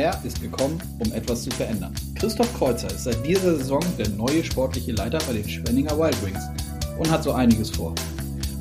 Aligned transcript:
Er 0.00 0.18
ist 0.24 0.40
gekommen, 0.40 0.80
um 0.98 1.12
etwas 1.12 1.42
zu 1.42 1.50
verändern. 1.50 1.94
Christoph 2.14 2.50
Kreuzer 2.56 2.88
ist 2.88 3.04
seit 3.04 3.22
dieser 3.26 3.58
Saison 3.58 3.82
der 3.98 4.08
neue 4.08 4.42
sportliche 4.42 4.92
Leiter 4.92 5.18
bei 5.26 5.34
den 5.34 5.46
Schwenninger 5.46 5.90
Wild 5.98 6.16
Wings 6.24 6.40
und 6.98 7.10
hat 7.10 7.22
so 7.22 7.32
einiges 7.32 7.68
vor. 7.68 7.94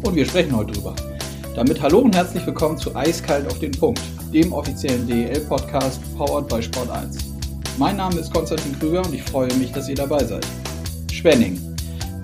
Und 0.03 0.15
wir 0.17 0.25
sprechen 0.25 0.53
heute 0.53 0.73
drüber. 0.73 0.93
Damit 1.55 1.81
hallo 1.81 1.99
und 1.99 2.13
herzlich 2.13 2.45
willkommen 2.45 2.77
zu 2.77 2.93
Eiskalt 2.93 3.47
auf 3.47 3.57
den 3.59 3.71
Punkt, 3.71 4.01
dem 4.33 4.51
offiziellen 4.51 5.07
DEL-Podcast 5.07 6.01
powered 6.17 6.49
by 6.49 6.61
Sport 6.61 6.89
1. 6.89 7.15
Mein 7.77 7.95
Name 7.95 8.19
ist 8.19 8.33
Konstantin 8.33 8.77
Krüger 8.77 9.05
und 9.05 9.13
ich 9.13 9.23
freue 9.23 9.53
mich, 9.53 9.71
dass 9.71 9.87
ihr 9.87 9.95
dabei 9.95 10.25
seid. 10.25 10.45
Schwenning, 11.09 11.57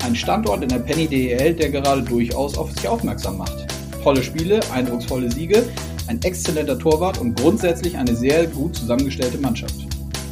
ein 0.04 0.13
Standort 0.13 0.61
in 0.61 0.68
der 0.68 0.79
Penny 0.79 1.07
DEL, 1.07 1.54
der 1.54 1.70
gerade 1.70 2.02
durchaus 2.02 2.57
auf 2.57 2.70
sich 2.73 2.86
aufmerksam 2.86 3.38
macht. 3.38 3.66
Tolle 4.04 4.21
Spiele, 4.21 4.59
eindrucksvolle 4.73 5.32
Siege, 5.32 5.63
ein 6.08 6.22
exzellenter 6.22 6.78
Torwart 6.78 7.20
und 7.20 7.40
grundsätzlich 7.40 7.98
eine 7.98 8.16
sehr 8.16 8.48
gut 8.48 8.76
zusammengestellte 8.76 9.38
Mannschaft. 9.38 9.76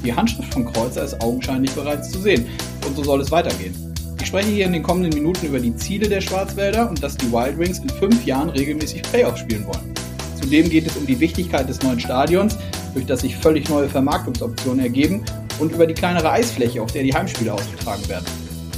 Die 0.04 0.14
Handschrift 0.14 0.54
von 0.54 0.66
Kreuzer 0.66 1.04
ist 1.04 1.22
augenscheinlich 1.22 1.72
bereits 1.72 2.12
zu 2.12 2.20
sehen 2.20 2.45
und 2.86 2.95
so 2.95 3.04
soll 3.04 3.22
es 3.22 3.31
weitergehen. 3.31 3.73
Ich 4.20 4.28
spreche 4.28 4.50
hier 4.50 4.66
in 4.66 4.73
den 4.73 4.84
kommenden 4.84 5.14
Minuten 5.14 5.48
über 5.48 5.59
die 5.59 5.76
Ziele 5.76 6.08
der 6.08 6.22
Schwarzwälder 6.22 6.90
und 6.90 7.04
dass 7.04 7.17
die 7.17 7.31
Wild 7.31 7.58
Wings 7.58 7.80
in 7.80 7.90
fünf 7.90 8.26
Jahren 8.26 8.50
regelmäßig 8.50 9.02
Playoffs 9.04 9.41
spielen 9.41 9.66
wollen. 9.66 9.94
Zudem 10.41 10.70
geht 10.70 10.88
es 10.88 10.95
um 10.98 11.05
die 11.05 11.20
Wichtigkeit 11.20 11.67
des 11.70 11.81
neuen 11.81 12.00
Stadions, 12.00 12.58
durch 12.94 13.05
das 13.05 13.22
sich 13.22 13.36
völlig 13.36 13.70
neue 13.70 13.90
Vermarktungsoptionen 13.90 14.81
ergeben 14.81 15.23
und 15.59 15.72
über 15.72 15.88
die 15.88 15.94
kleinere 15.94 16.31
Eisfläche, 16.31 16.81
auf 16.81 16.92
der 16.92 17.03
die 17.03 17.14
Heimspiele 17.14 17.53
ausgetragen 17.53 18.08
werden. 18.08 18.26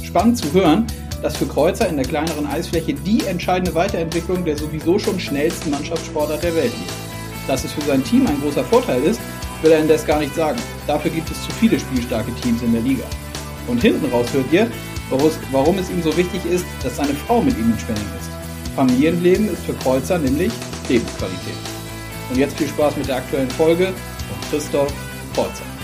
Spannend 0.02 0.38
zu 0.38 0.52
hören, 0.52 0.86
dass 1.26 1.38
für 1.38 1.46
Kreuzer 1.46 1.88
in 1.88 1.96
der 1.96 2.06
kleineren 2.06 2.46
Eisfläche 2.46 2.94
die 2.94 3.26
entscheidende 3.26 3.74
Weiterentwicklung 3.74 4.44
der 4.44 4.56
sowieso 4.56 4.96
schon 4.96 5.18
schnellsten 5.18 5.72
Mannschaftssportart 5.72 6.40
der 6.40 6.54
Welt 6.54 6.70
liegt. 6.70 6.92
Dass 7.48 7.64
es 7.64 7.72
für 7.72 7.80
sein 7.80 8.04
Team 8.04 8.28
ein 8.28 8.40
großer 8.40 8.62
Vorteil 8.62 9.02
ist, 9.02 9.20
will 9.60 9.72
er 9.72 9.80
indes 9.80 10.06
gar 10.06 10.20
nicht 10.20 10.32
sagen. 10.36 10.56
Dafür 10.86 11.10
gibt 11.10 11.28
es 11.28 11.42
zu 11.42 11.50
viele 11.54 11.80
spielstarke 11.80 12.32
Teams 12.42 12.62
in 12.62 12.72
der 12.72 12.82
Liga. 12.82 13.02
Und 13.66 13.82
hinten 13.82 14.08
raus 14.12 14.28
hört 14.32 14.52
ihr, 14.52 14.70
warum 15.50 15.78
es 15.78 15.90
ihm 15.90 16.00
so 16.00 16.16
wichtig 16.16 16.46
ist, 16.48 16.64
dass 16.84 16.94
seine 16.94 17.14
Frau 17.14 17.42
mit 17.42 17.58
ihm 17.58 17.72
in 17.72 17.78
Spenning 17.80 18.06
ist. 18.20 18.30
Familienleben 18.76 19.52
ist 19.52 19.64
für 19.64 19.74
Kreuzer 19.74 20.20
nämlich 20.20 20.52
Lebensqualität. 20.88 21.58
Und 22.30 22.38
jetzt 22.38 22.56
viel 22.56 22.68
Spaß 22.68 22.98
mit 22.98 23.08
der 23.08 23.16
aktuellen 23.16 23.50
Folge 23.50 23.86
von 23.86 24.48
Christoph 24.48 24.92
Kreuzer. 25.34 25.75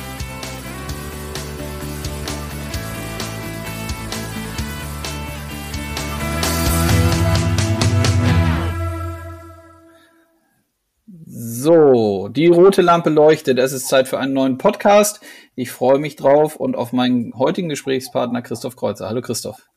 Die 12.33 12.47
rote 12.47 12.83
Lampe 12.83 13.11
leuchtet. 13.11 13.59
Es 13.59 13.73
ist 13.73 13.89
Zeit 13.89 14.09
für 14.09 14.19
einen 14.19 14.33
neuen 14.33 14.59
Podcast. 14.59 15.21
Ich 15.55 15.71
freue 15.71 15.99
mich 15.99 16.17
drauf 16.17 16.57
und 16.57 16.77
auf 16.77 16.93
meinen 16.93 17.35
heutigen 17.37 17.69
Gesprächspartner 17.69 18.43
Christoph 18.43 18.77
Kreuzer. 18.77 19.09
Hallo 19.09 19.21
Christoph. 19.21 19.69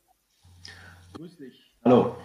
Grüß 1.12 1.36
dich. 1.36 1.74
Hallo. 1.84 2.16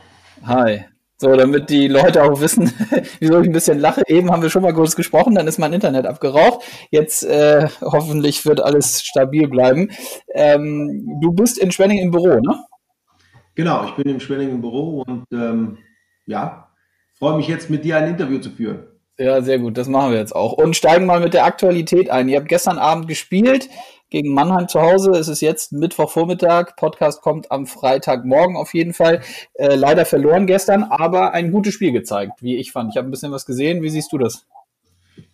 Hi. 0.45 0.85
So, 1.17 1.35
damit 1.35 1.69
die 1.69 1.87
Leute 1.87 2.23
auch 2.23 2.39
wissen, 2.41 2.73
wieso 3.19 3.39
ich 3.41 3.47
ein 3.47 3.51
bisschen 3.51 3.77
lache. 3.77 4.01
Eben 4.07 4.31
haben 4.31 4.41
wir 4.41 4.49
schon 4.49 4.63
mal 4.63 4.73
kurz 4.73 4.95
gesprochen, 4.95 5.35
dann 5.35 5.47
ist 5.47 5.59
mein 5.59 5.73
Internet 5.73 6.05
abgeraucht. 6.05 6.65
Jetzt 6.89 7.23
äh, 7.23 7.67
hoffentlich 7.81 8.45
wird 8.45 8.59
alles 8.59 9.03
stabil 9.03 9.47
bleiben. 9.47 9.91
Ähm, 10.33 11.19
du 11.21 11.33
bist 11.33 11.59
in 11.59 11.71
Schwenning 11.71 11.99
im 11.99 12.11
Büro, 12.11 12.39
ne? 12.39 12.63
Genau, 13.53 13.85
ich 13.85 13.91
bin 13.91 14.07
in 14.07 14.19
Schwenning 14.19 14.49
im 14.49 14.61
Büro 14.61 15.03
und 15.05 15.25
ähm, 15.31 15.77
ja, 16.25 16.69
freue 17.19 17.37
mich 17.37 17.47
jetzt 17.47 17.69
mit 17.69 17.83
dir 17.83 17.97
ein 17.97 18.07
Interview 18.07 18.39
zu 18.39 18.49
führen. 18.49 18.90
Ja, 19.21 19.39
sehr 19.43 19.59
gut, 19.59 19.77
das 19.77 19.87
machen 19.87 20.13
wir 20.13 20.17
jetzt 20.17 20.35
auch. 20.35 20.53
Und 20.53 20.75
steigen 20.75 21.05
mal 21.05 21.19
mit 21.19 21.35
der 21.35 21.45
Aktualität 21.45 22.09
ein. 22.09 22.27
Ihr 22.27 22.39
habt 22.39 22.49
gestern 22.49 22.79
Abend 22.79 23.07
gespielt 23.07 23.69
gegen 24.09 24.33
Mannheim 24.33 24.67
zu 24.67 24.81
Hause. 24.81 25.11
Es 25.11 25.27
ist 25.27 25.41
jetzt 25.41 25.73
Mittwochvormittag. 25.73 26.75
Podcast 26.75 27.21
kommt 27.21 27.51
am 27.51 27.67
Freitagmorgen 27.67 28.55
auf 28.55 28.73
jeden 28.73 28.93
Fall. 28.93 29.21
Äh, 29.53 29.75
leider 29.75 30.05
verloren 30.05 30.47
gestern, 30.47 30.81
aber 30.81 31.33
ein 31.33 31.51
gutes 31.51 31.75
Spiel 31.75 31.91
gezeigt, 31.91 32.41
wie 32.41 32.57
ich 32.57 32.71
fand. 32.71 32.89
Ich 32.89 32.97
habe 32.97 33.07
ein 33.07 33.11
bisschen 33.11 33.31
was 33.31 33.45
gesehen. 33.45 33.83
Wie 33.83 33.91
siehst 33.91 34.11
du 34.11 34.17
das? 34.17 34.47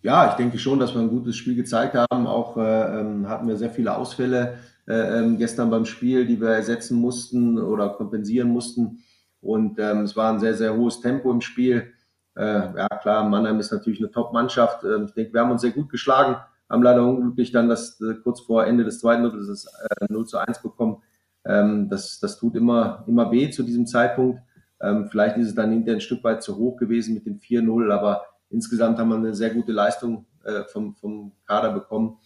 Ja, 0.02 0.28
ich 0.28 0.34
denke 0.34 0.58
schon, 0.58 0.78
dass 0.78 0.92
wir 0.92 1.00
ein 1.00 1.08
gutes 1.08 1.36
Spiel 1.36 1.54
gezeigt 1.54 1.94
haben. 1.94 2.26
Auch 2.26 2.58
äh, 2.58 3.00
ähm, 3.00 3.26
hatten 3.26 3.48
wir 3.48 3.56
sehr 3.56 3.70
viele 3.70 3.96
Ausfälle 3.96 4.58
äh, 4.86 4.92
ähm, 4.92 5.38
gestern 5.38 5.70
beim 5.70 5.86
Spiel, 5.86 6.26
die 6.26 6.38
wir 6.38 6.50
ersetzen 6.50 7.00
mussten 7.00 7.58
oder 7.58 7.88
kompensieren 7.88 8.50
mussten. 8.50 8.98
Und 9.40 9.78
ähm, 9.78 10.02
es 10.02 10.14
war 10.14 10.30
ein 10.30 10.40
sehr, 10.40 10.52
sehr 10.52 10.76
hohes 10.76 11.00
Tempo 11.00 11.30
im 11.30 11.40
Spiel. 11.40 11.94
Äh, 12.38 12.76
ja, 12.76 12.88
klar, 12.88 13.28
Mannheim 13.28 13.58
ist 13.58 13.72
natürlich 13.72 13.98
eine 13.98 14.12
Top-Mannschaft. 14.12 14.84
Ähm, 14.84 15.06
ich 15.08 15.14
denke, 15.14 15.32
wir 15.34 15.40
haben 15.40 15.50
uns 15.50 15.62
sehr 15.62 15.72
gut 15.72 15.90
geschlagen, 15.90 16.36
haben 16.70 16.82
leider 16.84 17.04
unglücklich 17.04 17.50
dann 17.50 17.68
das 17.68 18.00
äh, 18.00 18.14
kurz 18.22 18.40
vor 18.40 18.64
Ende 18.64 18.84
des 18.84 19.00
zweiten 19.00 19.24
Drittels 19.24 19.66
äh, 20.00 20.06
0 20.08 20.26
zu 20.26 20.38
1 20.38 20.62
bekommen. 20.62 21.02
Ähm, 21.44 21.88
das, 21.88 22.20
das 22.20 22.38
tut 22.38 22.54
immer, 22.54 23.02
immer 23.08 23.32
weh 23.32 23.50
zu 23.50 23.64
diesem 23.64 23.86
Zeitpunkt. 23.86 24.40
Ähm, 24.80 25.08
vielleicht 25.10 25.36
ist 25.36 25.48
es 25.48 25.54
dann 25.56 25.72
hinterher 25.72 25.96
ein 25.96 26.00
Stück 26.00 26.22
weit 26.22 26.44
zu 26.44 26.56
hoch 26.56 26.76
gewesen 26.76 27.14
mit 27.14 27.26
dem 27.26 27.40
4-0, 27.40 27.90
aber 27.90 28.22
insgesamt 28.50 28.98
haben 28.98 29.08
wir 29.08 29.16
eine 29.16 29.34
sehr 29.34 29.50
gute 29.50 29.72
Leistung 29.72 30.26
äh, 30.44 30.62
vom, 30.64 30.94
vom 30.94 31.32
Kader 31.44 31.72
bekommen. 31.72 32.18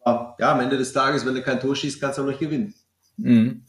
Aber 0.00 0.34
ja, 0.40 0.52
am 0.52 0.60
Ende 0.60 0.76
des 0.76 0.92
Tages, 0.92 1.24
wenn 1.24 1.36
du 1.36 1.42
kein 1.42 1.60
Tor 1.60 1.76
schießt, 1.76 2.00
kannst 2.00 2.18
du 2.18 2.22
auch 2.22 2.26
nicht 2.26 2.40
gewinnen. 2.40 2.74
Mhm 3.16 3.64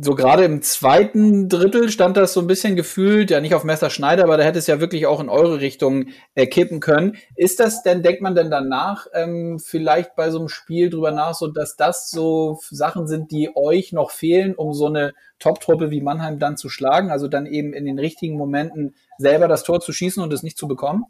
so 0.00 0.14
gerade 0.14 0.44
im 0.44 0.62
zweiten 0.62 1.48
Drittel 1.48 1.90
stand 1.90 2.16
das 2.16 2.32
so 2.32 2.40
ein 2.40 2.46
bisschen 2.46 2.76
gefühlt, 2.76 3.32
ja 3.32 3.40
nicht 3.40 3.56
auf 3.56 3.64
Messer 3.64 3.90
Schneider, 3.90 4.22
aber 4.22 4.36
da 4.36 4.44
hätte 4.44 4.60
es 4.60 4.68
ja 4.68 4.78
wirklich 4.78 5.06
auch 5.06 5.18
in 5.18 5.28
eure 5.28 5.60
Richtung 5.60 6.06
äh, 6.36 6.46
kippen 6.46 6.78
können. 6.78 7.16
Ist 7.34 7.58
das 7.58 7.82
denn, 7.82 8.04
denkt 8.04 8.22
man 8.22 8.36
denn 8.36 8.48
danach 8.48 9.08
ähm, 9.12 9.58
vielleicht 9.58 10.14
bei 10.14 10.30
so 10.30 10.38
einem 10.38 10.48
Spiel 10.48 10.88
drüber 10.88 11.10
nach, 11.10 11.34
so 11.34 11.48
dass 11.48 11.74
das 11.74 12.10
so 12.10 12.60
Sachen 12.70 13.08
sind, 13.08 13.32
die 13.32 13.50
euch 13.56 13.92
noch 13.92 14.12
fehlen, 14.12 14.54
um 14.54 14.72
so 14.72 14.86
eine 14.86 15.14
Top-Truppe 15.40 15.90
wie 15.90 16.00
Mannheim 16.00 16.38
dann 16.38 16.56
zu 16.56 16.68
schlagen? 16.68 17.10
Also 17.10 17.26
dann 17.26 17.46
eben 17.46 17.72
in 17.72 17.84
den 17.84 17.98
richtigen 17.98 18.36
Momenten 18.36 18.94
selber 19.18 19.48
das 19.48 19.64
Tor 19.64 19.80
zu 19.80 19.92
schießen 19.92 20.22
und 20.22 20.32
es 20.32 20.44
nicht 20.44 20.58
zu 20.58 20.68
bekommen? 20.68 21.06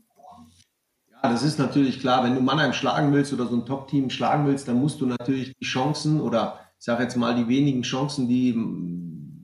Ja, 1.10 1.30
das 1.30 1.42
ist 1.42 1.58
natürlich 1.58 2.00
klar. 2.00 2.24
Wenn 2.24 2.34
du 2.34 2.40
Mannheim 2.40 2.72
schlagen 2.72 3.12
willst 3.12 3.34
oder 3.34 3.46
so 3.46 3.56
ein 3.56 3.66
Top-Team 3.66 4.08
schlagen 4.08 4.46
willst, 4.46 4.66
dann 4.66 4.80
musst 4.80 4.98
du 5.02 5.06
natürlich 5.06 5.52
die 5.60 5.66
Chancen 5.66 6.22
oder 6.22 6.60
ich 6.78 6.84
sage 6.84 7.02
jetzt 7.02 7.16
mal, 7.16 7.34
die 7.34 7.48
wenigen 7.48 7.82
Chancen, 7.82 8.28
die 8.28 8.54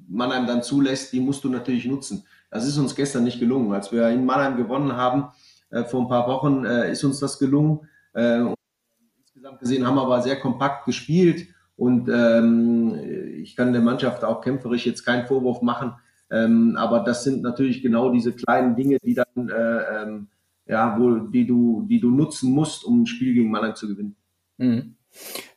Mannheim 0.08 0.46
dann 0.46 0.62
zulässt, 0.62 1.12
die 1.12 1.20
musst 1.20 1.44
du 1.44 1.48
natürlich 1.48 1.86
nutzen. 1.86 2.24
Das 2.50 2.66
ist 2.66 2.78
uns 2.78 2.94
gestern 2.94 3.24
nicht 3.24 3.40
gelungen. 3.40 3.72
Als 3.72 3.90
wir 3.90 4.08
in 4.08 4.24
Mannheim 4.24 4.56
gewonnen 4.56 4.92
haben, 4.92 5.28
äh, 5.70 5.84
vor 5.84 6.02
ein 6.02 6.08
paar 6.08 6.28
Wochen, 6.28 6.64
äh, 6.64 6.92
ist 6.92 7.02
uns 7.02 7.18
das 7.18 7.38
gelungen. 7.38 7.88
Äh, 8.14 8.44
insgesamt 9.18 9.58
gesehen 9.58 9.86
haben 9.86 9.96
wir 9.96 10.02
aber 10.02 10.22
sehr 10.22 10.38
kompakt 10.38 10.86
gespielt 10.86 11.48
und 11.76 12.08
ähm, 12.08 12.94
ich 13.42 13.56
kann 13.56 13.72
der 13.72 13.82
Mannschaft 13.82 14.22
auch 14.22 14.40
kämpferisch 14.40 14.86
jetzt 14.86 15.04
keinen 15.04 15.26
Vorwurf 15.26 15.60
machen. 15.62 15.94
Ähm, 16.30 16.76
aber 16.76 17.00
das 17.00 17.24
sind 17.24 17.42
natürlich 17.42 17.82
genau 17.82 18.10
diese 18.10 18.32
kleinen 18.32 18.76
Dinge, 18.76 18.98
die 19.02 19.14
dann, 19.14 19.48
äh, 19.48 20.02
ähm, 20.02 20.28
ja, 20.66 20.98
wohl, 20.98 21.30
die 21.30 21.46
du, 21.46 21.84
die 21.88 22.00
du 22.00 22.10
nutzen 22.10 22.52
musst, 22.52 22.84
um 22.84 23.02
ein 23.02 23.06
Spiel 23.06 23.34
gegen 23.34 23.50
Mannheim 23.50 23.74
zu 23.74 23.88
gewinnen. 23.88 24.16
Mhm. 24.56 24.94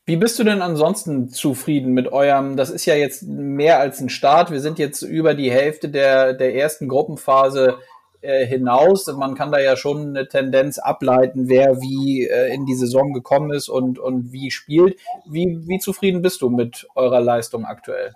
Wie 0.06 0.16
bist 0.16 0.40
du 0.40 0.46
denn 0.46 0.62
ansonsten 0.62 1.30
zufrieden 1.30 1.94
mit 1.94 2.12
eurem, 2.12 2.56
das 2.56 2.70
ist 2.70 2.86
ja 2.86 2.96
jetzt 2.96 3.24
mehr 3.24 3.80
als 3.80 4.00
ein 4.00 4.10
Start, 4.10 4.52
wir 4.52 4.62
sind 4.62 4.80
jetzt 4.80 5.02
über 5.02 5.34
die 5.34 5.52
Hälfte 5.52 5.90
der, 5.90 6.34
der 6.34 6.56
ersten 6.56 6.88
Gruppenphase 6.88 7.78
äh, 8.22 8.46
hinaus. 8.46 9.08
Man 9.08 9.36
kann 9.36 9.52
da 9.52 9.60
ja 9.60 9.76
schon 9.76 10.10
eine 10.10 10.28
Tendenz 10.28 10.80
ableiten, 10.80 11.50
wer 11.50 11.82
wie 11.82 12.26
äh, 12.26 12.54
in 12.54 12.66
die 12.66 12.76
Saison 12.76 13.14
gekommen 13.14 13.52
ist 13.52 13.70
und, 13.70 14.00
und 14.00 14.32
wie 14.32 14.50
spielt. 14.50 15.00
Wie, 15.30 15.68
wie 15.68 15.80
zufrieden 15.80 16.22
bist 16.22 16.42
du 16.42 16.50
mit 16.50 16.88
eurer 16.96 17.22
Leistung 17.22 17.66
aktuell? 17.66 18.14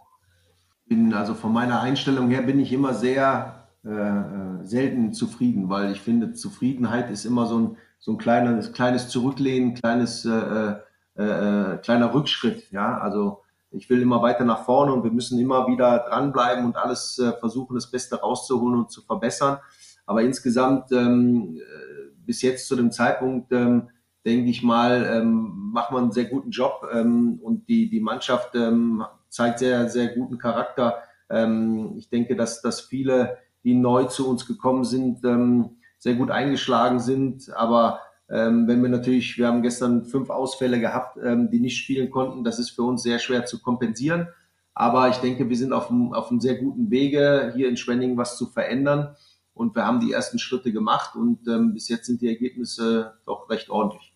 Bin, 0.87 1.13
also 1.13 1.33
von 1.33 1.53
meiner 1.53 1.81
Einstellung 1.81 2.29
her 2.29 2.41
bin 2.41 2.59
ich 2.59 2.73
immer 2.73 2.93
sehr 2.93 3.67
äh, 3.85 3.89
äh 3.89 4.63
selten 4.63 5.11
zufrieden, 5.11 5.69
weil 5.69 5.91
ich 5.91 6.01
finde, 6.01 6.33
Zufriedenheit 6.33 7.09
ist 7.09 7.25
immer 7.25 7.47
so 7.47 7.59
ein, 7.59 7.77
so 7.99 8.11
ein 8.11 8.17
kleines, 8.17 8.73
kleines 8.73 9.09
Zurücklehnen, 9.09 9.73
kleines 9.75 10.25
äh, 10.25 10.75
äh 11.17 11.73
äh, 11.73 11.77
kleiner 11.77 12.13
Rückschritt. 12.13 12.71
Ja, 12.71 12.97
also 12.97 13.43
ich 13.71 13.89
will 13.89 14.01
immer 14.01 14.21
weiter 14.21 14.43
nach 14.43 14.65
vorne 14.65 14.93
und 14.93 15.03
wir 15.03 15.11
müssen 15.11 15.39
immer 15.39 15.67
wieder 15.67 15.99
dranbleiben 15.99 16.65
und 16.65 16.75
alles 16.75 17.17
äh, 17.19 17.31
versuchen, 17.39 17.75
das 17.75 17.89
Beste 17.89 18.17
rauszuholen 18.17 18.79
und 18.79 18.91
zu 18.91 19.01
verbessern. 19.01 19.59
Aber 20.05 20.21
insgesamt 20.21 20.91
ähm, 20.91 21.57
äh, 21.57 22.11
bis 22.25 22.41
jetzt 22.41 22.67
zu 22.67 22.75
dem 22.75 22.91
Zeitpunkt 22.91 23.51
ähm, 23.51 23.89
denke 24.25 24.49
ich 24.49 24.61
mal, 24.61 25.09
ähm, 25.11 25.71
macht 25.73 25.91
man 25.91 26.03
einen 26.03 26.11
sehr 26.11 26.25
guten 26.25 26.51
Job 26.51 26.87
ähm, 26.93 27.39
und 27.41 27.67
die, 27.69 27.89
die 27.89 28.01
Mannschaft 28.01 28.55
ähm, 28.55 29.03
zeigt 29.29 29.59
sehr, 29.59 29.89
sehr 29.89 30.09
guten 30.09 30.37
Charakter. 30.37 30.97
Ähm, 31.29 31.93
ich 31.97 32.09
denke, 32.09 32.35
dass, 32.35 32.61
dass 32.61 32.81
viele, 32.81 33.37
die 33.63 33.73
neu 33.73 34.03
zu 34.05 34.29
uns 34.29 34.45
gekommen 34.45 34.83
sind, 34.83 35.23
ähm, 35.23 35.77
sehr 35.97 36.15
gut 36.15 36.29
eingeschlagen 36.29 36.99
sind, 36.99 37.53
aber 37.55 37.99
ähm, 38.31 38.67
wenn 38.67 38.81
wir 38.81 38.89
natürlich, 38.89 39.37
wir 39.37 39.47
haben 39.47 39.61
gestern 39.61 40.05
fünf 40.05 40.29
Ausfälle 40.29 40.79
gehabt, 40.79 41.17
ähm, 41.21 41.49
die 41.51 41.59
nicht 41.59 41.77
spielen 41.77 42.09
konnten, 42.09 42.43
das 42.43 42.59
ist 42.59 42.69
für 42.69 42.83
uns 42.83 43.03
sehr 43.03 43.19
schwer 43.19 43.45
zu 43.45 43.61
kompensieren. 43.61 44.29
Aber 44.73 45.09
ich 45.09 45.17
denke, 45.17 45.49
wir 45.49 45.57
sind 45.57 45.73
auf 45.73 45.89
einem, 45.89 46.13
auf 46.13 46.31
einem 46.31 46.39
sehr 46.39 46.55
guten 46.55 46.89
Wege, 46.89 47.51
hier 47.55 47.67
in 47.67 47.75
Schwenningen 47.75 48.17
was 48.17 48.37
zu 48.37 48.45
verändern. 48.45 49.15
Und 49.53 49.75
wir 49.75 49.85
haben 49.85 49.99
die 49.99 50.13
ersten 50.13 50.39
Schritte 50.39 50.71
gemacht 50.71 51.15
und 51.15 51.45
ähm, 51.47 51.73
bis 51.73 51.89
jetzt 51.89 52.05
sind 52.05 52.21
die 52.21 52.29
Ergebnisse 52.29 53.15
doch 53.25 53.49
recht 53.49 53.69
ordentlich. 53.69 54.13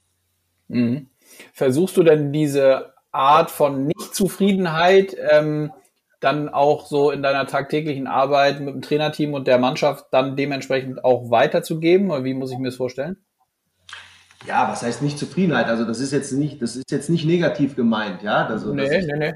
Mhm. 0.69 1.09
Versuchst 1.51 1.97
du 1.97 2.03
denn 2.03 2.31
diese 2.31 2.94
Art 3.12 3.51
von 3.51 3.88
Nichtzufriedenheit 3.88 5.15
ähm, 5.29 5.73
dann 6.21 6.47
auch 6.47 6.85
so 6.85 7.12
in 7.12 7.21
deiner 7.21 7.47
tagtäglichen 7.47 8.07
Arbeit 8.07 8.62
mit 8.62 8.73
dem 8.73 8.81
Trainerteam 8.81 9.33
und 9.33 9.45
der 9.45 9.59
Mannschaft 9.59 10.06
dann 10.12 10.38
dementsprechend 10.38 11.03
auch 11.03 11.29
weiterzugeben? 11.29 12.12
Oder 12.12 12.23
wie 12.23 12.33
muss 12.33 12.51
ich 12.51 12.57
mir 12.57 12.69
das 12.69 12.77
vorstellen? 12.77 13.17
Ja, 14.48 14.70
was 14.70 14.84
heißt 14.84 15.02
nicht 15.02 15.18
Zufriedenheit? 15.18 15.68
Also 15.68 15.86
das 15.86 16.00
ist 16.00 16.12
jetzt 16.12 16.32
nicht, 16.32 16.62
das 16.62 16.76
ist 16.76 16.92
jetzt 16.92 17.10
nicht 17.10 17.26
negativ 17.26 17.76
gemeint, 17.76 18.22
ja. 18.22 18.46
Also, 18.46 18.74
nee, 18.74 19.02
nee, 19.02 19.18
nee. 19.18 19.34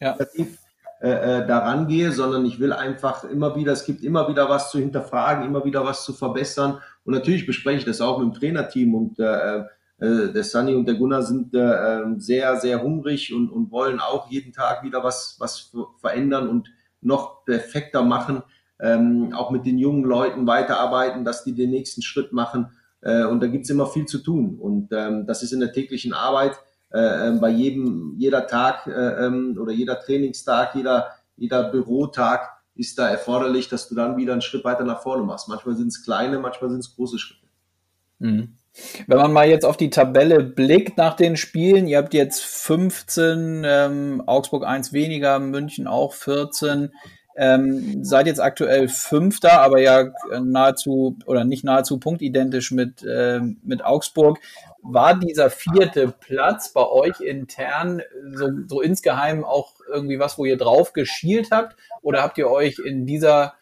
Ja. 0.00 0.12
Negativ, 0.12 0.58
äh, 1.02 1.40
äh, 1.40 1.46
daran 1.48 1.88
gehe, 1.88 2.12
sondern 2.12 2.46
ich 2.46 2.60
will 2.60 2.72
einfach 2.72 3.24
immer 3.24 3.56
wieder, 3.56 3.72
es 3.72 3.84
gibt 3.84 4.04
immer 4.04 4.28
wieder 4.28 4.48
was 4.48 4.70
zu 4.70 4.78
hinterfragen, 4.78 5.44
immer 5.44 5.64
wieder 5.64 5.84
was 5.84 6.04
zu 6.04 6.12
verbessern. 6.12 6.78
Und 7.04 7.14
natürlich 7.14 7.44
bespreche 7.44 7.78
ich 7.78 7.84
das 7.84 8.00
auch 8.00 8.20
mit 8.20 8.32
dem 8.32 8.38
Trainerteam 8.38 8.94
und 8.94 9.18
äh, 9.18 9.64
äh, 10.02 10.32
der 10.32 10.44
Sunny 10.44 10.76
und 10.76 10.86
der 10.86 10.94
Gunnar 10.94 11.22
sind 11.22 11.54
äh, 11.54 12.02
ähm, 12.02 12.20
sehr, 12.20 12.56
sehr 12.60 12.82
hungrig 12.82 13.34
und, 13.34 13.50
und 13.50 13.72
wollen 13.72 13.98
auch 13.98 14.30
jeden 14.30 14.52
Tag 14.52 14.84
wieder 14.84 15.02
was, 15.02 15.36
was 15.40 15.72
verändern 15.98 16.48
und 16.48 16.70
noch 17.00 17.44
perfekter 17.44 18.02
machen. 18.04 18.44
Ähm, 18.78 19.32
auch 19.32 19.50
mit 19.50 19.66
den 19.66 19.78
jungen 19.78 20.04
Leuten 20.04 20.46
weiterarbeiten, 20.46 21.24
dass 21.24 21.42
die 21.42 21.54
den 21.54 21.70
nächsten 21.70 22.02
Schritt 22.02 22.32
machen. 22.32 22.68
Äh, 23.02 23.24
und 23.24 23.40
da 23.40 23.46
gibt's 23.46 23.70
immer 23.70 23.86
viel 23.86 24.06
zu 24.06 24.18
tun. 24.18 24.58
Und 24.58 24.88
ähm, 24.92 25.26
das 25.26 25.42
ist 25.42 25.52
in 25.52 25.60
der 25.60 25.72
täglichen 25.72 26.12
Arbeit 26.12 26.58
äh, 26.92 27.28
ähm, 27.28 27.40
bei 27.40 27.50
jedem, 27.50 28.14
jeder 28.18 28.46
Tag 28.46 28.86
äh, 28.86 29.26
ähm, 29.26 29.58
oder 29.60 29.72
jeder 29.72 30.00
Trainingstag, 30.00 30.74
jeder, 30.74 31.10
jeder 31.36 31.64
Bürotag 31.64 32.48
ist 32.74 32.98
da 32.98 33.08
erforderlich, 33.08 33.68
dass 33.68 33.88
du 33.88 33.94
dann 33.94 34.16
wieder 34.16 34.32
einen 34.32 34.42
Schritt 34.42 34.64
weiter 34.64 34.84
nach 34.84 35.02
vorne 35.02 35.24
machst. 35.24 35.48
Manchmal 35.48 35.76
sind 35.76 35.88
es 35.88 36.04
kleine, 36.04 36.38
manchmal 36.38 36.70
sind 36.70 36.80
es 36.80 36.94
große 36.94 37.18
Schritte. 37.18 37.46
Mhm. 38.18 38.56
Wenn 39.06 39.18
man 39.18 39.32
mal 39.32 39.48
jetzt 39.48 39.66
auf 39.66 39.76
die 39.76 39.90
Tabelle 39.90 40.42
blickt 40.42 40.96
nach 40.96 41.14
den 41.14 41.36
Spielen, 41.36 41.86
ihr 41.86 41.98
habt 41.98 42.14
jetzt 42.14 42.42
15, 42.42 43.64
ähm, 43.66 44.22
Augsburg 44.26 44.64
1 44.64 44.94
weniger, 44.94 45.38
München 45.38 45.86
auch 45.86 46.14
14, 46.14 46.90
ähm, 47.36 48.04
seid 48.04 48.26
jetzt 48.26 48.40
aktuell 48.40 48.88
Fünfter, 48.88 49.60
aber 49.60 49.80
ja 49.80 50.12
nahezu 50.42 51.16
oder 51.26 51.44
nicht 51.44 51.64
nahezu 51.64 51.98
punktidentisch 51.98 52.70
mit, 52.72 53.02
äh, 53.02 53.40
mit 53.62 53.84
Augsburg. 53.84 54.38
War 54.82 55.18
dieser 55.18 55.48
vierte 55.50 56.08
Platz 56.08 56.72
bei 56.72 56.86
euch 56.86 57.20
intern 57.20 58.02
so, 58.34 58.48
so 58.66 58.80
insgeheim 58.80 59.44
auch 59.44 59.74
irgendwie 59.90 60.18
was, 60.18 60.38
wo 60.38 60.44
ihr 60.44 60.56
drauf 60.56 60.92
geschielt 60.92 61.50
habt? 61.50 61.76
Oder 62.02 62.22
habt 62.22 62.36
ihr 62.38 62.50
euch 62.50 62.78
in 62.78 63.06
dieser 63.06 63.54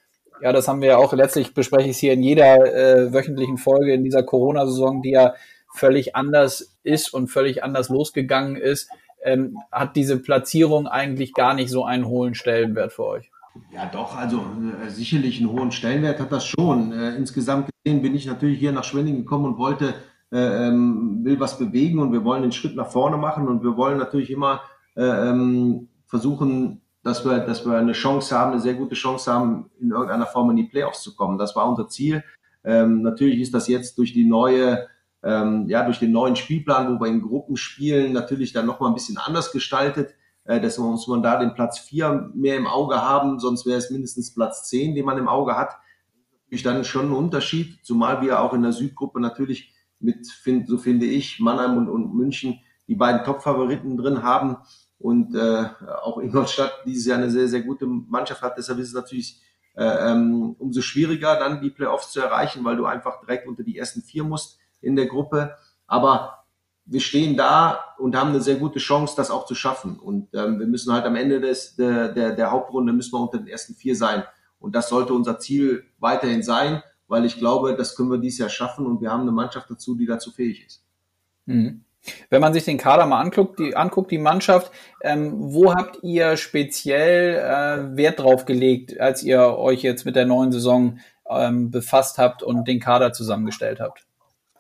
ja, 0.43 0.53
das 0.53 0.69
haben 0.69 0.81
wir 0.81 0.89
ja 0.89 0.97
auch 0.97 1.13
letztlich 1.13 1.53
bespreche 1.53 1.91
ich 1.91 1.97
es 1.97 1.99
hier 1.99 2.15
in 2.15 2.23
jeder 2.23 2.75
äh, 2.75 3.13
wöchentlichen 3.13 3.59
Folge 3.59 3.93
in 3.93 4.05
dieser 4.05 4.23
Corona-Saison, 4.23 5.03
die 5.03 5.11
ja 5.11 5.35
völlig 5.75 6.17
anders 6.17 6.79
ist 6.83 7.13
und 7.13 7.29
völlig 7.29 7.63
anders 7.63 7.91
losgegangen 7.91 8.57
ist, 8.57 8.89
ähm, 9.23 9.59
hat 9.71 9.97
diese 9.97 10.19
Platzierung 10.19 10.87
eigentlich 10.87 11.35
gar 11.35 11.55
nicht 11.55 11.71
so 11.71 11.85
einen 11.85 12.07
hohen 12.07 12.35
Stellenwert 12.35 12.93
für 12.93 13.05
euch. 13.05 13.31
Ja, 13.73 13.87
doch, 13.87 14.17
also 14.17 14.45
äh, 14.85 14.91
sicherlich 14.91 15.41
einen 15.41 15.51
hohen 15.51 15.73
Stellenwert 15.73 16.21
hat 16.21 16.33
das 16.33 16.47
schon. 16.47 16.93
Äh, 16.93 17.17
insgesamt 17.17 17.69
gesehen 17.83 18.03
bin 18.03 18.15
ich 18.15 18.27
natürlich 18.27 18.59
hier 18.59 18.73
nach 18.73 18.85
Schwenningen 18.85 19.21
gekommen 19.21 19.47
und 19.47 19.59
wollte, 19.59 19.95
äh, 20.31 20.69
ähm, 20.69 21.25
will 21.25 21.41
was 21.41 21.59
bewegen 21.59 21.99
und 21.99 22.13
wir 22.13 22.25
wollen 22.25 22.43
den 22.43 22.53
Schritt 22.53 22.77
nach 22.77 22.91
vorne 22.91 23.17
machen 23.17 23.49
und 23.49 23.63
wir 23.63 23.77
wollen 23.77 23.99
natürlich 23.99 24.31
immer 24.31 24.63
äh, 24.97 25.03
ähm, 25.03 25.89
versuchen, 26.07 26.83
dass 27.03 27.25
wir, 27.25 27.39
dass 27.41 27.65
wir 27.67 27.77
eine 27.77 27.93
Chance 27.93 28.39
haben, 28.39 28.53
eine 28.53 28.61
sehr 28.61 28.75
gute 28.75 28.95
Chance 28.95 29.33
haben, 29.33 29.71
in 29.81 29.91
irgendeiner 29.91 30.27
Form 30.27 30.51
in 30.51 30.57
die 30.57 30.65
Playoffs 30.65 31.03
zu 31.03 31.17
kommen. 31.17 31.39
Das 31.39 31.57
war 31.57 31.69
unser 31.69 31.89
Ziel. 31.89 32.23
Ähm, 32.63 33.03
natürlich 33.03 33.41
ist 33.41 33.55
das 33.55 33.69
jetzt 33.69 33.99
durch 33.99 34.13
die 34.13 34.25
neue, 34.25 34.87
ähm, 35.23 35.67
ja, 35.69 35.85
durch 35.85 35.99
den 35.99 36.13
neuen 36.13 36.37
Spielplan, 36.37 36.95
wo 36.95 37.03
wir 37.03 37.09
in 37.09 37.23
Gruppen 37.23 37.57
spielen, 37.57 38.13
natürlich 38.13 38.53
dann 38.53 38.67
nochmal 38.67 38.91
ein 38.91 38.95
bisschen 38.95 39.19
anders 39.19 39.51
gestaltet. 39.51 40.15
Äh, 40.51 40.61
muss 40.79 41.07
man 41.07 41.23
da 41.23 41.39
den 41.39 41.55
Platz 41.55 41.79
vier 41.79 42.29
mehr 42.35 42.57
im 42.57 42.67
Auge 42.67 43.01
haben, 43.01 43.39
sonst 43.39 43.67
wäre 43.67 43.79
es 43.79 43.91
mindestens 43.91 44.35
Platz 44.35 44.69
zehn, 44.69 44.97
den 44.97 45.05
man 45.05 45.17
im 45.17 45.29
Auge 45.29 45.57
hat. 45.57 45.77
Natürlich 46.47 46.65
dann 46.65 46.85
schon 46.85 47.11
ein 47.11 47.15
Unterschied, 47.15 47.79
zumal 47.85 48.21
wir 48.21 48.41
auch 48.41 48.53
in 48.53 48.63
der 48.63 48.73
Südgruppe 48.73 49.21
natürlich 49.21 49.73
mit, 50.01 50.27
so 50.67 50.77
finde 50.77 51.07
ich, 51.07 51.39
Mannheim 51.39 51.77
und, 51.77 51.89
und 51.89 52.15
München 52.15 52.59
die 52.89 52.97
beiden 52.97 53.23
Top-Favoriten 53.23 53.97
drin 53.97 54.25
haben 54.25 54.57
und 54.99 55.37
äh, 55.37 55.67
auch 56.03 56.19
Ingolstadt 56.19 56.73
dieses 56.85 57.07
Jahr 57.07 57.19
eine 57.19 57.31
sehr, 57.31 57.47
sehr 57.47 57.63
gute 57.63 57.87
Mannschaft 57.87 58.43
hat. 58.43 58.59
Deshalb 58.59 58.81
ist 58.81 58.89
es 58.89 58.95
natürlich 58.95 59.41
äh, 59.77 59.85
ähm, 59.85 60.57
umso 60.59 60.81
schwieriger, 60.81 61.39
dann 61.39 61.61
die 61.61 61.71
Playoffs 61.71 62.11
zu 62.11 62.21
erreichen, 62.21 62.65
weil 62.65 62.75
du 62.75 62.87
einfach 62.87 63.21
direkt 63.21 63.47
unter 63.47 63.63
die 63.63 63.79
ersten 63.79 64.03
vier 64.03 64.25
musst 64.25 64.59
in 64.81 64.97
der 64.97 65.07
Gruppe. 65.07 65.55
Aber 65.87 66.40
wir 66.91 67.01
stehen 67.01 67.37
da 67.37 67.79
und 67.99 68.17
haben 68.17 68.31
eine 68.31 68.41
sehr 68.41 68.57
gute 68.57 68.81
Chance, 68.81 69.15
das 69.17 69.31
auch 69.31 69.47
zu 69.47 69.55
schaffen. 69.55 69.99
Und 69.99 70.35
ähm, 70.35 70.59
wir 70.59 70.67
müssen 70.67 70.93
halt 70.93 71.05
am 71.05 71.15
Ende 71.15 71.41
des, 71.41 71.77
der, 71.77 72.09
der, 72.09 72.33
der 72.33 72.51
Hauptrunde 72.51 72.93
müssen 72.93 73.13
wir 73.13 73.21
unter 73.21 73.39
den 73.39 73.47
ersten 73.47 73.75
vier 73.75 73.95
sein. 73.95 74.25
Und 74.59 74.75
das 74.75 74.89
sollte 74.89 75.15
unser 75.15 75.39
Ziel 75.39 75.85
weiterhin 76.01 76.43
sein, 76.43 76.83
weil 77.07 77.25
ich 77.25 77.39
glaube, 77.39 77.77
das 77.77 77.95
können 77.95 78.11
wir 78.11 78.19
dieses 78.19 78.41
Jahr 78.41 78.49
schaffen 78.49 78.87
und 78.87 79.01
wir 79.01 79.13
haben 79.13 79.23
eine 79.23 79.31
Mannschaft 79.31 79.71
dazu, 79.71 79.95
die 79.95 80.07
dazu 80.07 80.33
fähig 80.33 80.67
ist. 80.67 80.85
Mhm. 81.47 81.85
Wenn 82.29 82.41
man 82.41 82.53
sich 82.53 82.65
den 82.65 82.79
Kader 82.79 83.07
mal 83.07 83.21
anguckt, 83.21 83.61
die, 83.61 83.77
anguckt, 83.77 84.11
die 84.11 84.19
Mannschaft, 84.19 84.73
ähm, 85.03 85.35
wo 85.37 85.73
habt 85.73 86.03
ihr 86.03 86.37
speziell 86.37 87.37
äh, 87.37 87.97
Wert 87.97 88.19
drauf 88.19 88.47
gelegt, 88.47 88.99
als 88.99 89.23
ihr 89.23 89.41
euch 89.59 89.83
jetzt 89.83 90.07
mit 90.07 90.17
der 90.17 90.27
neuen 90.27 90.51
Saison 90.51 90.99
ähm, 91.29 91.71
befasst 91.71 92.19
habt 92.19 92.43
und 92.43 92.67
den 92.67 92.81
Kader 92.81 93.13
zusammengestellt 93.13 93.79
habt? 93.79 94.07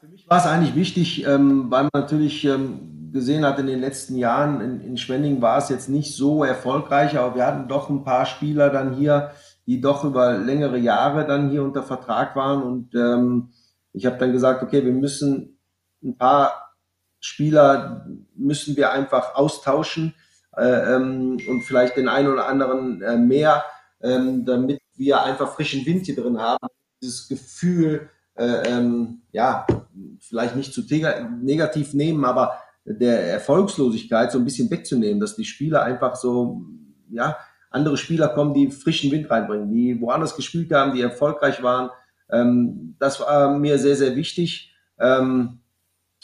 Für 0.00 0.08
mich 0.08 0.30
war 0.30 0.38
es 0.38 0.46
eigentlich 0.46 0.74
wichtig, 0.74 1.26
ähm, 1.26 1.70
weil 1.70 1.82
man 1.82 1.90
natürlich 1.92 2.46
ähm, 2.46 3.10
gesehen 3.12 3.44
hat, 3.44 3.58
in 3.58 3.66
den 3.66 3.80
letzten 3.80 4.16
Jahren 4.16 4.62
in, 4.62 4.80
in 4.80 4.96
Schwenning 4.96 5.42
war 5.42 5.58
es 5.58 5.68
jetzt 5.68 5.90
nicht 5.90 6.16
so 6.16 6.42
erfolgreich, 6.42 7.18
aber 7.18 7.34
wir 7.34 7.46
hatten 7.46 7.68
doch 7.68 7.90
ein 7.90 8.02
paar 8.02 8.24
Spieler 8.24 8.70
dann 8.70 8.94
hier, 8.94 9.32
die 9.66 9.82
doch 9.82 10.04
über 10.04 10.38
längere 10.38 10.78
Jahre 10.78 11.26
dann 11.26 11.50
hier 11.50 11.62
unter 11.62 11.82
Vertrag 11.82 12.34
waren 12.34 12.62
und 12.62 12.94
ähm, 12.94 13.50
ich 13.92 14.06
habe 14.06 14.16
dann 14.16 14.32
gesagt, 14.32 14.62
okay, 14.62 14.82
wir 14.86 14.92
müssen 14.92 15.58
ein 16.02 16.16
paar 16.16 16.74
Spieler 17.20 18.06
müssen 18.34 18.76
wir 18.76 18.92
einfach 18.92 19.34
austauschen 19.34 20.14
äh, 20.56 20.94
ähm, 20.94 21.36
und 21.46 21.60
vielleicht 21.64 21.98
den 21.98 22.08
einen 22.08 22.28
oder 22.28 22.46
anderen 22.46 23.02
äh, 23.02 23.18
mehr, 23.18 23.64
ähm, 24.00 24.46
damit 24.46 24.80
wir 24.96 25.22
einfach 25.22 25.52
frischen 25.52 25.84
Wind 25.84 26.06
hier 26.06 26.16
drin 26.16 26.38
haben. 26.38 26.68
Dieses 27.02 27.28
Gefühl, 27.28 28.08
äh, 28.34 28.62
ähm, 28.66 29.20
ja, 29.32 29.66
vielleicht 30.30 30.56
nicht 30.56 30.72
zu 30.72 30.82
negativ 31.42 31.92
nehmen, 31.92 32.24
aber 32.24 32.54
der 32.84 33.32
Erfolgslosigkeit 33.32 34.32
so 34.32 34.38
ein 34.38 34.44
bisschen 34.44 34.70
wegzunehmen, 34.70 35.20
dass 35.20 35.36
die 35.36 35.44
Spieler 35.44 35.82
einfach 35.82 36.16
so, 36.16 36.62
ja, 37.10 37.36
andere 37.70 37.96
Spieler 37.96 38.28
kommen, 38.28 38.54
die 38.54 38.70
frischen 38.70 39.10
Wind 39.10 39.30
reinbringen, 39.30 39.70
die 39.70 40.00
woanders 40.00 40.34
gespielt 40.34 40.72
haben, 40.72 40.94
die 40.94 41.02
erfolgreich 41.02 41.62
waren. 41.62 41.90
Ähm, 42.30 42.96
das 42.98 43.20
war 43.20 43.58
mir 43.58 43.78
sehr, 43.78 43.96
sehr 43.96 44.16
wichtig. 44.16 44.74
Ähm, 44.98 45.60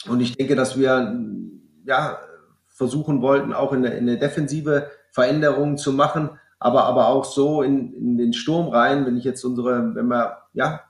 und 0.09 0.21
ich 0.21 0.35
denke, 0.35 0.55
dass 0.55 0.77
wir 0.77 1.19
ja, 1.85 2.19
versuchen 2.67 3.21
wollten, 3.21 3.53
auch 3.53 3.73
in 3.73 3.83
der, 3.83 3.97
in 3.97 4.07
der 4.07 4.17
Defensive 4.17 4.89
Veränderungen 5.11 5.77
zu 5.77 5.93
machen, 5.93 6.31
aber, 6.59 6.85
aber 6.85 7.07
auch 7.07 7.25
so 7.25 7.61
in, 7.61 7.93
in 7.93 8.17
den 8.17 8.33
Sturm 8.33 8.67
rein, 8.67 9.05
wenn 9.05 9.17
ich 9.17 9.23
jetzt 9.23 9.43
unsere, 9.43 9.95
wenn 9.95 10.07
wir 10.07 10.37
ja 10.53 10.81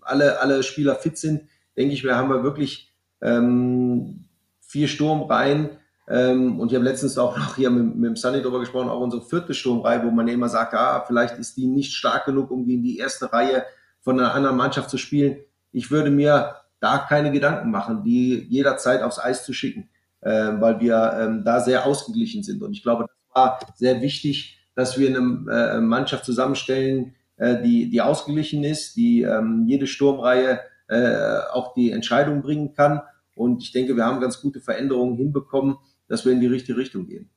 alle, 0.00 0.40
alle 0.40 0.62
Spieler 0.62 0.94
fit 0.94 1.18
sind, 1.18 1.42
denke 1.80 1.94
ich, 1.94 2.04
wir 2.04 2.16
haben 2.16 2.28
wir 2.28 2.42
wirklich 2.42 2.92
ähm, 3.22 4.26
vier 4.60 4.86
Sturmreihen. 4.86 5.70
Ähm, 6.08 6.60
und 6.60 6.70
ich 6.70 6.74
habe 6.74 6.84
letztens 6.84 7.16
auch 7.16 7.36
noch 7.36 7.56
hier 7.56 7.70
mit, 7.70 7.96
mit 7.96 8.10
dem 8.10 8.16
Sunny 8.16 8.40
darüber 8.40 8.60
gesprochen, 8.60 8.88
auch 8.88 9.00
unsere 9.00 9.22
vierte 9.22 9.54
Sturmreihe, 9.54 10.04
wo 10.04 10.10
man 10.10 10.28
immer 10.28 10.48
sagt, 10.48 10.74
ah, 10.74 11.04
vielleicht 11.06 11.38
ist 11.38 11.56
die 11.56 11.66
nicht 11.66 11.94
stark 11.94 12.26
genug, 12.26 12.50
um 12.50 12.66
gegen 12.66 12.82
die 12.82 12.98
erste 12.98 13.32
Reihe 13.32 13.64
von 14.02 14.18
einer 14.18 14.34
anderen 14.34 14.56
Mannschaft 14.56 14.90
zu 14.90 14.98
spielen. 14.98 15.38
Ich 15.72 15.90
würde 15.90 16.10
mir 16.10 16.56
da 16.80 16.98
keine 16.98 17.30
Gedanken 17.30 17.70
machen, 17.70 18.02
die 18.04 18.46
jederzeit 18.48 19.02
aufs 19.02 19.18
Eis 19.18 19.44
zu 19.44 19.52
schicken, 19.52 19.88
äh, 20.20 20.52
weil 20.58 20.80
wir 20.80 21.12
ähm, 21.18 21.44
da 21.44 21.60
sehr 21.60 21.86
ausgeglichen 21.86 22.42
sind. 22.42 22.62
Und 22.62 22.72
ich 22.72 22.82
glaube, 22.82 23.04
das 23.04 23.34
war 23.34 23.60
sehr 23.76 24.02
wichtig, 24.02 24.58
dass 24.74 24.98
wir 24.98 25.08
eine 25.08 25.46
äh, 25.50 25.80
Mannschaft 25.80 26.24
zusammenstellen, 26.24 27.14
äh, 27.36 27.62
die, 27.62 27.88
die 27.88 28.02
ausgeglichen 28.02 28.64
ist, 28.64 28.96
die 28.96 29.22
ähm, 29.22 29.64
jede 29.66 29.86
Sturmreihe 29.86 30.60
äh, 30.90 31.38
auch 31.52 31.72
die 31.74 31.92
Entscheidung 31.92 32.42
bringen 32.42 32.74
kann. 32.74 33.00
Und 33.34 33.62
ich 33.62 33.72
denke, 33.72 33.96
wir 33.96 34.04
haben 34.04 34.20
ganz 34.20 34.40
gute 34.40 34.60
Veränderungen 34.60 35.16
hinbekommen, 35.16 35.76
dass 36.08 36.24
wir 36.24 36.32
in 36.32 36.40
die 36.40 36.46
richtige 36.46 36.76
Richtung 36.76 37.06
gehen. 37.06 37.30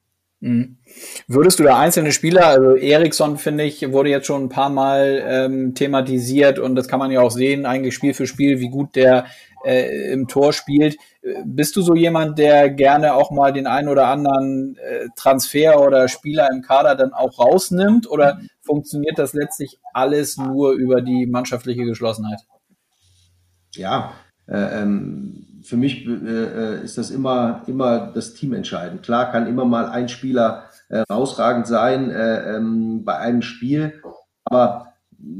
Mhm. 0.43 0.77
Würdest 1.27 1.59
du 1.59 1.63
da 1.63 1.79
einzelne 1.79 2.11
Spieler, 2.11 2.47
also 2.47 2.75
Eriksson 2.75 3.37
finde 3.37 3.63
ich, 3.63 3.93
wurde 3.93 4.09
jetzt 4.09 4.27
schon 4.27 4.43
ein 4.43 4.49
paar 4.49 4.69
Mal 4.69 5.23
ähm, 5.25 5.73
thematisiert 5.73 6.59
und 6.59 6.75
das 6.75 6.89
kann 6.89 6.99
man 6.99 7.11
ja 7.11 7.21
auch 7.21 7.31
sehen, 7.31 7.65
eigentlich 7.65 7.95
Spiel 7.95 8.13
für 8.13 8.27
Spiel, 8.27 8.59
wie 8.59 8.67
gut 8.69 8.97
der 8.97 9.27
äh, 9.63 10.11
im 10.11 10.27
Tor 10.27 10.51
spielt. 10.51 10.97
Bist 11.45 11.77
du 11.77 11.81
so 11.81 11.95
jemand, 11.95 12.39
der 12.39 12.69
gerne 12.69 13.13
auch 13.13 13.31
mal 13.31 13.53
den 13.53 13.67
einen 13.67 13.87
oder 13.87 14.07
anderen 14.07 14.75
äh, 14.75 15.07
Transfer 15.15 15.79
oder 15.79 16.09
Spieler 16.09 16.49
im 16.51 16.61
Kader 16.61 16.95
dann 16.95 17.13
auch 17.13 17.39
rausnimmt 17.39 18.09
oder 18.09 18.41
funktioniert 18.61 19.17
das 19.17 19.33
letztlich 19.33 19.79
alles 19.93 20.35
nur 20.35 20.73
über 20.73 21.01
die 21.01 21.25
mannschaftliche 21.25 21.85
Geschlossenheit? 21.85 22.41
Ja, 23.75 24.13
äh, 24.47 24.81
ähm, 24.81 25.61
für 25.63 25.77
mich 25.77 26.05
äh, 26.05 26.83
ist 26.83 26.97
das 26.97 27.09
immer, 27.09 27.63
immer 27.67 28.11
das 28.13 28.33
Team 28.33 28.53
entscheidend. 28.53 29.03
Klar 29.03 29.31
kann 29.31 29.47
immer 29.47 29.65
mal 29.65 29.87
ein 29.87 30.09
Spieler 30.09 30.69
äh, 30.89 31.03
herausragend 31.07 31.67
sein 31.67 32.11
äh, 32.11 32.57
ähm, 32.57 33.05
bei 33.05 33.17
einem 33.17 33.41
Spiel, 33.41 34.01
aber 34.43 34.93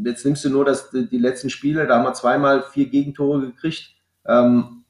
jetzt 0.05 0.25
nimmst 0.25 0.45
du 0.45 0.49
nur 0.49 0.65
das, 0.65 0.91
die 0.91 1.17
letzten 1.17 1.49
Spiele, 1.49 1.85
da 1.85 1.97
haben 1.97 2.05
wir 2.05 2.13
zweimal 2.13 2.63
vier 2.63 2.87
Gegentore 2.87 3.41
gekriegt. 3.41 3.91
Ähm, 4.25 4.83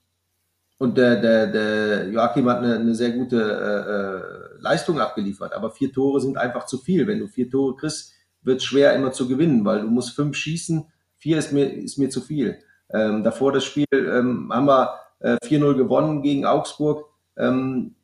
und 0.78 0.98
der, 0.98 1.22
der, 1.22 1.48
der 1.48 2.10
Joachim 2.10 2.50
hat 2.50 2.60
eine, 2.60 2.76
eine 2.76 2.94
sehr 2.94 3.12
gute 3.12 3.38
äh, 3.40 4.62
Leistung 4.62 5.00
abgeliefert, 5.00 5.54
aber 5.54 5.72
vier 5.72 5.92
Tore 5.92 6.20
sind 6.20 6.38
einfach 6.38 6.66
zu 6.66 6.78
viel. 6.78 7.08
Wenn 7.08 7.20
du 7.20 7.28
vier 7.28 7.50
Tore 7.50 7.76
kriegst, 7.76 8.14
wird 8.42 8.58
es 8.58 8.66
schwer 8.66 8.94
immer 8.94 9.12
zu 9.12 9.28
gewinnen, 9.28 9.66
weil 9.66 9.82
du 9.82 9.88
musst 9.88 10.16
fünf 10.16 10.36
schießen, 10.36 10.86
vier 11.18 11.38
ist 11.38 11.54
mir, 11.54 11.66
ist 11.66 11.98
mir 11.98 12.10
zu 12.10 12.22
viel. 12.22 12.60
Ähm, 12.94 13.24
davor 13.24 13.52
das 13.52 13.66
Spiel 13.66 13.86
ähm, 13.92 14.52
haben 14.54 14.68
wir 14.68 15.00
äh, 15.20 15.38
4-0 15.44 15.76
gewonnen 15.76 16.22
gegen 16.22 16.46
Augsburg. 16.46 17.06
Ähm, 17.38 17.96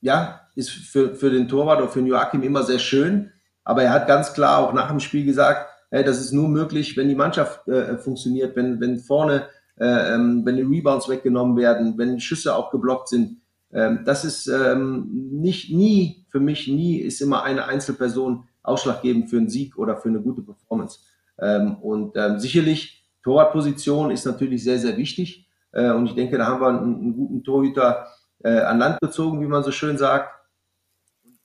ja, 0.00 0.42
ist 0.54 0.70
für, 0.70 1.14
für 1.14 1.30
den 1.30 1.48
Torwart 1.48 1.80
oder 1.80 1.88
für 1.88 2.00
Joachim 2.00 2.42
immer 2.42 2.62
sehr 2.62 2.78
schön, 2.78 3.32
aber 3.64 3.82
er 3.82 3.92
hat 3.92 4.06
ganz 4.06 4.32
klar 4.32 4.58
auch 4.58 4.72
nach 4.72 4.88
dem 4.88 5.00
Spiel 5.00 5.24
gesagt, 5.24 5.68
hey, 5.90 6.04
das 6.04 6.20
ist 6.20 6.32
nur 6.32 6.48
möglich, 6.48 6.96
wenn 6.96 7.08
die 7.08 7.14
Mannschaft 7.14 7.66
äh, 7.68 7.96
funktioniert, 7.98 8.54
wenn, 8.56 8.80
wenn 8.80 8.98
vorne, 8.98 9.46
äh, 9.78 10.14
ähm, 10.14 10.42
wenn 10.44 10.56
die 10.56 10.62
Rebounds 10.62 11.08
weggenommen 11.08 11.56
werden, 11.56 11.96
wenn 11.96 12.20
Schüsse 12.20 12.54
auch 12.54 12.70
geblockt 12.70 13.08
sind. 13.08 13.40
Ähm, 13.72 14.00
das 14.04 14.24
ist 14.24 14.46
ähm, 14.46 15.08
nicht 15.32 15.72
nie, 15.72 16.24
für 16.28 16.40
mich 16.40 16.68
nie, 16.68 16.98
ist 16.98 17.20
immer 17.20 17.42
eine 17.42 17.66
Einzelperson 17.66 18.44
ausschlaggebend 18.62 19.30
für 19.30 19.38
einen 19.38 19.48
Sieg 19.48 19.78
oder 19.78 19.96
für 19.96 20.08
eine 20.08 20.20
gute 20.20 20.42
Performance. 20.42 21.00
Ähm, 21.40 21.76
und 21.76 22.16
ähm, 22.16 22.38
sicherlich 22.38 22.97
Torwartposition 23.28 24.10
ist 24.10 24.24
natürlich 24.24 24.64
sehr, 24.64 24.78
sehr 24.78 24.96
wichtig. 24.96 25.46
Äh, 25.72 25.90
und 25.90 26.06
ich 26.06 26.14
denke, 26.14 26.38
da 26.38 26.46
haben 26.46 26.62
wir 26.62 26.68
einen, 26.68 26.94
einen 26.94 27.14
guten 27.14 27.44
Torhüter 27.44 28.06
äh, 28.42 28.60
an 28.60 28.78
Land 28.78 29.00
gezogen, 29.02 29.42
wie 29.42 29.46
man 29.46 29.62
so 29.62 29.70
schön 29.70 29.98
sagt. 29.98 30.30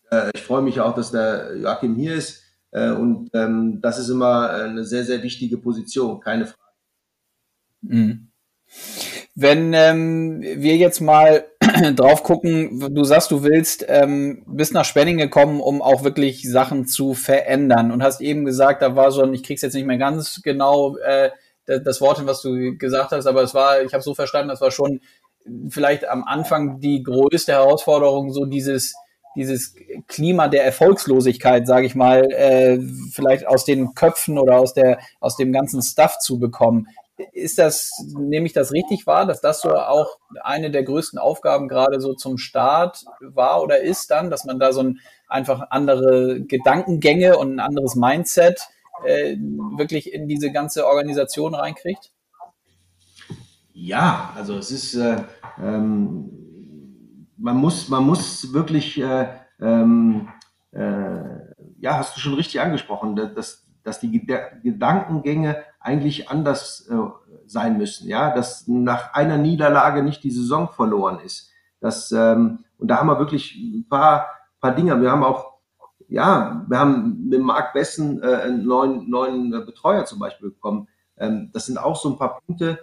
Äh, 0.09 0.31
ich 0.33 0.41
freue 0.43 0.61
mich 0.61 0.79
auch, 0.79 0.95
dass 0.95 1.11
der 1.11 1.57
Joachim 1.57 1.95
hier 1.95 2.15
ist. 2.15 2.41
Und 2.75 3.29
ähm, 3.35 3.81
das 3.83 3.99
ist 3.99 4.09
immer 4.09 4.49
eine 4.49 4.83
sehr, 4.83 5.03
sehr 5.03 5.21
wichtige 5.21 5.59
Position, 5.59 6.19
keine 6.19 6.47
Frage. 6.47 6.71
Mhm. 7.81 8.29
Wenn 9.35 9.73
ähm, 9.75 10.41
wir 10.41 10.77
jetzt 10.77 10.99
mal 10.99 11.45
drauf 11.95 12.23
gucken, 12.23 12.95
du 12.95 13.03
sagst, 13.03 13.29
du 13.29 13.43
willst 13.43 13.85
ähm, 13.87 14.41
bis 14.47 14.71
nach 14.71 14.85
Spenning 14.85 15.19
gekommen, 15.19 15.61
um 15.61 15.83
auch 15.83 16.03
wirklich 16.03 16.49
Sachen 16.49 16.87
zu 16.87 17.13
verändern 17.13 17.91
und 17.91 18.01
hast 18.01 18.21
eben 18.21 18.43
gesagt, 18.43 18.81
da 18.81 18.95
war 18.95 19.11
schon, 19.11 19.35
ich 19.35 19.43
krieg's 19.43 19.61
jetzt 19.61 19.75
nicht 19.75 19.85
mehr 19.85 19.99
ganz 19.99 20.41
genau, 20.41 20.97
äh, 20.97 21.29
das 21.65 22.01
Wort, 22.01 22.25
was 22.25 22.41
du 22.41 22.77
gesagt 22.77 23.11
hast, 23.11 23.25
aber 23.25 23.41
es 23.41 23.53
war, 23.53 23.81
ich 23.81 23.93
habe 23.93 24.03
so 24.03 24.13
verstanden, 24.13 24.49
das 24.49 24.61
war 24.61 24.71
schon 24.71 25.01
vielleicht 25.69 26.07
am 26.07 26.23
Anfang 26.23 26.79
die 26.79 27.03
größte 27.03 27.51
Herausforderung, 27.53 28.31
so 28.31 28.45
dieses 28.45 28.93
dieses 29.35 29.75
Klima 30.07 30.47
der 30.47 30.63
Erfolgslosigkeit, 30.63 31.65
sage 31.65 31.87
ich 31.87 31.95
mal, 31.95 32.31
äh, 32.31 32.79
vielleicht 33.11 33.47
aus 33.47 33.65
den 33.65 33.95
Köpfen 33.95 34.37
oder 34.37 34.59
aus 34.59 34.73
der 34.73 34.99
aus 35.19 35.37
dem 35.37 35.51
ganzen 35.51 35.81
Stuff 35.81 36.19
zu 36.19 36.39
bekommen. 36.39 36.87
Ist 37.31 37.59
das, 37.59 37.91
nehme 38.15 38.47
ich 38.47 38.53
das 38.53 38.71
richtig 38.71 39.05
wahr, 39.05 39.25
dass 39.25 39.39
das 39.39 39.61
so 39.61 39.75
auch 39.75 40.17
eine 40.41 40.71
der 40.71 40.83
größten 40.83 41.19
Aufgaben 41.19 41.67
gerade 41.67 41.99
so 41.99 42.13
zum 42.13 42.37
Start 42.37 43.05
war 43.21 43.61
oder 43.61 43.81
ist 43.81 44.11
dann, 44.11 44.29
dass 44.29 44.45
man 44.45 44.59
da 44.59 44.73
so 44.73 44.81
ein 44.81 44.99
einfach 45.27 45.67
andere 45.69 46.41
Gedankengänge 46.41 47.37
und 47.37 47.55
ein 47.55 47.59
anderes 47.59 47.95
Mindset 47.95 48.67
äh, 49.05 49.35
wirklich 49.77 50.13
in 50.13 50.27
diese 50.27 50.51
ganze 50.51 50.85
Organisation 50.85 51.55
reinkriegt? 51.55 52.11
Ja, 53.73 54.31
also 54.35 54.57
es 54.57 54.71
ist, 54.71 54.95
äh, 54.95 55.23
ähm, 55.61 57.27
man 57.37 57.57
muss, 57.57 57.89
man 57.89 58.05
muss 58.05 58.53
wirklich, 58.53 58.99
äh, 59.01 59.27
ähm, 59.59 60.29
äh, 60.71 61.23
ja, 61.79 61.97
hast 61.97 62.15
du 62.15 62.19
schon 62.19 62.35
richtig 62.35 62.61
angesprochen, 62.61 63.15
dass, 63.15 63.67
dass 63.83 63.99
die 63.99 64.25
Gedankengänge 64.63 65.63
eigentlich 65.79 66.29
anders 66.29 66.87
äh, 66.89 66.95
sein 67.45 67.77
müssen, 67.77 68.07
ja, 68.07 68.33
dass 68.33 68.67
nach 68.67 69.13
einer 69.13 69.37
Niederlage 69.37 70.03
nicht 70.03 70.23
die 70.23 70.31
Saison 70.31 70.69
verloren 70.69 71.19
ist. 71.19 71.51
Das, 71.81 72.11
ähm, 72.11 72.59
und 72.77 72.87
da 72.87 72.97
haben 72.97 73.07
wir 73.07 73.19
wirklich 73.19 73.55
ein 73.55 73.85
paar, 73.89 74.27
paar 74.61 74.73
Dinge. 74.73 75.01
Wir 75.01 75.11
haben 75.11 75.23
auch 75.23 75.52
ja, 76.13 76.63
wir 76.67 76.77
haben 76.77 77.27
mit 77.27 77.41
Marc 77.41 77.73
Bessen 77.73 78.21
äh, 78.21 78.27
einen 78.27 78.65
neuen, 78.65 79.09
neuen 79.09 79.51
äh, 79.51 79.65
Betreuer 79.65 80.05
zum 80.05 80.19
Beispiel 80.19 80.51
bekommen. 80.51 80.87
Ähm, 81.17 81.49
das 81.51 81.65
sind 81.65 81.79
auch 81.79 81.99
so 81.99 82.09
ein 82.09 82.19
paar 82.19 82.39
Punkte, 82.39 82.77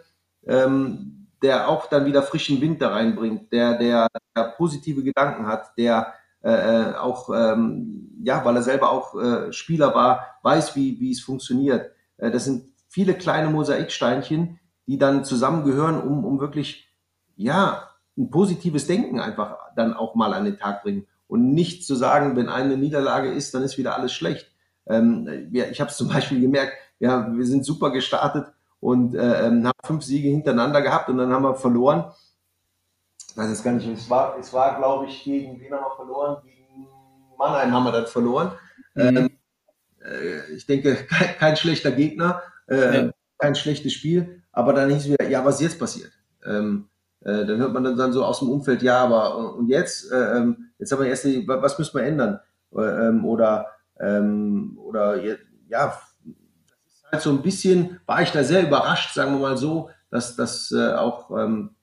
ähm, 0.45 1.29
der 1.41 1.69
auch 1.69 1.87
dann 1.87 2.07
wieder 2.07 2.25
frischen 2.25 2.61
Wind 2.61 2.83
da 2.83 2.89
reinbringt, 2.89 3.53
der, 3.53 3.79
der, 3.79 4.09
der 4.37 4.43
positive 4.57 5.05
Gedanken 5.05 5.47
hat, 5.47 5.79
der 5.79 6.13
äh, 6.43 6.51
äh, 6.51 6.95
auch, 6.97 7.31
ähm, 7.33 8.19
ja, 8.25 8.45
weil 8.45 8.57
er 8.57 8.63
selber 8.63 8.91
auch 8.91 9.15
äh, 9.15 9.53
Spieler 9.53 9.95
war, 9.95 10.27
weiß, 10.43 10.75
wie, 10.75 10.99
wie 10.99 11.13
es 11.13 11.21
funktioniert. 11.21 11.93
Äh, 12.17 12.33
das 12.33 12.47
sind 12.47 12.65
viele 12.89 13.15
kleine 13.15 13.49
Mosaiksteinchen, 13.49 14.59
die 14.89 14.99
dann 14.99 15.25
zusammengehören, 15.25 16.03
um, 16.03 16.25
um 16.25 16.41
wirklich, 16.41 16.89
ja, 17.37 17.91
ein 18.19 18.29
positives 18.29 18.89
Denken 18.89 19.21
einfach 19.21 19.57
dann 19.77 19.95
auch 19.95 20.17
mal 20.17 20.35
an 20.35 20.47
den 20.47 20.59
Tag 20.59 20.83
bringen 20.83 21.07
und 21.31 21.55
nicht 21.55 21.87
zu 21.87 21.95
sagen, 21.95 22.35
wenn 22.35 22.49
eine 22.49 22.77
Niederlage 22.77 23.31
ist, 23.31 23.55
dann 23.55 23.63
ist 23.63 23.79
wieder 23.79 23.95
alles 23.95 24.13
schlecht. 24.13 24.51
Ähm, 24.89 25.49
ja, 25.53 25.67
ich 25.67 25.81
habe 25.81 25.89
es 25.89 25.97
zum 25.97 26.09
Beispiel 26.09 26.41
gemerkt, 26.41 26.73
ja, 26.99 27.33
wir 27.33 27.47
sind 27.47 27.65
super 27.65 27.93
gestartet 27.93 28.49
und 28.81 29.15
äh, 29.15 29.47
ähm, 29.47 29.65
haben 29.65 29.79
fünf 29.85 30.03
Siege 30.03 30.29
hintereinander 30.29 30.83
gehabt 30.83 31.09
und 31.09 31.19
dann 31.19 31.33
haben 31.33 31.45
wir 31.45 31.55
verloren. 31.55 32.13
Ich 33.29 33.37
weiß 33.37 33.49
jetzt 33.49 33.63
gar 33.63 33.73
nicht, 33.73 33.87
es 33.87 34.11
war, 34.11 34.37
es 34.41 34.53
war 34.53 34.77
glaube 34.77 35.07
ich, 35.07 35.23
gegen 35.23 35.61
wen 35.61 35.73
haben 35.73 35.85
wir 35.85 35.97
verloren? 35.97 36.43
Gegen 36.43 36.89
Mannheim 37.39 37.73
haben 37.73 37.85
wir 37.85 37.93
dann 37.93 38.07
verloren. 38.07 38.51
Mhm. 38.97 39.17
Ähm, 39.17 39.31
äh, 40.05 40.53
ich 40.53 40.67
denke, 40.67 40.97
kein, 41.09 41.37
kein 41.39 41.57
schlechter 41.57 41.93
Gegner, 41.93 42.43
äh, 42.69 43.07
ja. 43.07 43.11
kein 43.39 43.55
schlechtes 43.55 43.93
Spiel, 43.93 44.43
aber 44.51 44.73
dann 44.73 44.91
hieß 44.91 45.05
es 45.05 45.11
wieder, 45.11 45.29
ja, 45.29 45.45
was 45.45 45.57
ist 45.57 45.61
jetzt 45.61 45.79
passiert? 45.79 46.11
Ähm, 46.45 46.90
äh, 47.23 47.45
dann 47.45 47.59
hört 47.59 47.73
man 47.73 47.85
dann, 47.85 48.13
so 48.13 48.25
aus 48.25 48.39
dem 48.39 48.51
Umfeld, 48.51 48.83
ja, 48.83 48.99
aber 48.99 49.55
und 49.57 49.69
jetzt, 49.69 50.11
äh, 50.11 50.39
ähm, 50.39 50.71
jetzt 50.79 50.91
haben 50.93 51.03
wir 51.03 51.09
erst, 51.09 51.25
was 51.25 51.79
müssen 51.79 51.99
wir 51.99 52.05
ändern? 52.05 52.41
Äh, 52.75 53.09
ähm, 53.09 53.25
oder, 53.25 53.67
ähm, 54.01 54.79
oder 54.83 55.23
ja, 55.23 55.39
das 55.69 56.95
ist 56.95 57.13
halt 57.13 57.23
so 57.23 57.31
ein 57.31 57.43
bisschen, 57.43 58.01
war 58.07 58.23
ich 58.23 58.33
da 58.33 58.43
sehr 58.43 58.63
überrascht, 58.63 59.15
sagen 59.15 59.33
wir 59.33 59.41
mal 59.41 59.57
so, 59.57 59.91
dass 60.11 60.35
das 60.35 60.73
äh, 60.73 60.95
auch 60.95 61.31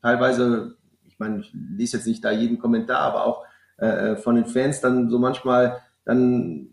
teilweise, 0.01 0.75
ich 1.05 1.17
meine, 1.17 1.39
ich 1.39 1.53
lese 1.53 1.97
jetzt 1.97 2.07
nicht 2.07 2.25
da 2.25 2.31
jeden 2.31 2.59
Kommentar, 2.59 2.99
aber 2.99 3.25
auch 3.25 3.45
äh, 3.77 4.15
von 4.17 4.35
den 4.35 4.45
Fans 4.45 4.81
dann 4.81 5.09
so 5.09 5.19
manchmal 5.19 5.79
dann 6.03 6.67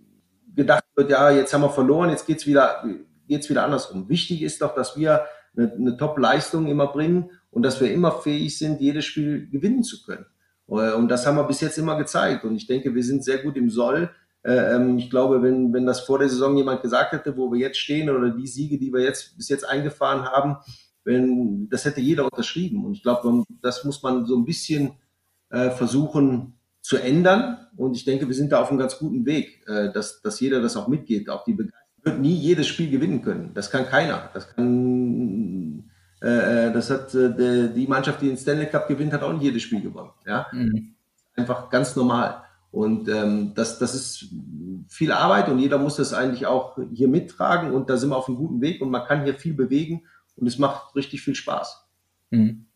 gedacht 0.54 0.84
wird, 0.96 1.10
ja, 1.10 1.30
jetzt 1.30 1.52
haben 1.52 1.62
wir 1.62 1.70
verloren, 1.70 2.10
jetzt 2.10 2.26
geht's 2.26 2.46
wieder, 2.46 2.84
geht's 3.28 3.50
wieder 3.50 3.64
andersrum. 3.64 4.08
Wichtig 4.08 4.42
ist 4.42 4.62
doch, 4.62 4.74
dass 4.74 4.96
wir 4.96 5.26
eine, 5.56 5.72
eine 5.72 5.96
Top-Leistung 5.96 6.66
immer 6.66 6.88
bringen 6.88 7.30
und 7.54 7.62
dass 7.62 7.80
wir 7.80 7.92
immer 7.92 8.10
fähig 8.10 8.58
sind, 8.58 8.80
jedes 8.80 9.04
Spiel 9.04 9.48
gewinnen 9.48 9.84
zu 9.84 10.02
können. 10.02 10.26
Äh, 10.68 10.92
und 10.92 11.08
das 11.08 11.26
haben 11.26 11.36
wir 11.36 11.44
bis 11.44 11.60
jetzt 11.60 11.78
immer 11.78 11.96
gezeigt. 11.96 12.44
Und 12.44 12.56
ich 12.56 12.66
denke, 12.66 12.94
wir 12.94 13.04
sind 13.04 13.24
sehr 13.24 13.38
gut 13.38 13.56
im 13.56 13.70
Soll. 13.70 14.10
Äh, 14.42 14.74
ähm, 14.74 14.98
ich 14.98 15.08
glaube, 15.08 15.40
wenn, 15.42 15.72
wenn 15.72 15.86
das 15.86 16.00
vor 16.00 16.18
der 16.18 16.28
Saison 16.28 16.56
jemand 16.56 16.82
gesagt 16.82 17.12
hätte, 17.12 17.36
wo 17.36 17.52
wir 17.52 17.60
jetzt 17.60 17.78
stehen 17.78 18.10
oder 18.10 18.30
die 18.30 18.46
Siege, 18.46 18.78
die 18.78 18.92
wir 18.92 19.02
jetzt 19.02 19.36
bis 19.36 19.48
jetzt 19.48 19.68
eingefahren 19.68 20.24
haben, 20.24 20.56
wenn, 21.04 21.68
das 21.68 21.84
hätte 21.84 22.00
jeder 22.00 22.24
unterschrieben. 22.24 22.84
Und 22.84 22.94
ich 22.94 23.02
glaube, 23.02 23.44
das 23.62 23.84
muss 23.84 24.02
man 24.02 24.26
so 24.26 24.36
ein 24.36 24.44
bisschen 24.44 24.94
äh, 25.50 25.70
versuchen 25.70 26.54
zu 26.80 26.96
ändern. 26.96 27.68
Und 27.76 27.96
ich 27.96 28.04
denke, 28.04 28.26
wir 28.26 28.34
sind 28.34 28.50
da 28.50 28.62
auf 28.62 28.70
einem 28.70 28.78
ganz 28.78 28.98
guten 28.98 29.24
Weg, 29.24 29.64
dass, 29.66 30.20
dass 30.20 30.38
jeder 30.40 30.60
das 30.60 30.76
auch 30.76 30.86
mitgeht. 30.86 31.30
Auch 31.30 31.42
die 31.44 31.54
Begeisterung 31.54 31.84
wird 32.02 32.20
nie 32.20 32.34
jedes 32.34 32.66
Spiel 32.66 32.90
gewinnen 32.90 33.22
können. 33.22 33.52
Das 33.54 33.70
kann 33.70 33.86
keiner. 33.86 34.28
Das 34.34 34.54
kann 34.54 35.53
das 36.24 36.90
hat 36.90 37.14
äh, 37.14 37.68
die 37.72 37.86
Mannschaft, 37.86 38.22
die 38.22 38.28
den 38.28 38.36
Stanley 38.36 38.66
Cup 38.66 38.88
gewinnt, 38.88 39.12
hat 39.12 39.22
auch 39.22 39.32
nicht 39.32 39.42
jedes 39.42 39.62
Spiel 39.62 39.82
gewonnen. 39.82 40.10
Ja? 40.26 40.46
Mhm. 40.52 40.94
Einfach 41.36 41.68
ganz 41.70 41.96
normal. 41.96 42.42
Und 42.70 43.08
ähm, 43.08 43.52
das, 43.54 43.78
das 43.78 43.94
ist 43.94 44.26
viel 44.88 45.12
Arbeit 45.12 45.48
und 45.48 45.58
jeder 45.58 45.78
muss 45.78 45.96
das 45.96 46.12
eigentlich 46.12 46.46
auch 46.46 46.76
hier 46.92 47.08
mittragen 47.08 47.72
und 47.72 47.88
da 47.88 47.96
sind 47.96 48.10
wir 48.10 48.16
auf 48.16 48.26
einem 48.26 48.36
guten 48.36 48.60
Weg 48.60 48.80
und 48.80 48.90
man 48.90 49.04
kann 49.04 49.24
hier 49.24 49.34
viel 49.34 49.54
bewegen 49.54 50.02
und 50.36 50.46
es 50.46 50.58
macht 50.58 50.96
richtig 50.96 51.22
viel 51.22 51.36
Spaß. 51.36 51.86
Mhm. 52.30 52.66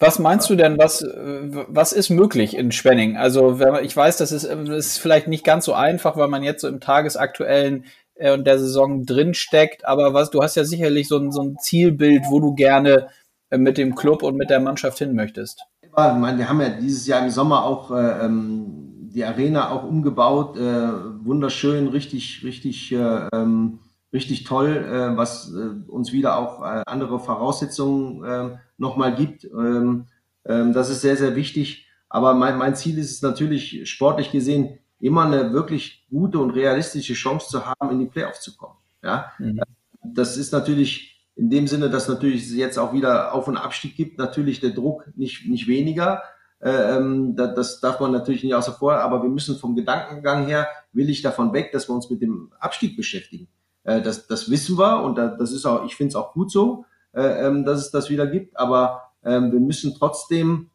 Was 0.00 0.18
meinst 0.18 0.50
du 0.50 0.56
denn, 0.56 0.78
was, 0.78 1.04
was 1.04 1.92
ist 1.92 2.10
möglich 2.10 2.56
in 2.56 2.72
Spenning? 2.72 3.16
Also 3.16 3.60
ich 3.82 3.96
weiß, 3.96 4.16
das 4.16 4.32
ist, 4.32 4.44
das 4.44 4.68
ist 4.68 4.98
vielleicht 4.98 5.28
nicht 5.28 5.44
ganz 5.44 5.66
so 5.66 5.74
einfach, 5.74 6.16
weil 6.16 6.26
man 6.26 6.42
jetzt 6.42 6.62
so 6.62 6.66
im 6.66 6.80
tagesaktuellen 6.80 7.84
äh, 8.14 8.32
und 8.32 8.46
der 8.46 8.58
Saison 8.58 9.04
drin 9.04 9.34
steckt. 9.34 9.86
Aber 9.86 10.14
was, 10.14 10.30
du 10.30 10.42
hast 10.42 10.56
ja 10.56 10.64
sicherlich 10.64 11.08
so 11.08 11.18
ein, 11.18 11.32
so 11.32 11.42
ein 11.42 11.56
Zielbild, 11.58 12.24
wo 12.28 12.40
du 12.40 12.54
gerne 12.54 13.08
äh, 13.50 13.58
mit 13.58 13.78
dem 13.78 13.94
Club 13.94 14.22
und 14.22 14.36
mit 14.36 14.50
der 14.50 14.60
Mannschaft 14.60 14.98
hin 14.98 15.14
möchtest. 15.14 15.62
Ja, 15.96 16.14
meine, 16.14 16.38
wir 16.38 16.48
haben 16.48 16.60
ja 16.60 16.70
dieses 16.70 17.06
Jahr 17.06 17.22
im 17.22 17.30
Sommer 17.30 17.64
auch 17.64 17.90
äh, 17.90 18.24
ähm, 18.24 19.10
die 19.14 19.24
Arena 19.26 19.70
auch 19.70 19.84
umgebaut, 19.84 20.56
wunderschön, 20.56 21.88
richtig, 21.88 22.42
richtig 22.44 22.92
äh, 22.92 23.28
ähm, 23.34 23.80
richtig 24.10 24.44
toll, 24.44 25.12
was 25.16 25.52
uns 25.86 26.14
wieder 26.14 26.38
auch 26.38 26.62
andere 26.86 27.20
Voraussetzungen 27.20 28.24
äh, 28.24 28.56
nochmal 28.78 29.14
gibt. 29.14 29.44
Ähm, 29.44 30.06
ähm, 30.46 30.72
das 30.72 30.90
ist 30.90 31.02
sehr, 31.02 31.16
sehr 31.16 31.36
wichtig. 31.36 31.88
Aber 32.08 32.34
mein, 32.34 32.58
mein 32.58 32.76
Ziel 32.76 32.98
ist 32.98 33.10
es 33.10 33.22
natürlich, 33.22 33.88
sportlich 33.88 34.30
gesehen, 34.30 34.78
immer 35.02 35.24
eine 35.24 35.52
wirklich 35.52 36.06
gute 36.08 36.38
und 36.38 36.50
realistische 36.50 37.14
Chance 37.14 37.48
zu 37.48 37.66
haben, 37.66 37.90
in 37.90 37.98
die 37.98 38.06
Playoffs 38.06 38.40
zu 38.40 38.56
kommen. 38.56 38.76
Ja, 39.02 39.32
mhm. 39.38 39.60
das 40.02 40.36
ist 40.36 40.52
natürlich 40.52 41.20
in 41.34 41.50
dem 41.50 41.66
Sinne, 41.66 41.90
dass 41.90 42.08
natürlich 42.08 42.44
es 42.44 42.54
jetzt 42.54 42.78
auch 42.78 42.92
wieder 42.92 43.34
Auf- 43.34 43.48
und 43.48 43.56
Abstieg 43.56 43.96
gibt, 43.96 44.18
natürlich 44.18 44.60
der 44.60 44.70
Druck 44.70 45.06
nicht, 45.16 45.48
nicht 45.48 45.66
weniger. 45.66 46.22
Äh, 46.60 46.96
ähm, 46.96 47.34
das, 47.34 47.54
das 47.54 47.80
darf 47.80 47.98
man 47.98 48.12
natürlich 48.12 48.44
nicht 48.44 48.54
außer 48.54 48.72
vor, 48.72 48.94
aber 48.94 49.22
wir 49.22 49.30
müssen 49.30 49.56
vom 49.56 49.74
Gedankengang 49.74 50.46
her, 50.46 50.68
will 50.92 51.10
ich 51.10 51.20
davon 51.20 51.52
weg, 51.52 51.72
dass 51.72 51.88
wir 51.88 51.94
uns 51.94 52.08
mit 52.08 52.22
dem 52.22 52.52
Abstieg 52.60 52.96
beschäftigen. 52.96 53.48
Äh, 53.82 54.02
das, 54.02 54.28
das 54.28 54.50
wissen 54.50 54.78
wir 54.78 55.02
und 55.02 55.16
das 55.16 55.50
ist 55.50 55.66
auch, 55.66 55.84
ich 55.84 55.96
finde 55.96 56.10
es 56.10 56.16
auch 56.16 56.32
gut 56.32 56.52
so, 56.52 56.84
äh, 57.12 57.46
ähm, 57.46 57.64
dass 57.64 57.80
es 57.80 57.90
das 57.90 58.08
wieder 58.08 58.28
gibt, 58.28 58.56
aber 58.56 59.10
ähm, 59.24 59.50
wir 59.50 59.60
müssen 59.60 59.96
trotzdem 59.98 60.70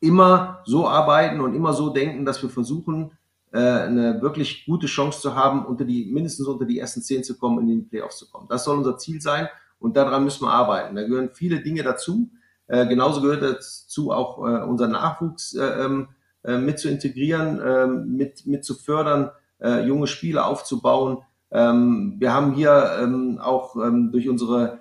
immer 0.00 0.62
so 0.64 0.88
arbeiten 0.88 1.40
und 1.40 1.54
immer 1.54 1.72
so 1.72 1.90
denken, 1.90 2.24
dass 2.24 2.42
wir 2.42 2.50
versuchen, 2.50 3.12
äh, 3.52 3.58
eine 3.58 4.20
wirklich 4.20 4.66
gute 4.66 4.86
Chance 4.86 5.20
zu 5.20 5.34
haben, 5.34 5.64
unter 5.64 5.84
die, 5.84 6.06
mindestens 6.06 6.46
unter 6.46 6.64
die 6.64 6.78
ersten 6.78 7.02
zehn 7.02 7.24
zu 7.24 7.38
kommen, 7.38 7.60
in 7.60 7.68
den 7.68 7.88
Playoffs 7.88 8.18
zu 8.18 8.30
kommen. 8.30 8.48
Das 8.48 8.64
soll 8.64 8.76
unser 8.76 8.98
Ziel 8.98 9.20
sein 9.20 9.48
und 9.78 9.96
daran 9.96 10.24
müssen 10.24 10.44
wir 10.44 10.52
arbeiten. 10.52 10.96
Da 10.96 11.02
gehören 11.02 11.30
viele 11.32 11.60
Dinge 11.60 11.82
dazu. 11.82 12.30
Äh, 12.66 12.86
genauso 12.86 13.20
gehört 13.20 13.42
dazu 13.42 14.10
auch 14.10 14.38
äh, 14.38 14.64
unser 14.64 14.88
Nachwuchs 14.88 15.54
äh, 15.54 15.84
ähm, 15.84 16.08
äh, 16.42 16.58
mit 16.58 16.78
zu 16.78 16.88
integrieren, 16.88 17.60
äh, 17.60 17.86
mit, 17.86 18.46
mit 18.46 18.64
zu 18.64 18.74
fördern, 18.74 19.30
äh, 19.60 19.86
junge 19.86 20.06
Spieler 20.06 20.46
aufzubauen. 20.46 21.18
Ähm, 21.50 22.16
wir 22.18 22.32
haben 22.32 22.54
hier 22.54 22.98
ähm, 23.00 23.38
auch 23.40 23.76
ähm, 23.76 24.10
durch 24.10 24.28
unsere 24.28 24.80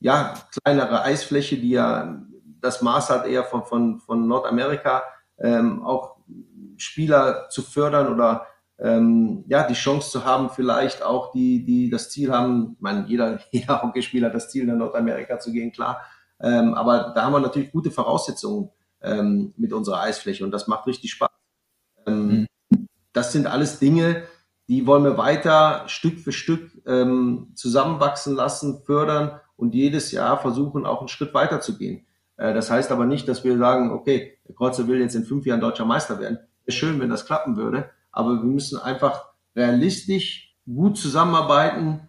ja, 0.00 0.34
kleinere 0.50 1.02
Eisfläche, 1.02 1.58
die 1.58 1.70
ja 1.70 2.22
das 2.60 2.82
Maß 2.82 3.10
hat 3.10 3.26
eher 3.26 3.44
von, 3.44 3.64
von, 3.64 4.00
von 4.00 4.26
Nordamerika, 4.26 5.02
ähm, 5.38 5.84
auch 5.84 6.16
Spieler 6.76 7.48
zu 7.48 7.62
fördern 7.62 8.12
oder 8.12 8.46
ähm, 8.78 9.44
ja, 9.46 9.66
die 9.66 9.74
Chance 9.74 10.10
zu 10.10 10.24
haben, 10.24 10.50
vielleicht 10.50 11.02
auch 11.02 11.32
die, 11.32 11.64
die 11.64 11.90
das 11.90 12.10
Ziel 12.10 12.32
haben, 12.32 12.72
ich 12.76 12.80
meine, 12.80 13.06
jeder, 13.06 13.40
jeder 13.50 13.82
Hockeyspieler 13.82 14.28
hat 14.28 14.34
das 14.34 14.50
Ziel, 14.50 14.66
nach 14.66 14.76
Nordamerika 14.76 15.38
zu 15.38 15.52
gehen, 15.52 15.72
klar. 15.72 16.00
Ähm, 16.40 16.74
aber 16.74 17.12
da 17.14 17.24
haben 17.24 17.32
wir 17.32 17.40
natürlich 17.40 17.70
gute 17.70 17.90
Voraussetzungen 17.90 18.70
ähm, 19.02 19.52
mit 19.56 19.72
unserer 19.72 20.00
Eisfläche 20.00 20.44
und 20.44 20.50
das 20.50 20.66
macht 20.66 20.86
richtig 20.86 21.12
Spaß. 21.12 21.30
Ähm, 22.06 22.46
mhm. 22.70 22.88
Das 23.12 23.32
sind 23.32 23.46
alles 23.46 23.78
Dinge, 23.78 24.22
die 24.68 24.86
wollen 24.86 25.04
wir 25.04 25.18
weiter 25.18 25.82
Stück 25.88 26.20
für 26.20 26.32
Stück 26.32 26.70
ähm, 26.86 27.52
zusammenwachsen 27.54 28.34
lassen, 28.34 28.82
fördern 28.84 29.40
und 29.56 29.74
jedes 29.74 30.12
Jahr 30.12 30.38
versuchen, 30.38 30.86
auch 30.86 31.00
einen 31.00 31.08
Schritt 31.08 31.34
weiter 31.34 31.60
zu 31.60 31.76
gehen. 31.76 32.06
Äh, 32.40 32.54
das 32.54 32.70
heißt 32.70 32.90
aber 32.90 33.06
nicht, 33.06 33.28
dass 33.28 33.44
wir 33.44 33.56
sagen, 33.58 33.92
okay, 33.92 34.38
Kreuzer 34.56 34.88
will 34.88 35.00
jetzt 35.00 35.14
in 35.14 35.24
fünf 35.24 35.46
Jahren 35.46 35.60
deutscher 35.60 35.84
Meister 35.84 36.18
werden. 36.18 36.38
Wäre 36.64 36.76
schön, 36.76 36.98
wenn 37.00 37.10
das 37.10 37.26
klappen 37.26 37.56
würde, 37.56 37.90
aber 38.10 38.30
wir 38.30 38.44
müssen 38.44 38.78
einfach 38.80 39.26
realistisch 39.54 40.56
gut 40.66 40.96
zusammenarbeiten, 40.96 42.08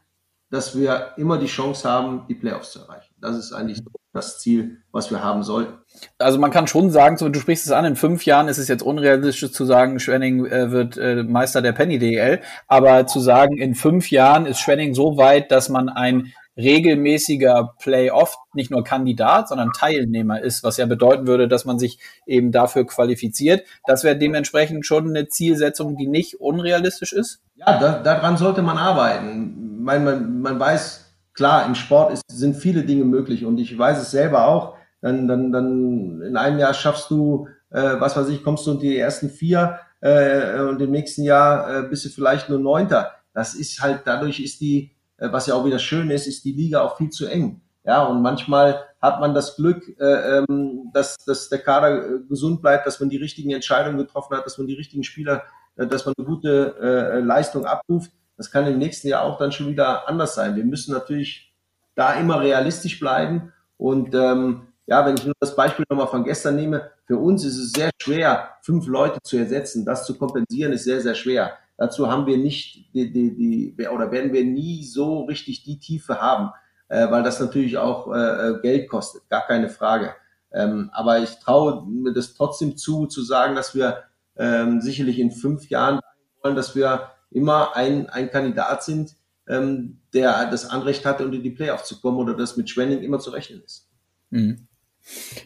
dass 0.49 0.77
wir 0.77 1.13
immer 1.17 1.37
die 1.37 1.47
Chance 1.47 1.89
haben, 1.89 2.25
die 2.27 2.35
Playoffs 2.35 2.71
zu 2.71 2.79
erreichen. 2.79 3.13
Das 3.19 3.37
ist 3.37 3.53
eigentlich 3.53 3.81
das 4.13 4.39
Ziel, 4.39 4.81
was 4.91 5.09
wir 5.09 5.23
haben 5.23 5.41
sollten. 5.43 5.73
Also 6.17 6.37
man 6.37 6.51
kann 6.51 6.67
schon 6.67 6.91
sagen, 6.91 7.15
du 7.31 7.39
sprichst 7.39 7.65
es 7.65 7.71
an, 7.71 7.85
in 7.85 7.95
fünf 7.95 8.25
Jahren 8.25 8.49
ist 8.49 8.57
es 8.57 8.67
jetzt 8.67 8.83
unrealistisch 8.83 9.53
zu 9.53 9.65
sagen, 9.65 9.99
Schwenning 9.99 10.45
äh, 10.45 10.71
wird 10.71 10.97
äh, 10.97 11.23
Meister 11.23 11.61
der 11.61 11.71
Penny 11.71 11.97
DL, 11.97 12.41
aber 12.67 13.07
zu 13.07 13.21
sagen, 13.21 13.57
in 13.57 13.73
fünf 13.73 14.11
Jahren 14.11 14.45
ist 14.45 14.59
Schwenning 14.59 14.93
so 14.93 15.15
weit, 15.15 15.51
dass 15.51 15.69
man 15.69 15.87
ein 15.87 16.33
regelmäßiger 16.57 17.75
Playoff 17.79 18.37
nicht 18.53 18.71
nur 18.71 18.83
Kandidat, 18.83 19.47
sondern 19.47 19.71
Teilnehmer 19.71 20.41
ist, 20.41 20.63
was 20.63 20.77
ja 20.77 20.85
bedeuten 20.85 21.27
würde, 21.27 21.47
dass 21.47 21.65
man 21.65 21.79
sich 21.79 21.99
eben 22.25 22.51
dafür 22.51 22.85
qualifiziert. 22.85 23.65
Das 23.85 24.03
wäre 24.03 24.17
dementsprechend 24.17 24.85
schon 24.85 25.09
eine 25.09 25.27
Zielsetzung, 25.27 25.95
die 25.97 26.07
nicht 26.07 26.41
unrealistisch 26.41 27.13
ist. 27.13 27.41
Ja, 27.55 27.79
da, 27.79 27.99
daran 27.99 28.37
sollte 28.37 28.61
man 28.61 28.77
arbeiten. 28.77 29.81
Man, 29.81 30.03
man, 30.03 30.41
man 30.41 30.59
weiß, 30.59 31.13
klar, 31.33 31.65
im 31.65 31.75
Sport 31.75 32.13
ist, 32.13 32.23
sind 32.27 32.55
viele 32.55 32.83
Dinge 32.83 33.05
möglich 33.05 33.45
und 33.45 33.57
ich 33.57 33.77
weiß 33.77 33.99
es 33.99 34.11
selber 34.11 34.47
auch. 34.47 34.75
Dann, 35.01 35.27
dann, 35.27 35.51
dann 35.51 36.21
in 36.21 36.37
einem 36.37 36.59
Jahr 36.59 36.73
schaffst 36.73 37.09
du, 37.09 37.47
äh, 37.71 37.99
was 37.99 38.15
weiß 38.15 38.29
ich, 38.29 38.43
kommst 38.43 38.67
du 38.67 38.71
unter 38.71 38.81
die 38.81 38.97
ersten 38.97 39.29
vier 39.29 39.79
äh, 40.01 40.59
und 40.59 40.79
im 40.81 40.91
nächsten 40.91 41.23
Jahr 41.23 41.79
äh, 41.79 41.83
bist 41.87 42.05
du 42.05 42.09
vielleicht 42.09 42.49
nur 42.49 42.59
Neunter. 42.59 43.11
Das 43.33 43.55
ist 43.55 43.81
halt, 43.81 44.01
dadurch 44.05 44.39
ist 44.39 44.61
die, 44.61 44.91
was 45.29 45.47
ja 45.47 45.55
auch 45.55 45.65
wieder 45.65 45.79
schön 45.79 46.09
ist, 46.09 46.27
ist 46.27 46.45
die 46.45 46.53
Liga 46.53 46.81
auch 46.81 46.97
viel 46.97 47.09
zu 47.09 47.27
eng. 47.27 47.61
Ja, 47.83 48.03
und 48.03 48.21
manchmal 48.21 48.83
hat 49.01 49.19
man 49.19 49.33
das 49.33 49.55
Glück, 49.55 49.83
äh, 49.99 50.37
ähm, 50.37 50.91
dass, 50.93 51.17
dass 51.17 51.49
der 51.49 51.59
Kader 51.59 52.05
äh, 52.05 52.19
gesund 52.29 52.61
bleibt, 52.61 52.85
dass 52.85 52.99
man 52.99 53.09
die 53.09 53.17
richtigen 53.17 53.51
Entscheidungen 53.51 53.97
getroffen 53.97 54.37
hat, 54.37 54.45
dass 54.45 54.59
man 54.59 54.67
die 54.67 54.75
richtigen 54.75 55.03
Spieler, 55.03 55.43
äh, 55.75 55.87
dass 55.87 56.05
man 56.05 56.13
eine 56.17 56.27
gute 56.27 56.75
äh, 56.79 57.19
Leistung 57.19 57.65
abruft. 57.65 58.11
Das 58.37 58.51
kann 58.51 58.67
im 58.67 58.77
nächsten 58.77 59.07
Jahr 59.07 59.23
auch 59.23 59.39
dann 59.39 59.51
schon 59.51 59.67
wieder 59.67 60.07
anders 60.07 60.35
sein. 60.35 60.55
Wir 60.55 60.63
müssen 60.63 60.93
natürlich 60.93 61.55
da 61.95 62.13
immer 62.13 62.39
realistisch 62.39 62.99
bleiben. 62.99 63.51
Und 63.77 64.13
ähm, 64.13 64.67
ja, 64.85 65.05
wenn 65.05 65.15
ich 65.15 65.25
nur 65.25 65.35
das 65.39 65.55
Beispiel 65.55 65.85
nochmal 65.89 66.07
von 66.07 66.23
gestern 66.23 66.55
nehme, 66.55 66.91
für 67.05 67.17
uns 67.17 67.43
ist 67.43 67.57
es 67.57 67.71
sehr 67.71 67.89
schwer, 68.01 68.49
fünf 68.61 68.87
Leute 68.87 69.19
zu 69.23 69.37
ersetzen. 69.37 69.85
Das 69.85 70.05
zu 70.05 70.17
kompensieren 70.17 70.73
ist 70.73 70.83
sehr, 70.83 71.01
sehr 71.01 71.15
schwer. 71.15 71.57
Dazu 71.81 72.11
haben 72.11 72.27
wir 72.27 72.37
nicht 72.37 72.93
die, 72.93 73.11
die, 73.11 73.35
die 73.75 73.87
oder 73.87 74.11
werden 74.11 74.33
wir 74.33 74.43
nie 74.43 74.83
so 74.83 75.21
richtig 75.21 75.63
die 75.63 75.79
Tiefe 75.79 76.21
haben, 76.21 76.51
äh, 76.89 77.09
weil 77.09 77.23
das 77.23 77.39
natürlich 77.39 77.79
auch 77.79 78.13
äh, 78.13 78.19
äh, 78.19 78.61
Geld 78.61 78.87
kostet, 78.87 79.27
gar 79.29 79.47
keine 79.47 79.67
Frage. 79.67 80.13
Ähm, 80.53 80.91
aber 80.93 81.23
ich 81.23 81.39
traue 81.39 81.83
mir 81.87 82.13
das 82.13 82.35
trotzdem 82.35 82.77
zu, 82.77 83.07
zu 83.07 83.23
sagen, 83.23 83.55
dass 83.55 83.73
wir 83.73 84.03
ähm, 84.37 84.79
sicherlich 84.79 85.17
in 85.17 85.31
fünf 85.31 85.71
Jahren 85.71 85.99
wollen, 86.43 86.55
dass 86.55 86.75
wir 86.75 87.13
immer 87.31 87.75
ein, 87.75 88.07
ein 88.11 88.29
Kandidat 88.29 88.83
sind, 88.83 89.15
ähm, 89.47 90.01
der 90.13 90.51
das 90.51 90.69
Anrecht 90.69 91.03
hatte, 91.03 91.25
unter 91.25 91.39
die 91.39 91.49
Playoffs 91.49 91.87
zu 91.87 91.99
kommen 91.99 92.19
oder 92.19 92.35
das 92.35 92.57
mit 92.57 92.69
Schwenning 92.69 93.01
immer 93.01 93.17
zu 93.17 93.31
rechnen 93.31 93.63
ist. 93.63 93.89
Mhm. 94.29 94.67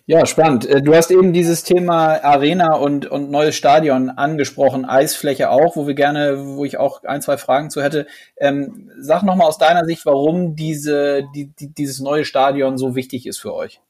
Ja, 0.05 0.25
spannend. 0.25 0.67
Äh, 0.67 0.81
du 0.81 0.93
hast 0.93 1.11
eben 1.11 1.33
dieses 1.33 1.63
Thema 1.63 2.23
Arena 2.23 2.75
und, 2.75 3.07
und 3.07 3.31
neues 3.31 3.55
Stadion 3.55 4.09
angesprochen, 4.09 4.85
Eisfläche 4.85 5.49
auch, 5.49 5.75
wo 5.75 5.87
wir 5.87 5.95
gerne, 5.95 6.55
wo 6.55 6.65
ich 6.65 6.77
auch 6.77 7.03
ein, 7.03 7.21
zwei 7.21 7.37
Fragen 7.37 7.69
zu 7.69 7.81
hätte. 7.81 8.05
Ähm, 8.37 8.91
sag 8.99 9.23
nochmal 9.23 9.47
aus 9.47 9.57
deiner 9.57 9.85
Sicht, 9.85 10.05
warum 10.05 10.55
diese, 10.55 11.23
die, 11.33 11.53
die, 11.55 11.73
dieses 11.73 11.99
neue 11.99 12.25
Stadion 12.25 12.77
so 12.77 12.95
wichtig 12.95 13.25
ist 13.25 13.39
für 13.39 13.53
euch. 13.53 13.81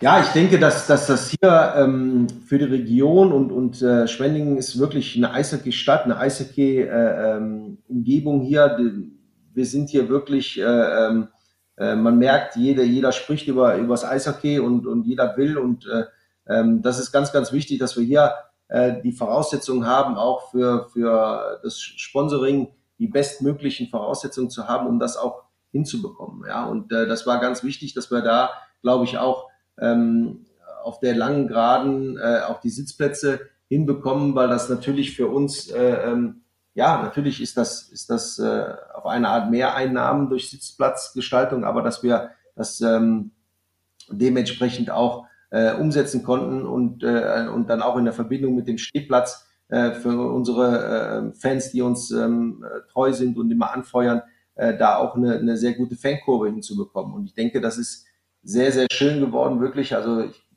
Ja, 0.00 0.20
ich 0.20 0.28
denke, 0.28 0.60
dass, 0.60 0.86
dass 0.86 1.08
das 1.08 1.30
hier 1.30 1.74
ähm, 1.76 2.28
für 2.46 2.58
die 2.58 2.66
Region 2.66 3.32
und, 3.32 3.50
und 3.50 3.82
äh, 3.82 4.06
Schwendingen 4.06 4.56
ist 4.56 4.78
wirklich 4.78 5.16
eine 5.16 5.32
Eishockey-Stadt, 5.32 6.04
eine 6.04 6.18
Eishockey-Umgebung 6.18 8.40
äh, 8.40 8.44
ähm, 8.44 8.46
hier. 8.46 8.78
Wir 9.54 9.66
sind 9.66 9.90
hier 9.90 10.08
wirklich 10.08 10.60
äh, 10.60 10.62
ähm, 10.62 11.26
äh, 11.78 11.94
man 11.94 12.18
merkt, 12.18 12.56
jeder, 12.56 12.82
jeder 12.82 13.12
spricht 13.12 13.48
über, 13.48 13.76
über 13.76 13.94
das 13.94 14.04
Eishockey 14.04 14.58
und, 14.58 14.86
und 14.86 15.04
jeder 15.04 15.36
will. 15.36 15.58
Und 15.58 15.86
äh, 15.86 16.04
ähm, 16.46 16.82
das 16.82 16.98
ist 16.98 17.12
ganz, 17.12 17.32
ganz 17.32 17.52
wichtig, 17.52 17.78
dass 17.78 17.96
wir 17.96 18.04
hier 18.04 18.34
äh, 18.68 19.00
die 19.02 19.12
Voraussetzungen 19.12 19.86
haben, 19.86 20.16
auch 20.16 20.50
für, 20.50 20.88
für 20.92 21.60
das 21.62 21.80
Sponsoring 21.80 22.68
die 22.98 23.06
bestmöglichen 23.06 23.88
Voraussetzungen 23.88 24.50
zu 24.50 24.66
haben, 24.66 24.88
um 24.88 24.98
das 24.98 25.16
auch 25.16 25.44
hinzubekommen. 25.70 26.44
Ja, 26.48 26.66
und 26.66 26.92
äh, 26.92 27.06
das 27.06 27.26
war 27.26 27.40
ganz 27.40 27.62
wichtig, 27.62 27.94
dass 27.94 28.10
wir 28.10 28.22
da, 28.22 28.50
glaube 28.82 29.04
ich, 29.04 29.18
auch 29.18 29.48
ähm, 29.78 30.46
auf 30.82 30.98
der 31.00 31.14
langen 31.14 31.46
Geraden 31.46 32.18
äh, 32.18 32.40
auch 32.48 32.60
die 32.60 32.70
Sitzplätze 32.70 33.40
hinbekommen, 33.68 34.34
weil 34.34 34.48
das 34.48 34.68
natürlich 34.68 35.14
für 35.14 35.28
uns 35.28 35.70
äh, 35.70 36.10
ähm, 36.10 36.42
ja, 36.78 37.02
natürlich 37.02 37.42
ist 37.42 37.56
das, 37.56 37.88
ist 37.88 38.08
das 38.08 38.38
äh, 38.38 38.72
auf 38.94 39.04
eine 39.04 39.30
Art 39.30 39.50
Mehreinnahmen 39.50 40.28
durch 40.28 40.48
Sitzplatzgestaltung, 40.48 41.64
aber 41.64 41.82
dass 41.82 42.04
wir 42.04 42.30
das 42.54 42.80
ähm, 42.80 43.32
dementsprechend 44.08 44.88
auch 44.88 45.26
äh, 45.50 45.72
umsetzen 45.72 46.22
konnten 46.22 46.64
und, 46.64 47.02
äh, 47.02 47.48
und 47.52 47.68
dann 47.68 47.82
auch 47.82 47.96
in 47.96 48.04
der 48.04 48.14
Verbindung 48.14 48.54
mit 48.54 48.68
dem 48.68 48.78
Stehplatz 48.78 49.48
äh, 49.66 49.90
für 49.90 50.32
unsere 50.32 51.32
äh, 51.32 51.32
Fans, 51.34 51.72
die 51.72 51.82
uns 51.82 52.12
ähm, 52.12 52.64
treu 52.92 53.12
sind 53.12 53.38
und 53.38 53.50
immer 53.50 53.72
anfeuern, 53.72 54.22
äh, 54.54 54.78
da 54.78 54.98
auch 54.98 55.16
eine, 55.16 55.36
eine 55.36 55.56
sehr 55.56 55.72
gute 55.72 55.96
Fankurve 55.96 56.46
hinzubekommen. 56.46 57.12
Und 57.12 57.24
ich 57.24 57.34
denke, 57.34 57.60
das 57.60 57.76
ist 57.76 58.06
sehr, 58.44 58.70
sehr 58.70 58.86
schön 58.92 59.18
geworden, 59.18 59.60
wirklich. 59.60 59.96
Also 59.96 60.20
ich, 60.20 60.48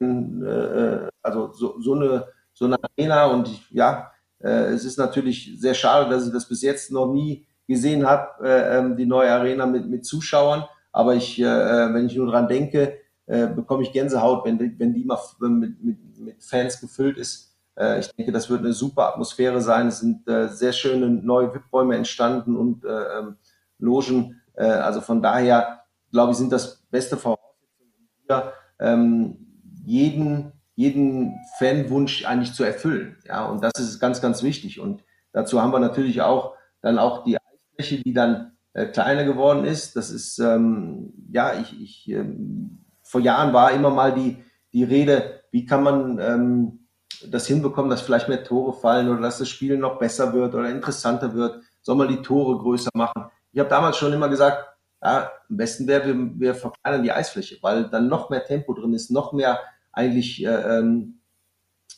äh, 0.00 1.06
also 1.22 1.52
so, 1.52 1.80
so 1.80 1.94
eine 1.94 2.26
so 2.58 2.64
eine 2.64 2.76
Arena 2.82 3.26
und 3.26 3.48
ich, 3.48 3.70
ja, 3.70 4.10
äh, 4.10 4.17
es 4.40 4.84
ist 4.84 4.98
natürlich 4.98 5.56
sehr 5.58 5.74
schade, 5.74 6.08
dass 6.08 6.26
ich 6.26 6.32
das 6.32 6.48
bis 6.48 6.62
jetzt 6.62 6.92
noch 6.92 7.12
nie 7.12 7.46
gesehen 7.66 8.06
habe, 8.06 8.46
äh, 8.46 8.78
ähm, 8.78 8.96
die 8.96 9.06
neue 9.06 9.32
Arena 9.32 9.66
mit, 9.66 9.88
mit 9.88 10.04
Zuschauern. 10.04 10.64
Aber 10.92 11.14
ich, 11.14 11.40
äh, 11.40 11.44
wenn 11.44 12.06
ich 12.06 12.16
nur 12.16 12.30
dran 12.30 12.48
denke, 12.48 12.98
bekomme 13.26 13.82
ich 13.82 13.92
Gänsehaut, 13.92 14.46
wenn 14.46 14.56
die, 14.56 14.74
wenn 14.78 14.94
die 14.94 15.04
mal 15.04 15.18
mit, 15.40 15.84
mit, 15.84 16.18
mit 16.18 16.42
Fans 16.42 16.80
gefüllt 16.80 17.18
ist. 17.18 17.48
Äh, 17.78 18.00
ich 18.00 18.08
denke, 18.08 18.32
das 18.32 18.50
wird 18.50 18.60
eine 18.60 18.72
super 18.72 19.08
Atmosphäre 19.08 19.60
sein. 19.60 19.88
Es 19.88 20.00
sind 20.00 20.26
äh, 20.28 20.48
sehr 20.48 20.72
schöne 20.72 21.08
neue 21.08 21.54
VIP-Räume 21.54 21.96
entstanden 21.96 22.56
und 22.56 22.84
äh, 22.84 23.18
ähm, 23.18 23.36
Logen. 23.78 24.40
Äh, 24.54 24.64
also 24.64 25.00
von 25.00 25.22
daher, 25.22 25.84
glaube 26.10 26.32
ich, 26.32 26.38
sind 26.38 26.52
das 26.52 26.82
beste 26.90 27.16
Voraussetzungen, 27.16 27.92
um 28.28 28.42
ähm, 28.80 29.46
jeden, 29.84 30.52
jeden 30.78 31.40
Fanwunsch 31.58 32.24
eigentlich 32.24 32.54
zu 32.54 32.62
erfüllen. 32.62 33.16
Ja, 33.26 33.46
und 33.46 33.64
das 33.64 33.72
ist 33.80 33.98
ganz, 33.98 34.22
ganz 34.22 34.44
wichtig. 34.44 34.78
Und 34.78 35.02
dazu 35.32 35.60
haben 35.60 35.72
wir 35.72 35.80
natürlich 35.80 36.22
auch 36.22 36.54
dann 36.82 37.00
auch 37.00 37.24
die 37.24 37.36
Eisfläche, 37.36 38.04
die 38.04 38.12
dann 38.12 38.52
äh, 38.74 38.86
kleiner 38.86 39.24
geworden 39.24 39.64
ist. 39.64 39.96
Das 39.96 40.08
ist, 40.10 40.38
ähm, 40.38 41.12
ja, 41.32 41.54
ich, 41.54 41.82
ich 41.82 42.08
ähm, 42.10 42.84
vor 43.02 43.20
Jahren 43.20 43.52
war 43.52 43.72
immer 43.72 43.90
mal 43.90 44.14
die, 44.14 44.36
die 44.72 44.84
Rede, 44.84 45.42
wie 45.50 45.66
kann 45.66 45.82
man 45.82 46.20
ähm, 46.20 46.86
das 47.26 47.48
hinbekommen, 47.48 47.90
dass 47.90 48.02
vielleicht 48.02 48.28
mehr 48.28 48.44
Tore 48.44 48.72
fallen 48.72 49.08
oder 49.08 49.20
dass 49.20 49.38
das 49.38 49.48
Spiel 49.48 49.78
noch 49.78 49.98
besser 49.98 50.32
wird 50.32 50.54
oder 50.54 50.70
interessanter 50.70 51.34
wird? 51.34 51.60
Soll 51.82 51.96
man 51.96 52.06
die 52.06 52.22
Tore 52.22 52.56
größer 52.56 52.90
machen? 52.94 53.24
Ich 53.50 53.58
habe 53.58 53.68
damals 53.68 53.96
schon 53.96 54.12
immer 54.12 54.28
gesagt, 54.28 54.64
ja, 55.02 55.32
am 55.50 55.56
besten 55.56 55.88
wäre, 55.88 56.06
wir, 56.06 56.14
wir 56.38 56.54
verkleinern 56.54 57.02
die 57.02 57.10
Eisfläche, 57.10 57.56
weil 57.62 57.88
dann 57.88 58.06
noch 58.06 58.30
mehr 58.30 58.44
Tempo 58.44 58.74
drin 58.74 58.94
ist, 58.94 59.10
noch 59.10 59.32
mehr 59.32 59.58
eigentlich 59.98 60.44
äh, 60.44 60.48
ähm, 60.48 61.20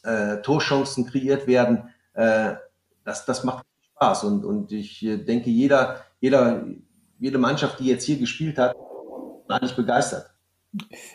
äh, 0.02 0.38
Torchancen 0.38 1.06
kreiert 1.06 1.46
werden. 1.46 1.90
Äh, 2.14 2.54
das, 3.04 3.26
das 3.26 3.44
macht 3.44 3.64
Spaß 3.94 4.24
und, 4.24 4.44
und 4.44 4.72
ich 4.72 5.04
äh, 5.04 5.18
denke, 5.18 5.50
jeder, 5.50 6.02
jeder, 6.20 6.64
jede 7.18 7.38
Mannschaft, 7.38 7.78
die 7.78 7.86
jetzt 7.86 8.04
hier 8.04 8.18
gespielt 8.18 8.58
hat, 8.58 8.74
war 9.46 9.58
eigentlich 9.58 9.76
begeistert. 9.76 10.30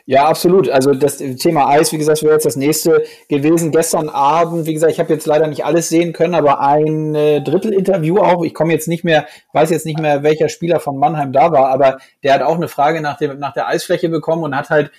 Ja, 0.06 0.26
absolut. 0.26 0.70
Also 0.70 0.94
das 0.94 1.18
Thema 1.18 1.70
Eis, 1.70 1.94
wie 1.94 1.98
gesagt, 1.98 2.22
wäre 2.24 2.34
jetzt 2.34 2.46
das 2.46 2.58
nächste 2.58 3.06
gewesen. 3.30 3.72
Gestern 3.72 4.10
Abend, 4.10 4.66
wie 4.66 4.74
gesagt, 4.74 4.92
ich 4.92 5.00
habe 5.00 5.14
jetzt 5.14 5.26
leider 5.26 5.48
nicht 5.48 5.64
alles 5.64 5.88
sehen 5.88 6.12
können, 6.12 6.36
aber 6.36 6.60
ein 6.60 7.16
äh, 7.16 7.42
Drittel-Interview 7.42 8.18
auch. 8.18 8.44
Ich 8.44 8.54
komme 8.54 8.74
jetzt 8.74 8.90
nicht 8.90 9.06
mehr, 9.06 9.26
weiß 9.54 9.70
jetzt 9.70 9.86
nicht 9.86 9.98
mehr, 9.98 10.24
welcher 10.24 10.50
Spieler 10.50 10.82
von 10.82 10.98
Mannheim 10.98 11.32
da 11.32 11.54
war, 11.54 11.70
aber 11.70 12.00
der 12.22 12.34
hat 12.34 12.42
auch 12.42 12.56
eine 12.56 12.68
Frage 12.68 13.00
nach, 13.00 13.18
dem, 13.18 13.40
nach 13.40 13.54
der 13.54 13.68
Eisfläche 13.68 14.10
bekommen 14.10 14.44
und 14.44 14.56
hat 14.56 14.70
halt 14.70 14.92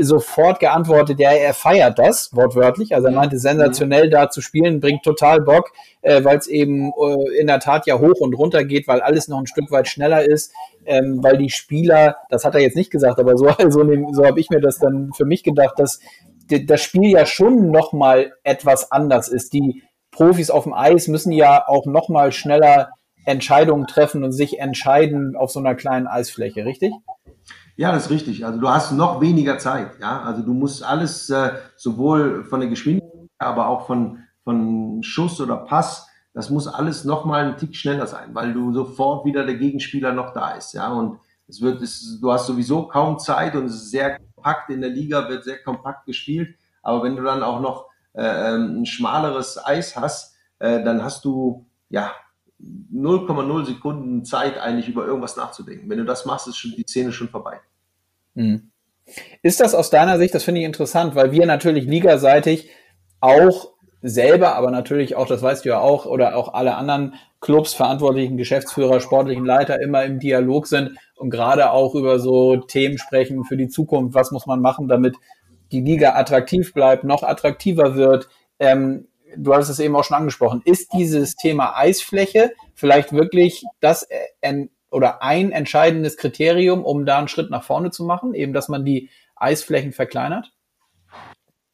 sofort 0.00 0.60
geantwortet, 0.60 1.18
ja, 1.18 1.30
er 1.32 1.52
feiert 1.52 1.98
das, 1.98 2.30
wortwörtlich. 2.34 2.94
Also 2.94 3.08
er 3.08 3.14
meinte, 3.14 3.38
sensationell 3.38 4.08
da 4.10 4.30
zu 4.30 4.40
spielen, 4.40 4.80
bringt 4.80 5.02
total 5.02 5.40
Bock, 5.40 5.72
äh, 6.02 6.22
weil 6.22 6.38
es 6.38 6.46
eben 6.46 6.92
äh, 6.92 7.38
in 7.40 7.48
der 7.48 7.58
Tat 7.58 7.86
ja 7.86 7.98
hoch 7.98 8.20
und 8.20 8.34
runter 8.34 8.64
geht, 8.64 8.86
weil 8.86 9.00
alles 9.00 9.26
noch 9.26 9.38
ein 9.38 9.46
Stück 9.46 9.70
weit 9.72 9.88
schneller 9.88 10.24
ist, 10.24 10.52
ähm, 10.84 11.22
weil 11.22 11.36
die 11.36 11.50
Spieler, 11.50 12.16
das 12.30 12.44
hat 12.44 12.54
er 12.54 12.60
jetzt 12.60 12.76
nicht 12.76 12.92
gesagt, 12.92 13.18
aber 13.18 13.36
so, 13.36 13.48
so, 13.68 13.84
so 14.12 14.24
habe 14.24 14.38
ich 14.38 14.50
mir 14.50 14.60
das 14.60 14.78
dann 14.78 15.12
für 15.14 15.24
mich 15.24 15.42
gedacht, 15.42 15.78
dass 15.78 15.98
das 16.48 16.80
Spiel 16.80 17.10
ja 17.10 17.26
schon 17.26 17.72
nochmal 17.72 18.32
etwas 18.44 18.92
anders 18.92 19.28
ist. 19.28 19.52
Die 19.52 19.82
Profis 20.12 20.50
auf 20.50 20.62
dem 20.62 20.74
Eis 20.74 21.08
müssen 21.08 21.32
ja 21.32 21.66
auch 21.66 21.86
nochmal 21.86 22.30
schneller 22.30 22.90
Entscheidungen 23.24 23.88
treffen 23.88 24.22
und 24.22 24.30
sich 24.30 24.60
entscheiden 24.60 25.34
auf 25.34 25.50
so 25.50 25.58
einer 25.58 25.74
kleinen 25.74 26.06
Eisfläche, 26.06 26.64
richtig? 26.64 26.92
Ja, 27.76 27.92
das 27.92 28.06
ist 28.06 28.10
richtig. 28.10 28.44
Also 28.46 28.58
du 28.58 28.68
hast 28.68 28.92
noch 28.92 29.20
weniger 29.20 29.58
Zeit. 29.58 30.00
Ja, 30.00 30.22
also 30.22 30.42
du 30.42 30.54
musst 30.54 30.82
alles 30.82 31.28
äh, 31.30 31.52
sowohl 31.76 32.44
von 32.44 32.60
der 32.60 32.70
Geschwindigkeit, 32.70 33.12
aber 33.38 33.68
auch 33.68 33.86
von, 33.86 34.24
von 34.44 35.02
Schuss 35.02 35.40
oder 35.40 35.58
Pass, 35.58 36.08
das 36.32 36.50
muss 36.50 36.68
alles 36.68 37.04
noch 37.04 37.24
mal 37.24 37.44
einen 37.44 37.56
Tick 37.56 37.74
schneller 37.76 38.06
sein, 38.06 38.34
weil 38.34 38.52
du 38.52 38.72
sofort 38.72 39.24
wieder 39.24 39.44
der 39.44 39.56
Gegenspieler 39.56 40.12
noch 40.12 40.32
da 40.32 40.52
ist. 40.52 40.72
Ja, 40.74 40.88
und 40.92 41.18
es 41.48 41.60
wird, 41.60 41.80
es, 41.82 42.18
du 42.20 42.32
hast 42.32 42.46
sowieso 42.46 42.88
kaum 42.88 43.18
Zeit 43.18 43.54
und 43.54 43.66
es 43.66 43.74
ist 43.74 43.90
sehr 43.90 44.18
kompakt 44.34 44.70
in 44.70 44.80
der 44.80 44.90
Liga, 44.90 45.28
wird 45.28 45.44
sehr 45.44 45.62
kompakt 45.62 46.06
gespielt. 46.06 46.54
Aber 46.82 47.02
wenn 47.02 47.16
du 47.16 47.22
dann 47.22 47.42
auch 47.42 47.60
noch 47.60 47.86
äh, 48.14 48.54
ähm, 48.54 48.80
ein 48.82 48.86
schmaleres 48.86 49.58
Eis 49.64 49.96
hast, 49.96 50.36
äh, 50.58 50.82
dann 50.82 51.02
hast 51.02 51.24
du 51.24 51.66
ja 51.88 52.12
0,0 52.60 53.66
Sekunden 53.66 54.24
Zeit, 54.24 54.58
eigentlich 54.58 54.88
über 54.88 55.06
irgendwas 55.06 55.36
nachzudenken. 55.36 55.90
Wenn 55.90 55.98
du 55.98 56.04
das 56.04 56.24
machst, 56.24 56.48
ist 56.48 56.56
schon 56.56 56.72
die 56.76 56.84
Szene 56.84 57.12
schon 57.12 57.28
vorbei. 57.28 57.60
Hm. 58.34 58.70
Ist 59.42 59.60
das 59.60 59.74
aus 59.74 59.90
deiner 59.90 60.18
Sicht, 60.18 60.34
das 60.34 60.44
finde 60.44 60.60
ich 60.60 60.66
interessant, 60.66 61.14
weil 61.14 61.32
wir 61.32 61.46
natürlich 61.46 61.86
ligaseitig 61.86 62.70
auch 63.20 63.72
selber, 64.02 64.54
aber 64.54 64.70
natürlich 64.70 65.16
auch, 65.16 65.26
das 65.26 65.42
weißt 65.42 65.64
du 65.64 65.70
ja 65.70 65.78
auch, 65.78 66.06
oder 66.06 66.36
auch 66.36 66.54
alle 66.54 66.76
anderen 66.76 67.14
Clubs, 67.40 67.74
verantwortlichen 67.74 68.36
Geschäftsführer, 68.36 69.00
sportlichen 69.00 69.44
Leiter 69.44 69.80
immer 69.80 70.04
im 70.04 70.18
Dialog 70.18 70.66
sind 70.66 70.96
und 71.16 71.30
gerade 71.30 71.70
auch 71.70 71.94
über 71.94 72.18
so 72.18 72.56
Themen 72.56 72.98
sprechen 72.98 73.44
für 73.44 73.56
die 73.56 73.68
Zukunft. 73.68 74.14
Was 74.14 74.32
muss 74.32 74.46
man 74.46 74.60
machen, 74.60 74.88
damit 74.88 75.16
die 75.72 75.80
Liga 75.80 76.14
attraktiv 76.14 76.72
bleibt, 76.72 77.04
noch 77.04 77.22
attraktiver 77.22 77.96
wird? 77.96 78.28
Ähm, 78.58 79.08
du 79.36 79.54
hast 79.54 79.68
es 79.68 79.78
eben 79.78 79.96
auch 79.96 80.04
schon 80.04 80.16
angesprochen, 80.16 80.62
ist 80.64 80.92
dieses 80.92 81.36
Thema 81.36 81.76
Eisfläche 81.76 82.52
vielleicht 82.74 83.12
wirklich 83.12 83.64
das 83.80 84.06
äh, 84.42 84.66
oder 84.90 85.22
ein 85.22 85.52
entscheidendes 85.52 86.16
Kriterium, 86.16 86.84
um 86.84 87.04
da 87.04 87.18
einen 87.18 87.28
Schritt 87.28 87.50
nach 87.50 87.64
vorne 87.64 87.90
zu 87.90 88.04
machen, 88.04 88.34
eben 88.34 88.52
dass 88.52 88.68
man 88.68 88.84
die 88.84 89.10
Eisflächen 89.36 89.92
verkleinert? 89.92 90.52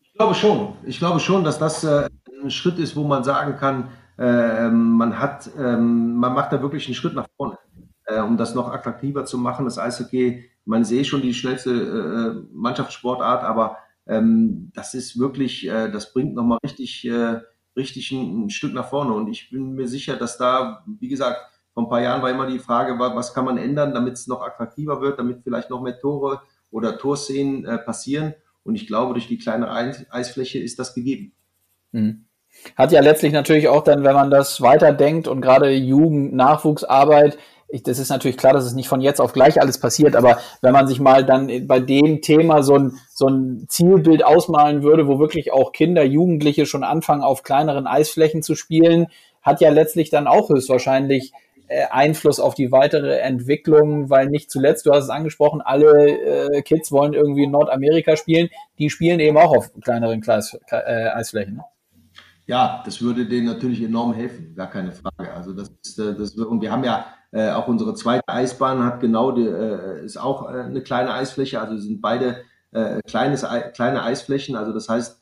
Ich 0.00 0.12
glaube 0.14 0.34
schon. 0.34 0.74
Ich 0.84 0.98
glaube 0.98 1.20
schon, 1.20 1.44
dass 1.44 1.58
das 1.58 1.84
äh, 1.84 2.08
ein 2.42 2.50
Schritt 2.50 2.78
ist, 2.78 2.96
wo 2.96 3.04
man 3.04 3.24
sagen 3.24 3.56
kann, 3.56 3.88
äh, 4.18 4.68
man 4.68 5.18
hat, 5.18 5.48
äh, 5.56 5.76
man 5.76 6.34
macht 6.34 6.52
da 6.52 6.60
wirklich 6.60 6.86
einen 6.86 6.94
Schritt 6.94 7.14
nach 7.14 7.28
vorne, 7.36 7.58
um 8.26 8.36
das 8.36 8.54
noch 8.54 8.72
attraktiver 8.72 9.24
zu 9.24 9.38
machen. 9.38 9.64
Das 9.64 9.78
Eishockey, 9.78 10.44
man 10.64 10.84
sehe 10.84 11.04
schon 11.04 11.22
die 11.22 11.32
schnellste 11.32 12.44
Mannschaftssportart, 12.52 13.44
aber 13.44 13.78
ähm, 14.06 14.70
das 14.74 14.94
ist 14.94 15.18
wirklich, 15.18 15.66
das 15.66 16.12
bringt 16.12 16.34
nochmal 16.34 16.58
richtig 16.62 17.08
richtig 17.76 18.10
ein, 18.12 18.44
ein, 18.44 18.50
Stück 18.50 18.74
nach 18.74 18.88
vorne. 18.88 19.12
Und 19.14 19.28
ich 19.28 19.50
bin 19.50 19.74
mir 19.74 19.88
sicher, 19.88 20.16
dass 20.16 20.38
da, 20.38 20.84
wie 20.86 21.08
gesagt, 21.08 21.40
vor 21.74 21.84
ein 21.84 21.88
paar 21.88 22.02
Jahren 22.02 22.22
war 22.22 22.30
immer 22.30 22.46
die 22.46 22.58
Frage, 22.58 22.98
was 22.98 23.32
kann 23.32 23.44
man 23.44 23.56
ändern, 23.56 23.94
damit 23.94 24.14
es 24.14 24.26
noch 24.26 24.42
attraktiver 24.42 25.00
wird, 25.00 25.18
damit 25.18 25.42
vielleicht 25.42 25.70
noch 25.70 25.82
mehr 25.82 25.98
Tore 25.98 26.42
oder 26.70 26.98
Torszenen 26.98 27.64
äh, 27.64 27.78
passieren. 27.78 28.34
Und 28.62 28.74
ich 28.74 28.86
glaube, 28.86 29.14
durch 29.14 29.26
die 29.26 29.38
kleine 29.38 29.70
Eisfläche 29.70 30.58
ist 30.58 30.78
das 30.78 30.94
gegeben. 30.94 31.32
Mhm. 31.92 32.26
Hat 32.76 32.92
ja 32.92 33.00
letztlich 33.00 33.32
natürlich 33.32 33.68
auch 33.68 33.82
dann, 33.82 34.04
wenn 34.04 34.14
man 34.14 34.30
das 34.30 34.60
weiterdenkt 34.60 35.26
und 35.26 35.40
gerade 35.40 35.70
Jugend, 35.70 36.34
Nachwuchsarbeit, 36.34 37.38
ich, 37.72 37.82
das 37.82 37.98
ist 37.98 38.10
natürlich 38.10 38.36
klar, 38.36 38.52
dass 38.52 38.66
es 38.66 38.74
nicht 38.74 38.88
von 38.88 39.00
jetzt 39.00 39.20
auf 39.20 39.32
gleich 39.32 39.60
alles 39.60 39.78
passiert, 39.78 40.14
aber 40.14 40.38
wenn 40.60 40.74
man 40.74 40.86
sich 40.86 41.00
mal 41.00 41.24
dann 41.24 41.66
bei 41.66 41.80
dem 41.80 42.20
Thema 42.20 42.62
so 42.62 42.76
ein, 42.76 42.98
so 43.14 43.26
ein 43.26 43.64
Zielbild 43.68 44.24
ausmalen 44.24 44.82
würde, 44.82 45.08
wo 45.08 45.18
wirklich 45.18 45.52
auch 45.52 45.72
Kinder, 45.72 46.04
Jugendliche 46.04 46.66
schon 46.66 46.84
anfangen, 46.84 47.22
auf 47.22 47.42
kleineren 47.42 47.86
Eisflächen 47.86 48.42
zu 48.42 48.56
spielen, 48.56 49.06
hat 49.40 49.62
ja 49.62 49.70
letztlich 49.70 50.10
dann 50.10 50.26
auch 50.26 50.50
höchstwahrscheinlich 50.50 51.32
äh, 51.68 51.84
Einfluss 51.90 52.40
auf 52.40 52.54
die 52.54 52.72
weitere 52.72 53.20
Entwicklung, 53.20 54.10
weil 54.10 54.28
nicht 54.28 54.50
zuletzt, 54.50 54.84
du 54.84 54.92
hast 54.92 55.04
es 55.04 55.10
angesprochen, 55.10 55.62
alle 55.62 56.10
äh, 56.10 56.62
Kids 56.62 56.92
wollen 56.92 57.14
irgendwie 57.14 57.44
in 57.44 57.52
Nordamerika 57.52 58.16
spielen, 58.16 58.50
die 58.78 58.90
spielen 58.90 59.18
eben 59.18 59.38
auch 59.38 59.56
auf 59.56 59.70
kleineren 59.80 60.20
Kleis, 60.20 60.58
äh, 60.70 61.08
Eisflächen. 61.08 61.56
Ne? 61.56 61.64
Ja, 62.46 62.82
das 62.84 63.00
würde 63.00 63.26
denen 63.26 63.46
natürlich 63.46 63.82
enorm 63.82 64.12
helfen, 64.12 64.54
gar 64.54 64.68
keine 64.68 64.92
Frage. 64.92 65.32
Also 65.32 65.54
das 65.54 65.70
ist, 65.82 65.98
äh, 65.98 66.14
das, 66.14 66.32
und 66.32 66.60
wir 66.60 66.70
haben 66.70 66.84
ja 66.84 67.06
äh, 67.32 67.50
auch 67.50 67.66
unsere 67.66 67.94
zweite 67.94 68.28
Eisbahn 68.28 68.84
hat 68.84 69.00
genau 69.00 69.32
die, 69.32 69.46
äh, 69.46 70.04
ist 70.04 70.18
auch 70.18 70.50
äh, 70.50 70.60
eine 70.60 70.82
kleine 70.82 71.12
Eisfläche. 71.12 71.60
Also 71.60 71.78
sind 71.78 72.00
beide 72.00 72.44
äh, 72.72 73.00
kleines, 73.02 73.44
kleine 73.74 74.02
Eisflächen. 74.02 74.54
Also 74.54 74.72
das 74.72 74.88
heißt, 74.88 75.18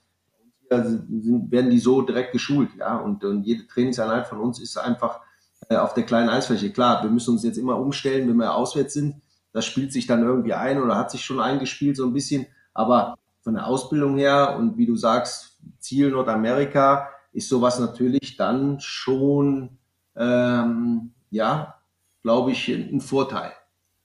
sind, 0.71 1.51
werden 1.51 1.71
die 1.71 1.79
so 1.79 2.03
direkt 2.03 2.33
geschult, 2.33 2.71
ja. 2.79 2.97
Und, 2.97 3.25
und 3.25 3.45
jede 3.45 3.67
Trainingseinheit 3.67 4.27
von 4.27 4.39
uns 4.39 4.61
ist 4.61 4.77
einfach 4.77 5.21
äh, 5.69 5.77
auf 5.77 5.95
der 5.95 6.05
kleinen 6.05 6.29
Eisfläche. 6.29 6.71
Klar, 6.73 7.03
wir 7.03 7.11
müssen 7.11 7.31
uns 7.31 7.45
jetzt 7.45 7.59
immer 7.59 7.79
umstellen, 7.79 8.29
wenn 8.29 8.37
wir 8.37 8.55
auswärts 8.55 8.95
sind. 8.95 9.21
Das 9.53 9.65
spielt 9.65 9.93
sich 9.93 10.07
dann 10.07 10.23
irgendwie 10.23 10.55
ein 10.55 10.81
oder 10.81 10.97
hat 10.97 11.11
sich 11.11 11.25
schon 11.25 11.41
eingespielt 11.41 11.97
so 11.97 12.07
ein 12.07 12.13
bisschen. 12.13 12.47
Aber 12.73 13.17
von 13.43 13.55
der 13.55 13.67
Ausbildung 13.67 14.17
her 14.17 14.57
und 14.59 14.77
wie 14.79 14.87
du 14.87 14.97
sagst, 14.97 15.59
Ziel 15.79 16.11
Nordamerika 16.11 17.09
ist 17.33 17.49
sowas 17.49 17.79
natürlich 17.79 18.37
dann 18.37 18.79
schon 18.81 19.79
ähm, 20.17 21.13
ja 21.31 21.80
glaube 22.23 22.53
ich, 22.53 22.69
ein 22.69 23.01
Vorteil. 23.01 23.53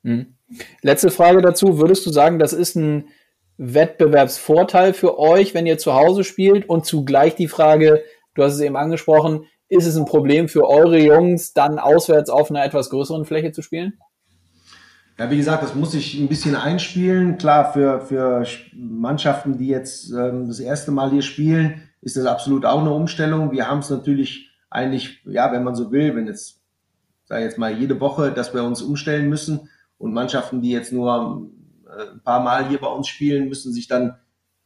Mhm. 0.04 0.36
Letzte 0.82 1.10
Frage 1.10 1.42
dazu. 1.42 1.80
Würdest 1.80 2.06
du 2.06 2.12
sagen, 2.12 2.40
das 2.40 2.54
ist 2.54 2.76
ein 2.76 3.10
Wettbewerbsvorteil 3.58 4.94
für 4.94 5.18
euch, 5.18 5.54
wenn 5.54 5.66
ihr 5.66 5.78
zu 5.78 5.94
Hause 5.94 6.24
spielt? 6.24 6.70
Und 6.70 6.86
zugleich 6.86 7.36
die 7.36 7.48
Frage, 7.48 8.04
du 8.36 8.44
hast 8.44 8.54
es 8.54 8.62
eben 8.62 8.76
angesprochen, 8.76 9.46
ist 9.68 9.88
es 9.88 9.98
ein 9.98 10.06
Problem 10.06 10.48
für 10.48 10.68
eure 10.68 11.00
Jungs, 11.00 11.54
dann 11.54 11.80
auswärts 11.80 12.30
auf 12.30 12.50
einer 12.50 12.64
etwas 12.64 12.90
größeren 12.90 13.26
Fläche 13.26 13.52
zu 13.52 13.62
spielen? 13.62 14.00
Ja, 15.18 15.32
wie 15.32 15.38
gesagt, 15.38 15.64
das 15.64 15.76
muss 15.76 15.94
ich 15.94 16.20
ein 16.20 16.28
bisschen 16.28 16.56
einspielen. 16.56 17.38
Klar, 17.38 17.72
für, 17.72 18.02
für 18.02 18.46
Mannschaften, 18.74 19.58
die 19.58 19.68
jetzt 19.68 20.12
ähm, 20.12 20.48
das 20.48 20.60
erste 20.60 20.92
Mal 20.92 21.10
hier 21.10 21.22
spielen, 21.22 21.90
ist 22.02 22.18
das 22.18 22.26
absolut 22.26 22.66
auch 22.66 22.82
eine 22.82 22.92
Umstellung. 22.92 23.52
Wir 23.52 23.70
haben 23.70 23.80
es 23.80 23.90
natürlich 23.90 24.52
eigentlich, 24.70 25.22
ja, 25.26 25.52
wenn 25.54 25.64
man 25.64 25.74
so 25.74 25.92
will, 25.92 26.16
wenn 26.16 26.28
jetzt 26.28 26.65
sage 27.26 27.44
jetzt 27.44 27.58
mal, 27.58 27.74
jede 27.74 28.00
Woche, 28.00 28.32
dass 28.32 28.54
wir 28.54 28.64
uns 28.64 28.82
umstellen 28.82 29.30
müssen. 29.30 29.70
Und 29.98 30.14
Mannschaften, 30.14 30.62
die 30.62 30.72
jetzt 30.72 30.92
nur 30.92 31.50
äh, 31.88 32.12
ein 32.12 32.22
paar 32.24 32.42
Mal 32.42 32.68
hier 32.68 32.80
bei 32.80 32.88
uns 32.88 33.08
spielen, 33.08 33.50
müssen 33.50 33.74
sich 33.74 33.88
dann 33.88 34.18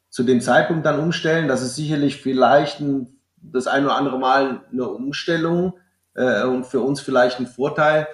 zu 0.10 0.24
dem 0.24 0.42
Zeitpunkt 0.42 0.86
dann 0.86 1.00
umstellen. 1.00 1.48
Das 1.48 1.62
ist 1.62 1.76
sicherlich 1.76 2.18
vielleicht 2.18 2.80
ein 2.80 3.20
das 3.42 3.68
ein 3.68 3.86
oder 3.86 3.96
andere 3.96 4.20
Mal 4.20 4.62
eine 4.72 4.88
Umstellung 4.88 5.74
äh, 6.16 6.44
und 6.44 6.66
für 6.66 6.82
uns 6.82 7.02
vielleicht 7.02 7.40
ein 7.40 7.48
Vorteil. 7.48 8.08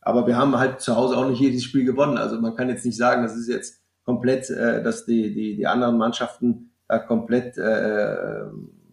Aber 0.00 0.26
wir 0.26 0.36
haben 0.36 0.56
halt 0.58 0.80
zu 0.80 0.96
Hause 0.96 1.16
auch 1.16 1.28
nicht 1.28 1.40
jedes 1.40 1.64
Spiel 1.64 1.84
gewonnen. 1.84 2.18
Also 2.18 2.40
man 2.40 2.54
kann 2.54 2.68
jetzt 2.68 2.84
nicht 2.84 2.96
sagen, 2.96 3.22
das 3.22 3.36
ist 3.36 3.48
jetzt 3.48 3.80
komplett, 4.04 4.50
äh, 4.50 4.82
dass 4.82 5.04
die, 5.04 5.34
die, 5.34 5.56
die 5.56 5.66
anderen 5.66 5.98
Mannschaften 5.98 6.70
da 6.88 6.98
komplett 6.98 7.58
äh, 7.58 8.44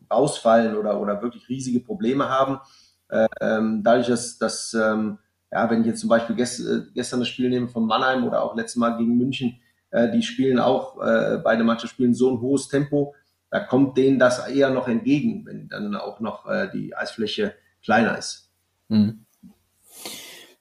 ausfallen 0.09 0.75
oder, 0.75 0.99
oder 0.99 1.21
wirklich 1.21 1.47
riesige 1.49 1.79
Probleme 1.79 2.29
haben. 2.29 2.59
Äh, 3.13 3.27
ähm, 3.41 3.81
dadurch, 3.83 4.07
dass, 4.07 4.39
dass 4.39 4.73
ähm, 4.73 5.19
ja, 5.51 5.69
wenn 5.69 5.81
ich 5.81 5.87
jetzt 5.87 5.99
zum 5.99 6.09
Beispiel 6.09 6.35
gest, 6.35 6.59
äh, 6.61 6.81
gestern 6.95 7.19
das 7.19 7.29
Spiel 7.29 7.47
nehme 7.47 7.67
von 7.67 7.85
Mannheim 7.85 8.25
oder 8.25 8.41
auch 8.41 8.55
letztes 8.55 8.77
Mal 8.77 8.97
gegen 8.97 9.17
München, 9.17 9.59
äh, 9.91 10.09
die 10.11 10.23
spielen 10.23 10.57
auch, 10.57 10.99
äh, 10.99 11.37
beide 11.43 11.63
Mannschaften 11.63 11.93
spielen 11.93 12.13
so 12.15 12.31
ein 12.31 12.41
hohes 12.41 12.69
Tempo, 12.69 13.13
da 13.51 13.59
kommt 13.59 13.97
denen 13.97 14.17
das 14.17 14.47
eher 14.47 14.71
noch 14.71 14.87
entgegen, 14.87 15.45
wenn 15.45 15.67
dann 15.67 15.95
auch 15.95 16.19
noch 16.21 16.47
äh, 16.47 16.69
die 16.73 16.95
Eisfläche 16.95 17.53
kleiner 17.83 18.17
ist. 18.17 18.49
Mhm. 18.87 19.25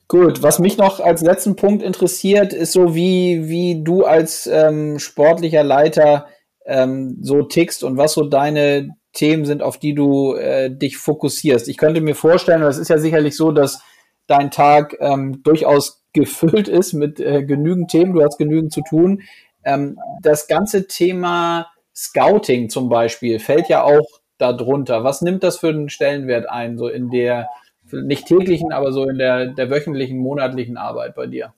Gut, 0.06 0.42
was 0.42 0.58
mich 0.58 0.76
noch 0.76 1.00
als 1.00 1.22
letzten 1.22 1.56
Punkt 1.56 1.82
interessiert, 1.82 2.52
ist 2.52 2.72
so, 2.72 2.94
wie, 2.94 3.48
wie 3.48 3.82
du 3.82 4.04
als 4.04 4.46
ähm, 4.46 4.98
sportlicher 4.98 5.64
Leiter 5.64 6.26
ähm, 6.66 7.16
so 7.22 7.44
tickst 7.44 7.82
und 7.82 7.96
was 7.96 8.12
so 8.12 8.24
deine 8.24 8.90
Themen 9.12 9.44
sind, 9.44 9.62
auf 9.62 9.78
die 9.78 9.94
du 9.94 10.34
äh, 10.34 10.70
dich 10.70 10.96
fokussierst. 10.96 11.68
Ich 11.68 11.76
könnte 11.76 12.00
mir 12.00 12.14
vorstellen, 12.14 12.62
das 12.62 12.78
ist 12.78 12.88
ja 12.88 12.98
sicherlich 12.98 13.36
so, 13.36 13.52
dass 13.52 13.82
dein 14.26 14.50
Tag 14.50 14.96
ähm, 15.00 15.42
durchaus 15.42 16.02
gefüllt 16.12 16.68
ist 16.68 16.92
mit 16.92 17.20
äh, 17.20 17.42
genügend 17.44 17.90
Themen, 17.90 18.14
du 18.14 18.22
hast 18.22 18.38
genügend 18.38 18.72
zu 18.72 18.82
tun. 18.82 19.22
Ähm, 19.64 19.98
das 20.22 20.46
ganze 20.46 20.86
Thema 20.86 21.68
Scouting 21.94 22.70
zum 22.70 22.88
Beispiel 22.88 23.38
fällt 23.38 23.68
ja 23.68 23.82
auch 23.82 24.06
darunter. 24.38 25.04
Was 25.04 25.22
nimmt 25.22 25.42
das 25.42 25.58
für 25.58 25.68
einen 25.68 25.88
Stellenwert 25.88 26.48
ein, 26.48 26.78
so 26.78 26.88
in 26.88 27.10
der 27.10 27.48
nicht 27.90 28.26
täglichen, 28.26 28.72
aber 28.72 28.92
so 28.92 29.08
in 29.08 29.18
der, 29.18 29.48
der 29.48 29.70
wöchentlichen, 29.70 30.18
monatlichen 30.18 30.76
Arbeit 30.76 31.14
bei 31.14 31.26
dir? 31.26 31.52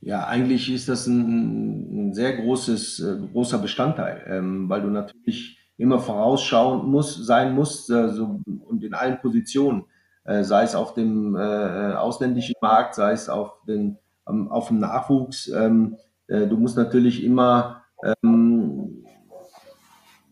Ja, 0.00 0.26
eigentlich 0.26 0.70
ist 0.70 0.88
das 0.88 1.06
ein, 1.06 2.08
ein 2.08 2.14
sehr 2.14 2.36
großes, 2.36 3.00
äh, 3.00 3.26
großer 3.32 3.58
Bestandteil, 3.58 4.22
ähm, 4.28 4.68
weil 4.68 4.82
du 4.82 4.88
natürlich 4.88 5.58
immer 5.76 5.98
vorausschauen 5.98 6.88
musst, 6.88 7.24
sein 7.26 7.54
musst, 7.54 7.90
äh, 7.90 8.08
so, 8.08 8.40
und 8.66 8.84
in 8.84 8.94
allen 8.94 9.20
Positionen, 9.20 9.84
äh, 10.24 10.42
sei 10.44 10.62
es 10.62 10.74
auf 10.74 10.94
dem 10.94 11.36
äh, 11.36 11.40
äh 11.40 11.94
ausländischen 11.94 12.54
Markt, 12.60 12.94
sei 12.94 13.12
es 13.12 13.28
auf, 13.28 13.52
den, 13.66 13.98
auf 14.24 14.68
dem 14.68 14.78
Nachwuchs. 14.78 15.48
Ähm, 15.48 15.96
äh, 16.28 16.46
du 16.46 16.56
musst 16.56 16.76
natürlich 16.76 17.24
immer 17.24 17.82
ähm, 18.22 19.04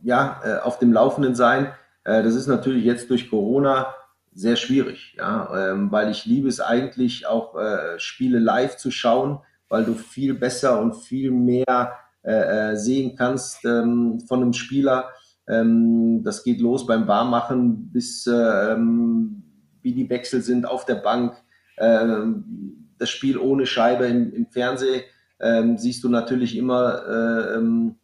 ja, 0.02 0.60
auf 0.64 0.80
dem 0.80 0.92
Laufenden 0.92 1.36
sein. 1.36 1.68
Das 2.02 2.34
ist 2.34 2.48
natürlich 2.48 2.84
jetzt 2.84 3.08
durch 3.08 3.30
Corona 3.30 3.94
sehr 4.34 4.56
schwierig, 4.56 5.14
ja, 5.16 5.70
ähm, 5.70 5.92
weil 5.92 6.10
ich 6.10 6.24
liebe 6.24 6.48
es 6.48 6.60
eigentlich 6.60 7.28
auch 7.28 7.56
äh, 7.56 8.00
Spiele 8.00 8.40
live 8.40 8.76
zu 8.76 8.90
schauen, 8.90 9.38
weil 9.68 9.84
du 9.84 9.94
viel 9.94 10.34
besser 10.34 10.80
und 10.80 10.94
viel 10.94 11.30
mehr 11.30 11.98
äh 12.24 12.76
sehen 12.76 13.16
kannst 13.16 13.64
ähm, 13.64 14.20
von 14.28 14.42
einem 14.42 14.52
Spieler. 14.52 15.10
Ähm, 15.52 16.22
das 16.24 16.44
geht 16.44 16.60
los 16.60 16.86
beim 16.86 17.06
Warmmachen 17.06 17.90
bis 17.92 18.26
ähm, 18.26 19.42
wie 19.82 19.92
die 19.92 20.08
Wechsel 20.08 20.42
sind 20.42 20.66
auf 20.66 20.86
der 20.86 20.96
Bank. 20.96 21.34
Ähm, 21.78 22.88
das 22.98 23.10
Spiel 23.10 23.36
ohne 23.36 23.66
Scheibe 23.66 24.06
im, 24.06 24.32
im 24.32 24.46
Fernsehen 24.46 25.02
ähm, 25.40 25.76
siehst 25.76 26.04
du 26.04 26.08
natürlich 26.08 26.56
immer, 26.56 27.02
äh, 27.06 27.56
ähm, 27.56 27.96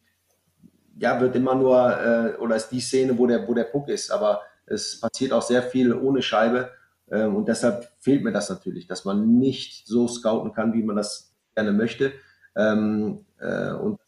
ja, 0.99 1.21
wird 1.21 1.37
immer 1.37 1.55
nur, 1.55 1.97
äh, 2.01 2.37
oder 2.39 2.57
ist 2.57 2.71
die 2.71 2.81
Szene, 2.81 3.17
wo 3.17 3.27
der, 3.27 3.47
wo 3.47 3.55
der 3.55 3.65
Puck 3.65 3.89
ist, 3.89 4.11
aber 4.11 4.43
es 4.67 5.01
passiert 5.01 5.33
auch 5.33 5.43
sehr 5.43 5.63
viel 5.63 5.95
ohne 5.95 6.21
Scheibe. 6.21 6.71
Und 7.11 7.49
deshalb 7.49 7.89
fehlt 8.01 8.23
mir 8.23 8.33
das 8.33 8.51
natürlich, 8.51 8.87
dass 8.87 9.07
man 9.07 9.39
nicht 9.39 9.87
so 9.87 10.07
scouten 10.07 10.53
kann, 10.53 10.75
wie 10.75 10.83
man 10.83 10.97
das 10.97 11.35
gerne 11.55 11.73
möchte. 11.73 12.13
Äh, 12.55 12.71
und. 12.71 13.99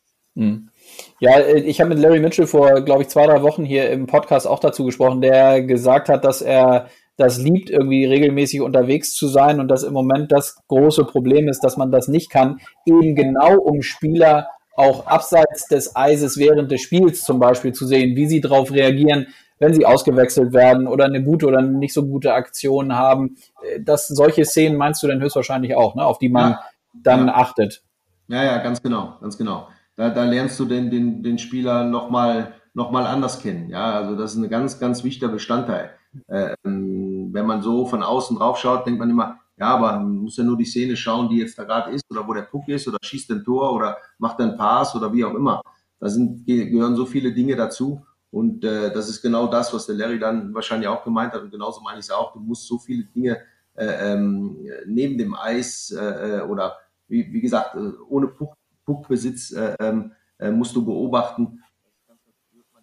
Ja, 1.18 1.46
ich 1.46 1.80
habe 1.80 1.90
mit 1.90 1.98
Larry 1.98 2.20
Mitchell 2.20 2.46
vor, 2.46 2.80
glaube 2.82 3.02
ich, 3.02 3.08
zwei, 3.08 3.26
drei 3.26 3.42
Wochen 3.42 3.64
hier 3.64 3.90
im 3.90 4.06
Podcast 4.06 4.46
auch 4.46 4.58
dazu 4.58 4.84
gesprochen, 4.84 5.20
der 5.20 5.62
gesagt 5.62 6.08
hat, 6.08 6.24
dass 6.24 6.42
er 6.42 6.88
das 7.16 7.38
liebt, 7.38 7.68
irgendwie 7.68 8.06
regelmäßig 8.06 8.62
unterwegs 8.62 9.12
zu 9.12 9.28
sein 9.28 9.60
und 9.60 9.68
dass 9.68 9.82
im 9.82 9.92
Moment 9.92 10.32
das 10.32 10.56
große 10.68 11.04
Problem 11.04 11.48
ist, 11.48 11.60
dass 11.60 11.76
man 11.76 11.92
das 11.92 12.08
nicht 12.08 12.30
kann, 12.30 12.60
eben 12.86 13.14
genau 13.14 13.58
um 13.58 13.82
Spieler 13.82 14.48
auch 14.74 15.06
abseits 15.06 15.68
des 15.68 15.94
Eises 15.94 16.38
während 16.38 16.70
des 16.70 16.80
Spiels 16.80 17.20
zum 17.20 17.38
Beispiel 17.38 17.72
zu 17.72 17.86
sehen, 17.86 18.16
wie 18.16 18.26
sie 18.26 18.40
darauf 18.40 18.72
reagieren, 18.72 19.26
wenn 19.58 19.74
sie 19.74 19.84
ausgewechselt 19.84 20.54
werden 20.54 20.86
oder 20.86 21.04
eine 21.04 21.22
gute 21.22 21.46
oder 21.46 21.60
nicht 21.60 21.92
so 21.92 22.06
gute 22.06 22.32
Aktion 22.32 22.94
haben. 22.94 23.36
Äh, 23.62 23.80
das, 23.82 24.08
solche 24.08 24.46
Szenen 24.46 24.76
meinst 24.76 25.02
du 25.02 25.06
dann 25.06 25.20
höchstwahrscheinlich 25.20 25.76
auch, 25.76 25.94
ne, 25.94 26.04
auf 26.04 26.18
die 26.18 26.30
man 26.30 26.52
ja, 26.52 26.60
dann 26.94 27.26
ja. 27.26 27.34
achtet. 27.34 27.82
Ja, 28.28 28.42
ja, 28.42 28.58
ganz 28.58 28.82
genau, 28.82 29.18
ganz 29.20 29.36
genau. 29.36 29.68
Da, 30.00 30.08
da 30.08 30.24
lernst 30.24 30.58
du 30.58 30.64
den, 30.64 30.90
den, 30.90 31.22
den 31.22 31.36
Spieler 31.36 31.84
nochmal 31.84 32.54
noch 32.72 32.90
mal 32.90 33.04
anders 33.04 33.38
kennen. 33.38 33.68
Ja, 33.68 33.92
also 33.92 34.16
das 34.16 34.32
ist 34.32 34.38
ein 34.38 34.48
ganz, 34.48 34.80
ganz 34.80 35.04
wichtiger 35.04 35.28
Bestandteil. 35.28 35.90
Ähm, 36.26 37.28
wenn 37.34 37.44
man 37.44 37.60
so 37.60 37.84
von 37.84 38.02
außen 38.02 38.38
drauf 38.38 38.56
schaut, 38.56 38.86
denkt 38.86 38.98
man 38.98 39.10
immer, 39.10 39.40
ja, 39.58 39.66
aber 39.66 39.92
man 39.92 40.16
muss 40.16 40.38
ja 40.38 40.44
nur 40.44 40.56
die 40.56 40.64
Szene 40.64 40.96
schauen, 40.96 41.28
die 41.28 41.36
jetzt 41.36 41.58
da 41.58 41.64
gerade 41.64 41.90
ist 41.90 42.10
oder 42.10 42.26
wo 42.26 42.32
der 42.32 42.44
Puck 42.44 42.66
ist 42.68 42.88
oder 42.88 42.96
schießt 43.02 43.30
ein 43.32 43.44
Tor 43.44 43.74
oder 43.74 43.98
macht 44.16 44.40
einen 44.40 44.56
Pass 44.56 44.96
oder 44.96 45.12
wie 45.12 45.22
auch 45.22 45.34
immer. 45.34 45.60
Da 45.98 46.08
sind, 46.08 46.46
gehören 46.46 46.96
so 46.96 47.04
viele 47.04 47.34
Dinge 47.34 47.54
dazu. 47.54 48.02
Und 48.30 48.64
äh, 48.64 48.90
das 48.94 49.10
ist 49.10 49.20
genau 49.20 49.48
das, 49.48 49.74
was 49.74 49.84
der 49.84 49.96
Larry 49.96 50.18
dann 50.18 50.54
wahrscheinlich 50.54 50.88
auch 50.88 51.04
gemeint 51.04 51.34
hat. 51.34 51.42
Und 51.42 51.50
genauso 51.50 51.82
meine 51.82 51.98
ich 51.98 52.06
es 52.06 52.10
auch. 52.10 52.32
Du 52.32 52.40
musst 52.40 52.66
so 52.66 52.78
viele 52.78 53.04
Dinge 53.04 53.36
äh, 53.74 54.12
ähm, 54.14 54.66
neben 54.86 55.18
dem 55.18 55.34
Eis 55.34 55.90
äh, 55.90 56.38
äh 56.38 56.40
oder 56.40 56.78
wie, 57.06 57.30
wie 57.30 57.40
gesagt, 57.42 57.74
äh, 57.74 57.92
ohne 58.08 58.28
Puck, 58.28 58.54
Puckbesitz 58.90 59.52
äh, 59.52 59.76
ähm, 59.78 60.12
äh, 60.38 60.50
musst 60.50 60.74
du 60.74 60.84
beobachten. 60.84 61.62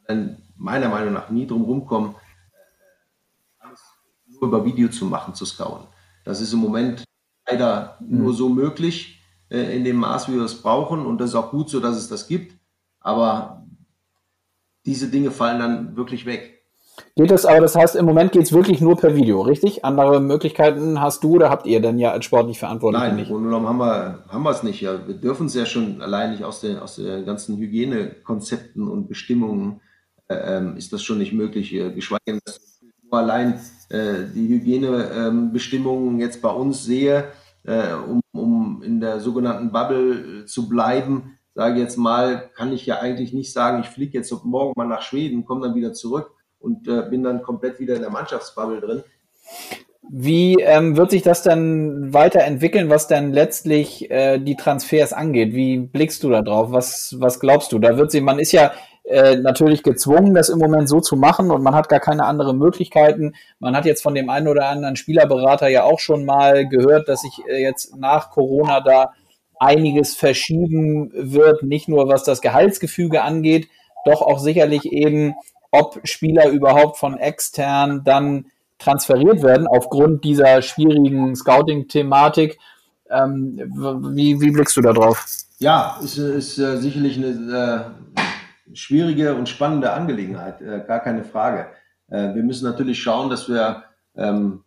Dann 0.08 0.38
meiner 0.56 0.88
Meinung 0.88 1.13
nach 1.13 1.30
nie 1.30 1.46
drum 1.46 1.63
rumkommen, 1.63 2.12
äh, 2.12 2.15
alles 3.60 3.82
nur 4.26 4.43
über 4.43 4.63
Video 4.63 4.88
zu 4.88 5.06
machen, 5.06 5.36
zu 5.36 5.46
scouten. 5.46 5.88
Das 6.24 6.39
ist 6.39 6.54
im 6.54 6.60
Moment 6.60 7.04
leider 7.46 7.98
mhm. 8.00 8.20
nur 8.20 8.34
so 8.34 8.48
möglich 8.48 9.22
äh, 9.50 9.76
in 9.76 9.84
dem 9.84 9.98
Maß, 9.98 10.30
wie 10.30 10.36
wir 10.36 10.43
es 10.43 10.62
brauchen. 10.62 11.06
Und 11.06 11.20
das 11.20 11.32
ist 11.32 11.36
auch 11.36 11.52
gut 11.52 11.70
so, 11.70 11.82
dass 11.82 11.98
es 11.98 12.08
das 12.08 12.28
gibt. 12.28 12.58
Aber 13.02 13.65
diese 14.86 15.10
Dinge 15.10 15.32
fallen 15.32 15.60
dann 15.60 15.98
wirklich 15.98 16.26
weg. 16.26 16.57
Geht 17.15 17.31
es 17.31 17.45
aber, 17.45 17.62
das 17.62 17.75
heißt, 17.75 17.95
im 17.95 18.05
Moment 18.05 18.31
geht 18.31 18.43
es 18.43 18.53
wirklich 18.53 18.81
nur 18.81 18.95
per 18.95 19.15
Video, 19.15 19.41
richtig? 19.41 19.83
Andere 19.83 20.19
Möglichkeiten 20.19 21.01
hast 21.01 21.23
du 21.23 21.36
oder 21.36 21.49
habt 21.49 21.65
ihr 21.65 21.81
denn 21.81 21.97
ja 21.97 22.12
als 22.12 22.25
sportlich 22.25 22.60
verantwortlich 22.60 23.01
Nein, 23.01 23.15
nicht? 23.15 23.31
Nein, 23.31 23.43
genommen 23.43 23.67
haben 23.67 23.79
wir, 23.79 24.23
haben 24.29 24.43
wir 24.43 24.51
es 24.51 24.63
nicht. 24.63 24.81
Ja, 24.81 25.07
wir 25.07 25.15
dürfen 25.15 25.47
es 25.47 25.55
ja 25.55 25.65
schon 25.65 26.01
allein 26.01 26.31
nicht 26.31 26.43
aus 26.43 26.62
den, 26.62 26.77
aus 26.77 26.95
den 26.95 27.25
ganzen 27.25 27.57
Hygienekonzepten 27.57 28.88
und 28.88 29.07
Bestimmungen 29.07 29.81
äh, 30.27 30.57
ähm, 30.57 30.77
ist 30.77 30.93
das 30.93 31.03
schon 31.03 31.17
nicht 31.17 31.33
möglich. 31.33 31.73
Äh, 31.73 31.91
geschweige 31.91 32.21
denn, 32.27 32.39
dass 32.45 32.60
nur 33.03 33.19
allein 33.19 33.60
äh, 33.89 34.25
die 34.36 34.47
Hygienebestimmungen 34.49 36.15
ähm, 36.15 36.19
jetzt 36.19 36.41
bei 36.41 36.49
uns 36.49 36.83
sehe, 36.83 37.25
äh, 37.63 37.93
um, 37.93 38.21
um 38.33 38.83
in 38.83 38.99
der 38.99 39.19
sogenannten 39.19 39.71
Bubble 39.71 40.45
zu 40.45 40.67
bleiben, 40.69 41.38
sage 41.55 41.79
jetzt 41.79 41.97
mal, 41.97 42.49
kann 42.55 42.73
ich 42.73 42.86
ja 42.86 42.99
eigentlich 42.99 43.33
nicht 43.33 43.51
sagen, 43.51 43.81
ich 43.81 43.88
fliege 43.88 44.17
jetzt 44.17 44.31
morgen 44.43 44.73
mal 44.75 44.88
nach 44.88 45.01
Schweden, 45.01 45.45
komme 45.45 45.65
dann 45.65 45.75
wieder 45.75 45.93
zurück 45.93 46.37
und 46.60 46.88
äh, 46.88 47.04
bin 47.10 47.24
dann 47.24 47.41
komplett 47.41 47.80
wieder 47.80 47.96
in 47.96 48.02
der 48.02 48.10
Mannschaftsbubble 48.10 48.82
drin. 48.82 49.04
Wie 50.10 50.56
ähm, 50.62 50.96
wird 50.96 51.12
sich 51.12 51.22
das 51.22 51.43
dann 51.43 52.13
weiterentwickeln, 52.13 52.89
was 52.89 53.08
dann 53.08 53.34
letztlich 53.34 54.10
äh, 54.10 54.38
die 54.39 54.56
Transfers 54.56 55.12
angeht? 55.12 55.54
Wie 55.54 55.80
blickst 55.80 56.24
du 56.24 56.30
da 56.30 56.41
drauf? 56.41 56.72
Was, 56.72 57.15
was 57.20 57.39
glaubst 57.39 57.74
du? 57.74 57.80
Da 57.80 57.98
wird 57.98 58.12
sie, 58.12 58.22
man 58.22 58.39
ist 58.39 58.54
ja 58.54 58.72
äh, 59.04 59.36
natürlich 59.36 59.84
gezwungen, 59.84 60.34
das 60.34 60.50
im 60.50 60.60
Moment 60.60 60.88
so 60.88 61.02
zu 61.02 61.15
machen 61.17 61.52
und 61.52 61.62
man 61.62 61.76
hat 61.76 61.89
gar 61.89 62.00
keine 62.00 62.26
anderen 62.26 62.58
Möglichkeiten. 62.58 63.34
Man 63.60 63.76
hat 63.76 63.86
jetzt 63.86 64.02
von 64.02 64.15
dem 64.15 64.30
einen 64.30 64.48
oder 64.48 64.67
anderen 64.67 64.96
Spielerberater 64.96 65.67
ja 65.67 65.84
auch 65.84 66.00
schon 66.00 66.26
mal 66.26 66.67
gehört, 66.67 67.10
dass 67.10 67.22
sich 67.22 67.39
äh, 67.50 67.62
jetzt 67.62 67.98
nach 67.98 68.32
Corona 68.32 68.80
da 68.82 69.13
einiges 69.60 70.15
verschieben 70.15 71.12
wird, 71.13 71.63
nicht 71.63 71.88
nur 71.89 72.08
was 72.08 72.24
das 72.24 72.41
Gehaltsgefüge 72.41 73.24
angeht, 73.24 73.67
doch 74.06 74.22
auch 74.22 74.39
sicherlich 74.39 74.86
eben, 74.91 75.36
ob 75.71 75.99
Spieler 76.03 76.49
überhaupt 76.49 76.97
von 76.97 77.17
extern 77.17 78.03
dann 78.03 78.47
transferiert 78.80 79.41
werden 79.41 79.67
aufgrund 79.67 80.23
dieser 80.23 80.62
schwierigen 80.62 81.36
Scouting-Thematik. 81.36 82.60
Ähm, 83.10 83.58
wie, 84.15 84.39
wie 84.39 84.51
blickst 84.51 84.77
du 84.77 84.82
da 84.82 84.93
drauf? 84.93 85.25
Ja, 85.60 85.97
ist, 86.03 86.17
ist 86.17 86.58
äh, 86.60 86.77
sicherlich 86.77 87.17
eine 87.17 87.91
äh, 88.15 88.75
schwierige 88.75 89.36
und 89.36 89.49
spannende 89.49 89.93
Angelegenheit, 89.93 90.62
äh, 90.62 90.84
gar 90.88 90.99
keine 90.99 91.23
Frage. 91.23 91.67
Äh, 92.10 92.36
wir 92.36 92.43
müssen 92.43 92.65
natürlich 92.65 93.01
schauen, 93.01 93.30
dass 93.30 93.49
wir 93.49 93.84
ähm, 94.15 94.63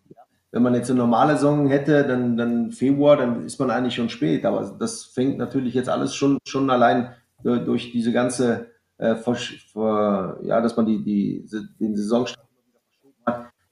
wenn 0.53 0.63
man 0.63 0.75
jetzt 0.75 0.91
eine 0.91 0.99
normale 0.99 1.35
Saison 1.35 1.69
hätte, 1.69 2.05
dann, 2.05 2.37
dann 2.37 2.73
Februar, 2.73 3.17
dann 3.17 3.45
ist 3.45 3.61
man 3.61 3.71
eigentlich 3.71 3.95
schon 3.95 4.09
spät. 4.09 4.45
Aber 4.45 4.77
das 4.79 5.05
fängt 5.05 5.39
natürlich 5.39 5.75
jetzt 5.75 5.89
alles 5.89 6.15
schon, 6.15 6.39
schon 6.45 6.71
allein 6.71 7.15
durch 7.43 7.93
diese 7.93 8.13
ganze, 8.13 8.70
äh, 9.01 9.17
vor, 9.17 9.35
vor, 9.73 10.39
ja, 10.43 10.61
dass 10.61 10.77
man 10.77 10.87
die, 10.87 11.03
die, 11.03 11.49
den 11.81 11.97
Saisonstart 11.97 12.47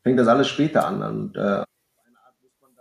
fängt 0.02 0.18
das 0.18 0.28
alles 0.28 0.48
später 0.48 0.86
an. 0.86 1.02
Und 1.02 1.36
äh, 1.36 1.62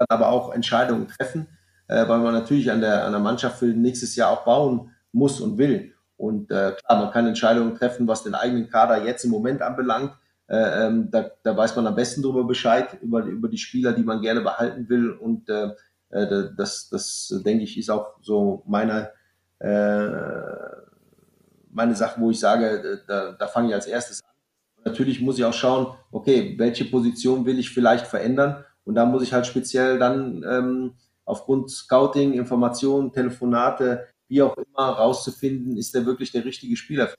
aber 0.09 0.29
auch 0.29 0.53
Entscheidungen 0.53 1.07
treffen, 1.07 1.47
äh, 1.87 2.07
weil 2.07 2.19
man 2.19 2.33
natürlich 2.33 2.71
an 2.71 2.81
der, 2.81 3.05
an 3.05 3.11
der 3.11 3.19
Mannschaft 3.19 3.59
für 3.59 3.65
nächstes 3.65 4.15
Jahr 4.15 4.31
auch 4.31 4.45
bauen 4.45 4.91
muss 5.11 5.41
und 5.41 5.57
will. 5.57 5.93
Und 6.15 6.49
äh, 6.51 6.71
klar, 6.71 7.03
man 7.03 7.11
kann 7.11 7.27
Entscheidungen 7.27 7.75
treffen, 7.75 8.07
was 8.07 8.23
den 8.23 8.33
eigenen 8.33 8.69
Kader 8.69 9.03
jetzt 9.03 9.25
im 9.25 9.31
Moment 9.31 9.61
anbelangt. 9.61 10.13
Äh, 10.47 10.85
ähm, 10.85 11.11
da, 11.11 11.29
da 11.43 11.57
weiß 11.57 11.75
man 11.75 11.87
am 11.87 11.95
besten 11.95 12.21
darüber 12.21 12.45
Bescheid, 12.45 12.97
über, 13.01 13.25
über 13.25 13.49
die 13.49 13.57
Spieler, 13.57 13.91
die 13.91 14.03
man 14.03 14.21
gerne 14.21 14.41
behalten 14.41 14.87
will. 14.87 15.11
Und 15.11 15.49
äh, 15.49 15.71
äh 16.11 16.49
das, 16.55 16.87
das, 16.89 17.41
denke 17.45 17.65
ich, 17.65 17.77
ist 17.77 17.89
auch 17.89 18.15
so 18.21 18.63
meine, 18.67 19.11
äh, 19.59 20.07
meine 21.77 21.95
Sache, 21.95 22.19
wo 22.19 22.31
ich 22.31 22.39
sage, 22.39 23.01
da, 23.07 23.33
da 23.33 23.47
fange 23.47 23.69
ich 23.69 23.75
als 23.75 23.85
erstes 23.85 24.23
an. 24.23 24.31
Natürlich 24.83 25.21
muss 25.21 25.37
ich 25.37 25.45
auch 25.45 25.53
schauen, 25.53 25.95
okay, 26.11 26.55
welche 26.57 26.85
Position 26.85 27.45
will 27.45 27.59
ich 27.59 27.69
vielleicht 27.69 28.07
verändern? 28.07 28.65
Und 28.83 28.95
da 28.95 29.05
muss 29.05 29.21
ich 29.21 29.31
halt 29.31 29.45
speziell 29.45 29.99
dann 29.99 30.43
ähm, 30.49 30.93
aufgrund 31.23 31.69
Scouting, 31.69 32.33
Informationen, 32.33 33.11
Telefonate, 33.11 34.07
wie 34.27 34.41
auch 34.41 34.57
immer, 34.57 34.89
rauszufinden, 34.89 35.77
ist 35.77 35.93
der 35.93 36.05
wirklich 36.05 36.31
der 36.31 36.45
richtige 36.45 36.75
Spieler. 36.75 37.09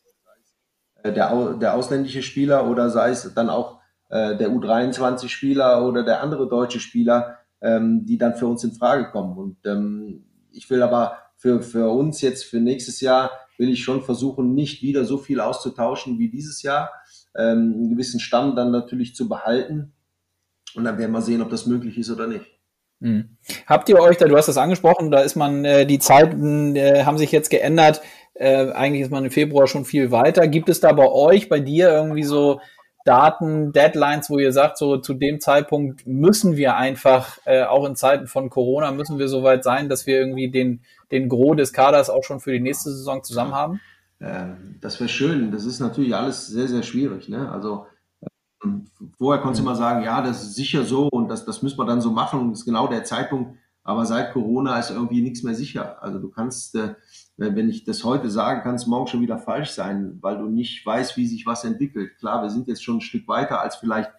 Äh, 1.05 1.13
der, 1.13 1.55
der 1.55 1.75
ausländische 1.75 2.23
Spieler 2.23 2.69
oder 2.69 2.91
sei 2.91 3.11
es 3.11 3.33
dann 3.35 3.51
auch 3.51 3.79
äh, 4.09 4.37
der 4.37 4.51
U23-Spieler 4.51 5.87
oder 5.87 6.03
der 6.03 6.21
andere 6.21 6.49
deutsche 6.49 6.81
Spieler, 6.81 7.39
ähm, 7.61 8.07
die 8.07 8.19
dann 8.19 8.35
für 8.35 8.49
uns 8.49 8.65
in 8.65 8.73
Frage 8.73 9.11
kommen. 9.11 9.39
Und 9.39 9.59
ähm, 9.67 10.25
ich 10.51 10.69
will 10.69 10.83
aber 10.83 11.17
für, 11.37 11.63
für 11.63 11.91
uns 11.91 12.21
jetzt, 12.23 12.45
für 12.45 12.59
nächstes 12.59 13.01
Jahr, 13.01 13.31
will 13.59 13.69
ich 13.69 13.83
schon 13.85 14.03
versuchen, 14.03 14.55
nicht 14.55 14.83
wieder 14.83 15.05
so 15.05 15.19
viel 15.19 15.41
auszutauschen 15.41 16.19
wie 16.19 16.31
dieses 16.31 16.63
Jahr, 16.63 16.91
ähm, 17.37 17.75
einen 17.75 17.91
gewissen 17.91 18.21
Stamm 18.21 18.57
dann 18.57 18.71
natürlich 18.71 19.15
zu 19.15 19.29
behalten. 19.29 19.93
Und 20.75 20.85
dann 20.85 20.99
werden 20.99 21.13
wir 21.13 21.23
sehen, 21.23 21.43
ob 21.43 21.51
das 21.51 21.67
möglich 21.67 21.99
ist 21.99 22.11
oder 22.11 22.27
nicht. 22.27 22.47
Hm. 23.01 23.37
Habt 23.67 23.89
ihr 23.89 24.01
euch 24.01 24.17
da, 24.17 24.27
du 24.27 24.37
hast 24.37 24.49
das 24.49 24.57
angesprochen, 24.57 25.11
da 25.11 25.21
ist 25.21 25.37
man, 25.37 25.65
äh, 25.65 25.87
die 25.87 25.99
Zeiten 25.99 26.75
äh, 26.75 27.05
haben 27.05 27.19
sich 27.19 27.33
jetzt 27.33 27.51
geändert. 27.51 28.01
Äh, 28.35 28.71
eigentlich 28.71 29.03
ist 29.03 29.11
man 29.11 29.25
im 29.25 29.31
Februar 29.31 29.67
schon 29.67 29.85
viel 29.85 30.11
weiter. 30.11 30.47
Gibt 30.49 30.69
es 30.69 30.81
da 30.81 30.93
bei 30.93 31.09
euch, 31.09 31.49
bei 31.49 31.61
dir 31.61 31.91
irgendwie 31.91 32.25
so 32.25 32.61
Daten, 33.09 33.73
Deadlines, 33.73 34.29
wo 34.29 34.39
ihr 34.39 34.53
sagt, 34.53 34.77
so 34.77 34.99
zu 34.99 35.15
dem 35.15 35.41
Zeitpunkt 35.41 36.07
müssen 36.07 36.57
wir 36.57 36.77
einfach, 36.77 37.39
äh, 37.47 37.65
auch 37.65 37.87
in 37.87 37.97
Zeiten 37.97 38.27
von 38.27 38.51
Corona, 38.51 38.91
müssen 38.91 39.19
wir 39.19 39.29
soweit 39.29 39.65
sein, 39.65 39.89
dass 39.89 40.07
wir 40.07 40.19
irgendwie 40.19 40.51
den, 40.51 40.83
den 41.11 41.29
Gros 41.29 41.57
des 41.57 41.73
Kaders 41.73 42.11
auch 42.11 42.23
schon 42.23 42.41
für 42.41 42.53
die 42.53 42.61
nächste 42.61 42.91
Saison 42.91 43.25
zusammen 43.25 43.55
haben? 43.55 43.81
Ähm, 44.21 44.77
das 44.81 45.01
wäre 45.01 45.09
schön. 45.09 45.51
Das 45.53 45.65
ist 45.65 45.81
natürlich 45.81 46.15
alles 46.15 46.47
sehr, 46.49 46.69
sehr 46.69 46.83
schwierig. 46.83 47.29
Ne? 47.29 47.51
Also 47.51 47.87
Vorher 49.17 49.41
konntest 49.41 49.61
du 49.61 49.65
mal 49.65 49.77
sagen, 49.77 50.05
ja, 50.05 50.21
das 50.21 50.43
ist 50.43 50.57
sicher 50.57 50.85
so 50.85 51.09
und 51.09 51.29
das, 51.29 51.45
das 51.45 51.63
müssen 51.63 51.79
wir 51.79 51.87
dann 51.87 52.01
so 52.01 52.11
machen 52.11 52.51
das 52.51 52.61
ist 52.61 52.65
genau 52.65 52.89
der 52.89 53.05
Zeitpunkt. 53.05 53.57
Aber 53.89 54.05
seit 54.05 54.35
Corona 54.35 54.79
ist 54.79 54.91
irgendwie 54.91 55.23
nichts 55.23 55.43
mehr 55.43 55.55
sicher. 55.55 56.03
Also 56.03 56.19
du 56.19 56.29
kannst, 56.29 56.75
äh, 56.75 56.97
wenn 57.39 57.71
ich 57.71 57.85
das 57.85 58.05
heute 58.05 58.29
sage, 58.29 58.61
kann 58.61 58.75
es 58.75 58.87
morgen 58.87 59.07
schon 59.07 59.23
wieder 59.23 59.39
falsch 59.39 59.71
sein, 59.71 60.19
weil 60.21 60.37
du 60.37 60.45
nicht 60.45 60.85
weißt, 60.85 61.17
wie 61.17 61.27
sich 61.27 61.47
was 61.47 61.65
entwickelt. 61.65 62.19
Klar, 62.19 62.43
wir 62.43 62.51
sind 62.51 62.69
jetzt 62.69 62.85
schon 62.85 62.99
ein 62.99 63.01
Stück 63.01 63.27
weiter 63.29 63.63
als 63.63 63.77
vielleicht 63.77 64.11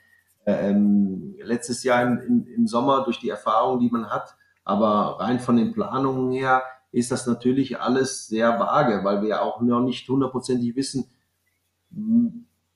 äh, 0.46 0.72
ähm, 0.72 1.36
letztes 1.44 1.84
Jahr 1.84 2.02
im, 2.02 2.18
im, 2.18 2.48
im 2.48 2.66
Sommer 2.66 3.04
durch 3.04 3.20
die 3.20 3.30
Erfahrung, 3.30 3.80
die 3.80 3.92
man 3.92 4.10
hat. 4.10 4.36
Aber 4.64 5.20
rein 5.20 5.40
von 5.40 5.56
den 5.56 5.72
Planungen 5.72 6.32
her 6.32 6.64
ist 6.92 7.12
das 7.12 7.28
natürlich 7.28 7.80
alles 7.80 8.26
sehr 8.26 8.60
vage, 8.60 9.04
weil 9.04 9.22
wir 9.22 9.44
auch 9.44 9.62
noch 9.62 9.82
nicht 9.82 10.10
hundertprozentig 10.10 10.76
wissen, 10.76 11.12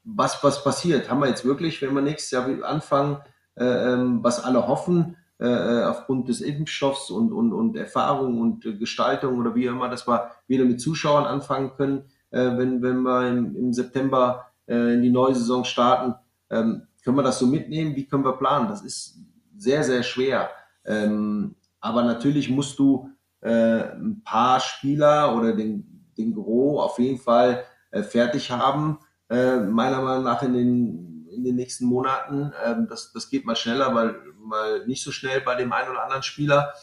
was, 0.03 0.43
was 0.43 0.63
passiert. 0.63 1.09
Haben 1.09 1.21
wir 1.21 1.27
jetzt 1.27 1.43
wirklich, 1.43 1.81
wenn 1.81 1.95
wir 1.95 2.03
nächstes 2.03 2.29
Jahr 2.29 2.47
anfangen, 2.63 3.17
äh, 3.55 3.65
ähm, 3.65 4.23
was 4.23 4.43
alle 4.43 4.67
hoffen, 4.67 5.17
äh, 5.39 5.47
äh, 5.47 5.83
aufgrund 5.85 6.29
des 6.29 6.41
Impfstoffs 6.41 7.09
und, 7.09 7.33
und, 7.33 7.53
und 7.53 7.75
Erfahrung 7.75 8.39
und 8.39 8.65
äh, 8.65 8.77
Gestaltung 8.77 9.39
oder 9.39 9.55
wie 9.55 9.65
immer, 9.65 9.89
dass 9.89 10.07
wir 10.07 10.29
wieder 10.47 10.63
mit 10.63 10.79
Zuschauern 10.79 11.25
anfangen 11.25 11.71
können, 11.75 12.03
äh, 12.29 12.55
wenn, 12.55 12.83
wenn 12.83 13.01
wir 13.01 13.27
im, 13.27 13.55
im 13.55 13.73
September 13.73 14.45
in 14.65 15.01
die 15.01 15.09
neue 15.09 15.35
Saison 15.35 15.65
starten. 15.65 16.15
Ähm, 16.49 16.83
können 17.03 17.17
wir 17.17 17.23
das 17.23 17.37
so 17.37 17.47
mitnehmen? 17.47 17.97
Wie 17.97 18.05
können 18.05 18.23
wir 18.23 18.37
planen? 18.37 18.69
Das 18.69 18.81
ist 18.81 19.17
sehr, 19.57 19.83
sehr 19.83 20.03
schwer. 20.03 20.51
Ähm, 20.85 21.55
aber 21.81 22.03
natürlich 22.03 22.49
musst 22.49 22.79
du 22.79 23.09
ein 23.41 24.21
paar 24.23 24.61
Spieler 24.61 25.35
oder 25.35 25.53
den, 25.53 26.07
den 26.17 26.33
Gros 26.33 26.81
auf 26.81 26.97
jeden 26.97 27.19
Fall 27.19 27.65
fertig 27.91 28.51
haben, 28.51 28.99
meiner 29.27 30.01
Meinung 30.01 30.23
nach 30.23 30.43
in 30.43 30.53
den, 30.53 31.12
in 31.43 31.49
den 31.49 31.55
nächsten 31.55 31.85
Monaten. 31.85 32.53
Ähm, 32.65 32.87
das, 32.89 33.11
das 33.11 33.29
geht 33.29 33.45
mal 33.45 33.55
schneller, 33.55 33.93
weil 33.93 34.15
mal 34.37 34.85
nicht 34.87 35.03
so 35.03 35.11
schnell 35.11 35.41
bei 35.41 35.55
dem 35.55 35.71
einen 35.73 35.89
oder 35.89 36.03
anderen 36.03 36.23
Spieler. 36.23 36.73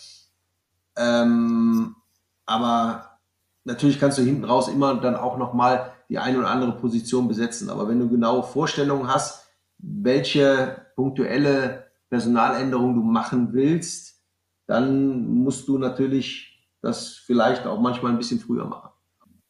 Ähm, 0.96 1.96
aber 2.44 3.18
natürlich 3.64 3.98
kannst 3.98 4.18
du 4.18 4.22
hinten 4.22 4.44
raus 4.44 4.68
immer 4.68 4.94
dann 4.96 5.16
auch 5.16 5.38
nochmal 5.38 5.92
die 6.10 6.18
eine 6.18 6.38
oder 6.38 6.50
andere 6.50 6.72
Position 6.72 7.28
besetzen. 7.28 7.70
Aber 7.70 7.88
wenn 7.88 8.00
du 8.00 8.08
genaue 8.08 8.42
Vorstellungen 8.42 9.08
hast, 9.08 9.46
welche 9.78 10.86
punktuelle 10.94 11.90
Personaländerung 12.10 12.94
du 12.94 13.02
machen 13.02 13.52
willst, 13.52 14.22
dann 14.66 15.26
musst 15.42 15.68
du 15.68 15.78
natürlich 15.78 16.68
das 16.82 17.14
vielleicht 17.14 17.66
auch 17.66 17.80
manchmal 17.80 18.12
ein 18.12 18.18
bisschen 18.18 18.40
früher 18.40 18.66
machen. 18.66 18.90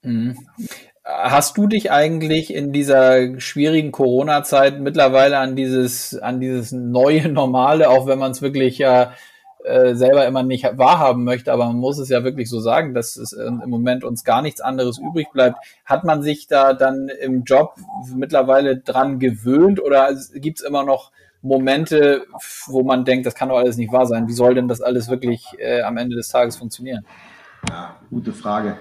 Mhm. 0.02 0.36
Hast 1.02 1.56
du 1.56 1.66
dich 1.66 1.90
eigentlich 1.90 2.54
in 2.54 2.72
dieser 2.72 3.40
schwierigen 3.40 3.90
Corona-Zeit 3.90 4.80
mittlerweile 4.80 5.38
an 5.38 5.56
dieses, 5.56 6.18
an 6.18 6.40
dieses 6.40 6.72
neue 6.72 7.28
Normale, 7.32 7.88
auch 7.88 8.06
wenn 8.06 8.18
man 8.18 8.32
es 8.32 8.42
wirklich 8.42 8.78
ja 8.78 9.12
äh, 9.64 9.94
selber 9.94 10.26
immer 10.26 10.42
nicht 10.42 10.64
wahrhaben 10.78 11.24
möchte, 11.24 11.52
aber 11.52 11.66
man 11.66 11.76
muss 11.76 11.98
es 11.98 12.08
ja 12.08 12.24
wirklich 12.24 12.48
so 12.48 12.60
sagen, 12.60 12.94
dass 12.94 13.16
es 13.16 13.32
im 13.32 13.62
Moment 13.66 14.04
uns 14.04 14.24
gar 14.24 14.42
nichts 14.42 14.60
anderes 14.60 14.98
übrig 14.98 15.28
bleibt. 15.32 15.56
Hat 15.84 16.04
man 16.04 16.22
sich 16.22 16.46
da 16.46 16.72
dann 16.72 17.08
im 17.08 17.44
Job 17.44 17.74
mittlerweile 18.14 18.78
dran 18.78 19.18
gewöhnt 19.18 19.82
oder 19.82 20.14
gibt 20.34 20.60
es 20.60 20.64
immer 20.64 20.84
noch 20.84 21.12
Momente, 21.42 22.24
wo 22.66 22.82
man 22.82 23.04
denkt, 23.04 23.26
das 23.26 23.34
kann 23.34 23.48
doch 23.48 23.58
alles 23.58 23.76
nicht 23.76 23.92
wahr 23.92 24.06
sein? 24.06 24.28
Wie 24.28 24.32
soll 24.32 24.54
denn 24.54 24.68
das 24.68 24.80
alles 24.80 25.08
wirklich 25.08 25.44
äh, 25.58 25.82
am 25.82 25.96
Ende 25.96 26.16
des 26.16 26.28
Tages 26.28 26.56
funktionieren? 26.56 27.04
Ja, 27.68 27.96
gute 28.10 28.32
Frage. 28.32 28.78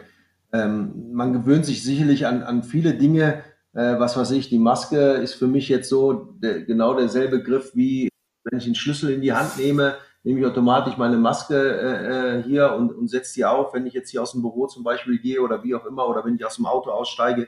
Ähm, 0.51 1.11
man 1.11 1.33
gewöhnt 1.33 1.65
sich 1.65 1.83
sicherlich 1.83 2.25
an, 2.25 2.43
an 2.43 2.63
viele 2.63 2.95
Dinge. 2.95 3.43
Äh, 3.73 3.99
was 3.99 4.17
weiß 4.17 4.31
ich, 4.31 4.49
die 4.49 4.59
Maske 4.59 4.97
ist 5.13 5.35
für 5.35 5.47
mich 5.47 5.69
jetzt 5.69 5.89
so 5.89 6.13
der, 6.13 6.63
genau 6.63 6.95
derselbe 6.95 7.43
Griff 7.43 7.75
wie 7.75 8.09
wenn 8.43 8.59
ich 8.59 8.65
einen 8.65 8.75
Schlüssel 8.75 9.11
in 9.11 9.21
die 9.21 9.33
Hand 9.33 9.57
nehme, 9.57 9.95
nehme 10.23 10.39
ich 10.39 10.45
automatisch 10.45 10.97
meine 10.97 11.17
Maske 11.17 11.55
äh, 11.55 12.39
äh, 12.39 12.43
hier 12.43 12.73
und, 12.73 12.91
und 12.91 13.07
setze 13.07 13.35
die 13.35 13.45
auf, 13.45 13.73
wenn 13.73 13.85
ich 13.85 13.93
jetzt 13.93 14.09
hier 14.09 14.21
aus 14.21 14.31
dem 14.31 14.41
Büro 14.41 14.67
zum 14.67 14.83
Beispiel 14.83 15.19
gehe 15.19 15.41
oder 15.41 15.63
wie 15.63 15.75
auch 15.75 15.85
immer 15.85 16.07
oder 16.07 16.25
wenn 16.25 16.35
ich 16.35 16.45
aus 16.45 16.55
dem 16.55 16.65
Auto 16.65 16.89
aussteige. 16.89 17.47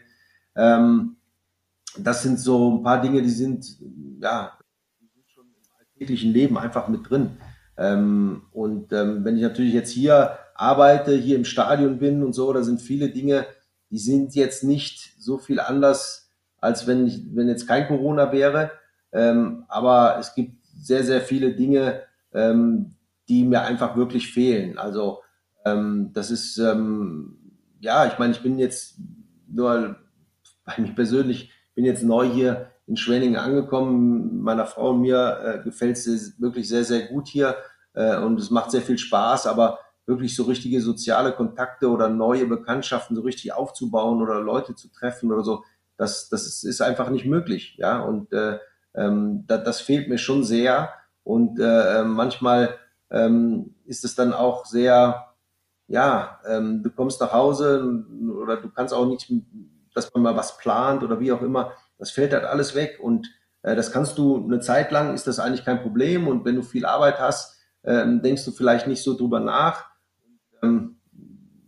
Ähm, 0.56 1.18
das 1.98 2.24
sind 2.24 2.40
so 2.40 2.78
ein 2.78 2.84
paar 2.84 3.02
Dinge, 3.02 3.22
die 3.22 3.30
sind 3.30 3.66
ja 4.22 4.54
schon 5.28 5.46
im 5.46 5.70
alltäglichen 5.80 6.32
Leben 6.32 6.58
einfach 6.58 6.88
mit 6.88 7.10
drin. 7.10 7.32
Ähm, 7.78 8.44
und 8.52 8.94
ähm, 8.94 9.26
wenn 9.26 9.36
ich 9.36 9.42
natürlich 9.42 9.74
jetzt 9.74 9.92
hier 9.92 10.38
arbeite, 10.62 11.16
hier 11.16 11.36
im 11.36 11.46
Stadion 11.46 11.98
bin 11.98 12.24
und 12.24 12.34
so, 12.34 12.54
da 12.54 12.62
sind 12.62 12.82
viele 12.82 13.10
Dinge, 13.10 13.48
die 13.90 13.98
sind 13.98 14.36
jetzt 14.36 14.64
nicht 14.64 15.16
so 15.20 15.40
viel 15.40 15.60
anders, 15.60 16.30
als 16.60 16.86
wenn, 16.86 17.08
ich, 17.08 17.36
wenn 17.36 17.48
jetzt 17.48 17.68
kein 17.68 17.88
Corona 17.88 18.32
wäre. 18.32 18.72
Ähm, 19.12 19.66
aber 19.68 20.18
es 20.20 20.36
gibt 20.36 20.64
sehr, 20.80 21.04
sehr 21.04 21.22
viele 21.22 21.54
Dinge, 21.54 22.04
ähm, 22.34 22.94
die 23.28 23.44
mir 23.44 23.64
einfach 23.64 23.96
wirklich 23.96 24.32
fehlen. 24.32 24.78
Also 24.78 25.22
ähm, 25.66 26.12
das 26.14 26.30
ist, 26.30 26.58
ähm, 26.60 27.40
ja, 27.80 28.06
ich 28.06 28.20
meine, 28.20 28.34
ich 28.34 28.42
bin 28.42 28.60
jetzt 28.60 29.00
nur 29.48 29.98
bei 30.64 30.76
mir 30.78 30.94
persönlich, 30.94 31.52
bin 31.74 31.86
jetzt 31.86 32.04
neu 32.04 32.30
hier 32.30 32.70
in 32.86 32.98
Schwenningen 32.98 33.38
angekommen. 33.38 34.42
Meiner 34.42 34.68
Frau 34.68 34.92
und 34.92 35.02
mir 35.02 35.40
äh, 35.44 35.64
gefällt 35.64 35.98
es 35.98 36.40
wirklich 36.40 36.70
sehr, 36.70 36.84
sehr 36.84 37.08
gut 37.08 37.28
hier 37.28 37.56
äh, 37.94 38.18
und 38.18 38.40
es 38.40 38.52
macht 38.52 38.72
sehr 38.72 38.82
viel 38.82 38.98
Spaß, 38.98 39.48
aber 39.48 39.80
wirklich 40.12 40.36
so 40.36 40.44
richtige 40.44 40.82
soziale 40.82 41.32
Kontakte 41.32 41.90
oder 41.90 42.10
neue 42.10 42.46
Bekanntschaften 42.46 43.16
so 43.16 43.24
richtig 43.24 43.54
aufzubauen 43.54 44.22
oder 44.22 44.42
Leute 44.42 44.76
zu 44.76 44.90
treffen 44.90 45.32
oder 45.32 45.44
so, 45.44 45.64
das, 45.98 46.30
das 46.30 46.64
ist, 46.64 46.82
einfach 46.82 47.10
nicht 47.10 47.26
möglich. 47.26 47.76
Ja, 47.78 48.02
und 48.02 48.32
äh, 48.34 48.60
ähm, 48.94 49.46
da, 49.48 49.58
das 49.58 49.82
fehlt 49.82 50.10
mir 50.10 50.18
schon 50.18 50.44
sehr. 50.44 50.90
Und 51.24 51.60
äh, 51.60 52.04
manchmal 52.04 52.78
ähm, 53.10 53.76
ist 53.86 54.04
es 54.04 54.16
dann 54.16 54.34
auch 54.34 54.66
sehr, 54.66 55.28
ja, 55.88 56.40
ähm, 56.48 56.84
du 56.84 56.90
kommst 56.90 57.22
nach 57.22 57.32
Hause 57.32 58.04
oder 58.36 58.58
du 58.58 58.70
kannst 58.70 58.94
auch 58.94 59.06
nicht, 59.06 59.32
dass 59.94 60.14
man 60.14 60.24
mal 60.24 60.36
was 60.36 60.58
plant 60.58 61.04
oder 61.04 61.20
wie 61.20 61.32
auch 61.32 61.42
immer. 61.42 61.74
Das 61.98 62.12
fällt 62.12 62.34
halt 62.34 62.46
alles 62.46 62.76
weg 62.76 63.00
und 63.02 63.30
äh, 63.62 63.76
das 63.76 63.92
kannst 63.92 64.18
du 64.18 64.44
eine 64.44 64.60
Zeit 64.60 64.92
lang, 64.92 65.14
ist 65.14 65.28
das 65.28 65.40
eigentlich 65.40 65.66
kein 65.66 65.82
Problem. 65.82 66.28
Und 66.28 66.46
wenn 66.46 66.56
du 66.56 66.64
viel 66.64 66.86
Arbeit 66.86 67.20
hast, 67.20 67.60
ähm, 67.84 68.22
denkst 68.22 68.46
du 68.46 68.52
vielleicht 68.52 68.88
nicht 68.88 69.04
so 69.04 69.16
drüber 69.16 69.40
nach 69.40 69.91
ähm, 70.62 70.98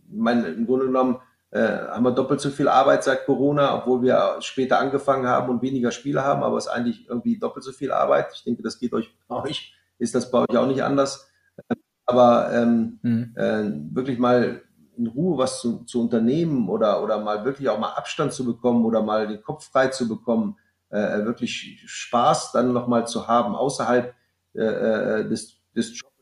mein, 0.08 0.44
im 0.44 0.66
Grunde 0.66 0.86
genommen 0.86 1.18
äh, 1.50 1.86
haben 1.88 2.04
wir 2.04 2.12
doppelt 2.12 2.40
so 2.40 2.50
viel 2.50 2.68
Arbeit 2.68 3.04
seit 3.04 3.26
Corona, 3.26 3.76
obwohl 3.76 4.02
wir 4.02 4.36
später 4.40 4.78
angefangen 4.78 5.26
haben 5.26 5.48
und 5.50 5.62
weniger 5.62 5.92
Spiele 5.92 6.22
haben, 6.22 6.42
aber 6.42 6.56
es 6.56 6.66
ist 6.66 6.72
eigentlich 6.72 7.08
irgendwie 7.08 7.38
doppelt 7.38 7.64
so 7.64 7.72
viel 7.72 7.92
Arbeit. 7.92 8.28
Ich 8.34 8.44
denke, 8.44 8.62
das 8.62 8.78
geht 8.78 8.92
euch 8.92 9.14
bei 9.28 9.36
euch, 9.44 9.74
ist 9.98 10.14
das 10.14 10.30
bei 10.30 10.40
euch 10.40 10.56
auch 10.56 10.66
nicht 10.66 10.82
anders. 10.82 11.30
Aber 12.06 12.52
ähm, 12.52 12.98
mhm. 13.02 13.34
äh, 13.36 13.94
wirklich 13.94 14.18
mal 14.18 14.62
in 14.96 15.06
Ruhe 15.06 15.38
was 15.38 15.60
zu, 15.60 15.84
zu 15.84 16.00
unternehmen 16.00 16.68
oder, 16.68 17.02
oder 17.02 17.18
mal 17.18 17.44
wirklich 17.44 17.68
auch 17.68 17.78
mal 17.78 17.94
Abstand 17.94 18.32
zu 18.32 18.44
bekommen 18.44 18.84
oder 18.84 19.02
mal 19.02 19.26
den 19.26 19.42
Kopf 19.42 19.70
frei 19.70 19.88
zu 19.88 20.08
bekommen, 20.08 20.56
äh, 20.90 21.24
wirklich 21.24 21.82
Spaß 21.86 22.52
dann 22.52 22.72
nochmal 22.72 23.06
zu 23.06 23.26
haben 23.26 23.54
außerhalb 23.54 24.14
äh, 24.54 24.60
äh, 24.60 25.28
des, 25.28 25.60
des 25.74 25.98
Jobs, 25.98 26.14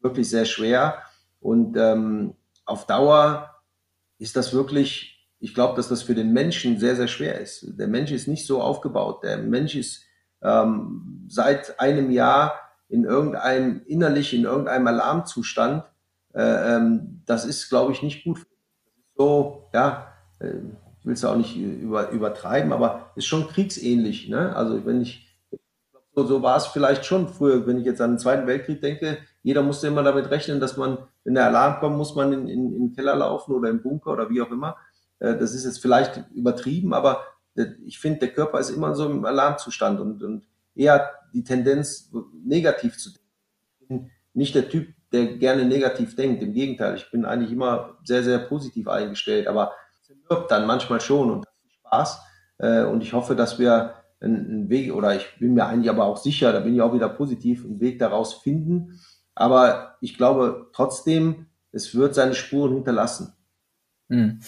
wirklich 0.00 0.28
sehr 0.30 0.44
schwer. 0.44 1.02
Und 1.40 1.76
ähm, 1.76 2.34
auf 2.64 2.86
Dauer 2.86 3.50
ist 4.18 4.36
das 4.36 4.52
wirklich, 4.52 5.28
ich 5.38 5.54
glaube, 5.54 5.76
dass 5.76 5.88
das 5.88 6.02
für 6.02 6.14
den 6.14 6.32
Menschen 6.32 6.78
sehr, 6.78 6.96
sehr 6.96 7.08
schwer 7.08 7.40
ist. 7.40 7.78
Der 7.78 7.88
Mensch 7.88 8.10
ist 8.10 8.28
nicht 8.28 8.46
so 8.46 8.60
aufgebaut. 8.60 9.22
Der 9.22 9.38
Mensch 9.38 9.74
ist 9.74 10.02
ähm, 10.42 11.26
seit 11.28 11.80
einem 11.80 12.10
Jahr 12.10 12.54
in 12.88 13.04
irgendeinem, 13.04 13.82
innerlich 13.86 14.34
in 14.34 14.44
irgendeinem 14.44 14.86
Alarmzustand. 14.86 15.84
Äh, 16.34 16.76
ähm, 16.76 17.22
das 17.26 17.44
ist, 17.44 17.68
glaube 17.68 17.92
ich, 17.92 18.02
nicht 18.02 18.24
gut. 18.24 18.46
So, 19.16 19.68
ja, 19.72 20.12
äh, 20.40 20.54
ich 21.00 21.06
will 21.06 21.14
es 21.14 21.24
auch 21.24 21.36
nicht 21.36 21.56
über, 21.56 22.10
übertreiben, 22.10 22.72
aber 22.72 23.12
ist 23.14 23.26
schon 23.26 23.48
kriegsähnlich. 23.48 24.28
Ne? 24.28 24.54
Also 24.54 24.84
wenn 24.84 25.00
ich, 25.00 25.28
so, 26.14 26.24
so 26.26 26.42
war 26.42 26.56
es 26.56 26.66
vielleicht 26.66 27.04
schon 27.04 27.28
früher, 27.28 27.66
wenn 27.66 27.78
ich 27.78 27.86
jetzt 27.86 28.00
an 28.00 28.12
den 28.12 28.18
Zweiten 28.18 28.46
Weltkrieg 28.46 28.80
denke, 28.80 29.18
jeder 29.48 29.62
musste 29.62 29.86
immer 29.86 30.02
damit 30.02 30.30
rechnen, 30.30 30.60
dass 30.60 30.76
man, 30.76 30.98
wenn 31.24 31.32
der 31.32 31.46
Alarm 31.46 31.80
kommt, 31.80 31.96
muss 31.96 32.14
man 32.14 32.34
in, 32.34 32.48
in, 32.48 32.74
in 32.74 32.88
den 32.88 32.92
Keller 32.94 33.16
laufen 33.16 33.54
oder 33.54 33.70
im 33.70 33.80
Bunker 33.80 34.12
oder 34.12 34.28
wie 34.28 34.42
auch 34.42 34.50
immer. 34.50 34.76
Äh, 35.20 35.38
das 35.38 35.54
ist 35.54 35.64
jetzt 35.64 35.80
vielleicht 35.80 36.22
übertrieben, 36.34 36.92
aber 36.92 37.24
ich 37.86 37.98
finde, 37.98 38.18
der 38.18 38.28
Körper 38.28 38.60
ist 38.60 38.68
immer 38.68 38.94
so 38.94 39.08
im 39.08 39.24
Alarmzustand 39.24 40.00
und, 40.00 40.22
und 40.22 40.44
eher 40.74 41.10
die 41.32 41.44
Tendenz, 41.44 42.12
negativ 42.44 42.98
zu 42.98 43.08
denken. 43.88 44.10
Nicht 44.34 44.54
der 44.54 44.68
Typ, 44.68 44.88
der 45.12 45.38
gerne 45.38 45.64
negativ 45.64 46.14
denkt. 46.14 46.42
Im 46.42 46.52
Gegenteil, 46.52 46.96
ich 46.96 47.10
bin 47.10 47.24
eigentlich 47.24 47.50
immer 47.50 47.96
sehr, 48.04 48.22
sehr 48.22 48.40
positiv 48.40 48.86
eingestellt, 48.86 49.46
aber 49.46 49.72
dann 50.50 50.66
manchmal 50.66 51.00
schon 51.00 51.30
und 51.30 51.46
das 51.46 51.54
ist 51.64 51.72
Spaß. 51.72 52.20
Äh, 52.58 52.84
und 52.84 53.02
ich 53.02 53.14
hoffe, 53.14 53.34
dass 53.34 53.58
wir 53.58 53.94
einen 54.20 54.68
Weg, 54.68 54.92
oder 54.92 55.16
ich 55.16 55.26
bin 55.38 55.54
mir 55.54 55.64
eigentlich 55.64 55.88
aber 55.88 56.04
auch 56.04 56.18
sicher, 56.18 56.52
da 56.52 56.60
bin 56.60 56.74
ich 56.74 56.82
auch 56.82 56.92
wieder 56.92 57.08
positiv, 57.08 57.64
einen 57.64 57.80
Weg 57.80 57.98
daraus 57.98 58.34
finden. 58.34 59.00
Aber 59.38 59.94
ich 60.00 60.16
glaube 60.16 60.66
trotzdem, 60.72 61.46
es 61.70 61.94
wird 61.94 62.12
seine 62.14 62.34
Spuren 62.34 62.74
hinterlassen. 62.74 63.34
Hm. 64.10 64.40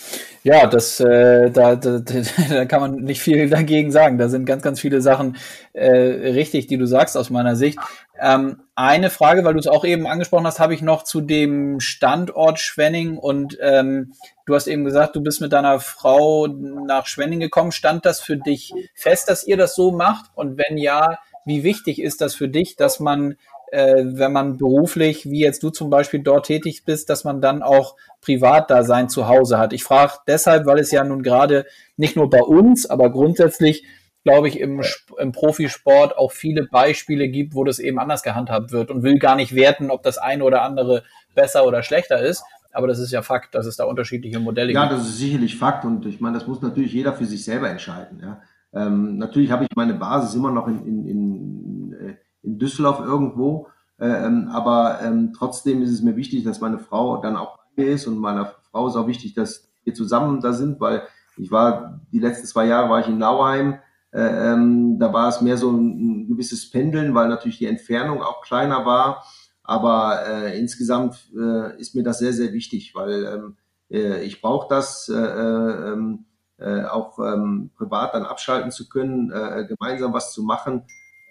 Ja, 0.42 0.66
das, 0.66 0.98
äh, 0.98 1.50
da, 1.50 1.76
da, 1.76 2.00
da 2.48 2.64
kann 2.64 2.80
man 2.80 2.94
nicht 2.96 3.20
viel 3.20 3.48
dagegen 3.48 3.92
sagen. 3.92 4.18
Da 4.18 4.28
sind 4.28 4.46
ganz, 4.46 4.64
ganz 4.64 4.80
viele 4.80 5.00
Sachen 5.00 5.36
äh, 5.74 5.90
richtig, 5.90 6.66
die 6.66 6.76
du 6.76 6.86
sagst 6.86 7.16
aus 7.16 7.30
meiner 7.30 7.54
Sicht. 7.54 7.78
Ähm, 8.18 8.62
eine 8.74 9.10
Frage, 9.10 9.44
weil 9.44 9.52
du 9.52 9.60
es 9.60 9.68
auch 9.68 9.84
eben 9.84 10.08
angesprochen 10.08 10.46
hast, 10.46 10.58
habe 10.58 10.74
ich 10.74 10.82
noch 10.82 11.04
zu 11.04 11.20
dem 11.20 11.78
Standort 11.78 12.58
Schwenning 12.58 13.16
und 13.16 13.58
ähm, 13.60 14.12
du 14.44 14.56
hast 14.56 14.66
eben 14.66 14.84
gesagt, 14.84 15.14
du 15.14 15.20
bist 15.20 15.40
mit 15.40 15.52
deiner 15.52 15.78
Frau 15.78 16.48
nach 16.48 17.06
Schwenning 17.06 17.38
gekommen. 17.38 17.70
Stand 17.70 18.06
das 18.06 18.20
für 18.20 18.38
dich 18.38 18.72
fest, 18.94 19.28
dass 19.28 19.46
ihr 19.46 19.56
das 19.56 19.76
so 19.76 19.92
macht? 19.92 20.32
Und 20.34 20.58
wenn 20.58 20.78
ja, 20.78 21.18
wie 21.44 21.62
wichtig 21.62 22.02
ist 22.02 22.22
das 22.22 22.34
für 22.34 22.48
dich, 22.48 22.74
dass 22.74 22.98
man 22.98 23.36
äh, 23.72 24.04
wenn 24.04 24.32
man 24.32 24.56
beruflich, 24.56 25.28
wie 25.30 25.40
jetzt 25.40 25.62
du 25.62 25.70
zum 25.70 25.90
Beispiel 25.90 26.20
dort 26.20 26.46
tätig 26.46 26.84
bist, 26.84 27.10
dass 27.10 27.24
man 27.24 27.40
dann 27.40 27.62
auch 27.62 27.96
privat 28.20 28.70
da 28.70 28.82
sein 28.82 29.08
Zuhause 29.08 29.58
hat. 29.58 29.72
Ich 29.72 29.84
frage 29.84 30.14
deshalb, 30.26 30.66
weil 30.66 30.78
es 30.78 30.90
ja 30.90 31.04
nun 31.04 31.22
gerade 31.22 31.66
nicht 31.96 32.16
nur 32.16 32.28
bei 32.28 32.42
uns, 32.42 32.88
aber 32.88 33.10
grundsätzlich, 33.10 33.84
glaube 34.24 34.48
ich, 34.48 34.60
im, 34.60 34.82
im 35.18 35.32
Profisport 35.32 36.16
auch 36.16 36.32
viele 36.32 36.64
Beispiele 36.64 37.28
gibt, 37.28 37.54
wo 37.54 37.64
das 37.64 37.78
eben 37.78 37.98
anders 37.98 38.22
gehandhabt 38.22 38.72
wird 38.72 38.90
und 38.90 39.02
will 39.02 39.18
gar 39.18 39.36
nicht 39.36 39.54
werten, 39.54 39.90
ob 39.90 40.02
das 40.02 40.18
eine 40.18 40.44
oder 40.44 40.62
andere 40.62 41.04
besser 41.34 41.66
oder 41.66 41.82
schlechter 41.82 42.20
ist. 42.20 42.42
Aber 42.72 42.86
das 42.86 42.98
ist 42.98 43.10
ja 43.10 43.22
Fakt, 43.22 43.54
dass 43.54 43.66
es 43.66 43.76
da 43.76 43.84
unterschiedliche 43.84 44.38
Modelle 44.38 44.72
ja, 44.72 44.82
gibt. 44.82 44.92
Ja, 44.92 44.98
das 44.98 45.08
ist 45.08 45.18
sicherlich 45.18 45.56
Fakt 45.56 45.84
und 45.84 46.06
ich 46.06 46.20
meine, 46.20 46.38
das 46.38 46.46
muss 46.46 46.62
natürlich 46.62 46.92
jeder 46.92 47.14
für 47.14 47.24
sich 47.24 47.44
selber 47.44 47.68
entscheiden. 47.68 48.20
Ja. 48.22 48.42
Ähm, 48.72 49.18
natürlich 49.18 49.50
habe 49.50 49.64
ich 49.64 49.70
meine 49.74 49.94
Basis 49.94 50.34
immer 50.34 50.52
noch 50.52 50.68
in, 50.68 50.86
in, 50.86 51.06
in, 51.06 51.92
äh, 51.92 52.16
in 52.42 52.58
Düsseldorf 52.58 53.00
irgendwo, 53.00 53.68
äh, 53.98 54.06
ähm, 54.06 54.48
aber 54.52 55.00
ähm, 55.02 55.32
trotzdem 55.36 55.82
ist 55.82 55.90
es 55.90 56.02
mir 56.02 56.16
wichtig, 56.16 56.44
dass 56.44 56.60
meine 56.60 56.78
Frau 56.78 57.18
dann 57.18 57.36
auch 57.36 57.58
bei 57.76 57.84
mir 57.84 57.92
ist 57.92 58.06
und 58.06 58.18
meiner 58.18 58.54
Frau 58.70 58.88
ist 58.88 58.96
auch 58.96 59.06
wichtig, 59.06 59.34
dass 59.34 59.68
wir 59.84 59.94
zusammen 59.94 60.40
da 60.40 60.52
sind, 60.52 60.80
weil 60.80 61.02
ich 61.36 61.50
war, 61.50 62.00
die 62.12 62.18
letzten 62.18 62.46
zwei 62.46 62.66
Jahre 62.66 62.90
war 62.90 63.00
ich 63.00 63.08
in 63.08 63.18
Nauheim, 63.18 63.78
äh, 64.12 64.52
ähm, 64.52 64.98
da 64.98 65.12
war 65.12 65.28
es 65.28 65.40
mehr 65.40 65.56
so 65.56 65.70
ein, 65.70 66.22
ein, 66.22 66.28
gewisses 66.28 66.70
Pendeln, 66.70 67.14
weil 67.14 67.28
natürlich 67.28 67.58
die 67.58 67.66
Entfernung 67.66 68.22
auch 68.22 68.42
kleiner 68.42 68.84
war, 68.84 69.24
aber 69.62 70.26
äh, 70.26 70.58
insgesamt 70.58 71.30
äh, 71.36 71.78
ist 71.78 71.94
mir 71.94 72.02
das 72.02 72.18
sehr, 72.18 72.32
sehr 72.32 72.52
wichtig, 72.52 72.94
weil 72.94 73.24
ähm, 73.24 73.56
äh, 73.90 74.22
ich 74.22 74.40
brauche 74.40 74.68
das, 74.68 75.08
äh, 75.08 75.14
äh, 75.14 75.92
ähm, 75.92 76.24
äh, 76.58 76.84
auch 76.84 77.18
ähm, 77.18 77.70
privat 77.76 78.14
dann 78.14 78.24
abschalten 78.24 78.70
zu 78.70 78.88
können, 78.88 79.30
äh, 79.30 79.66
gemeinsam 79.66 80.12
was 80.12 80.32
zu 80.32 80.42
machen. 80.42 80.84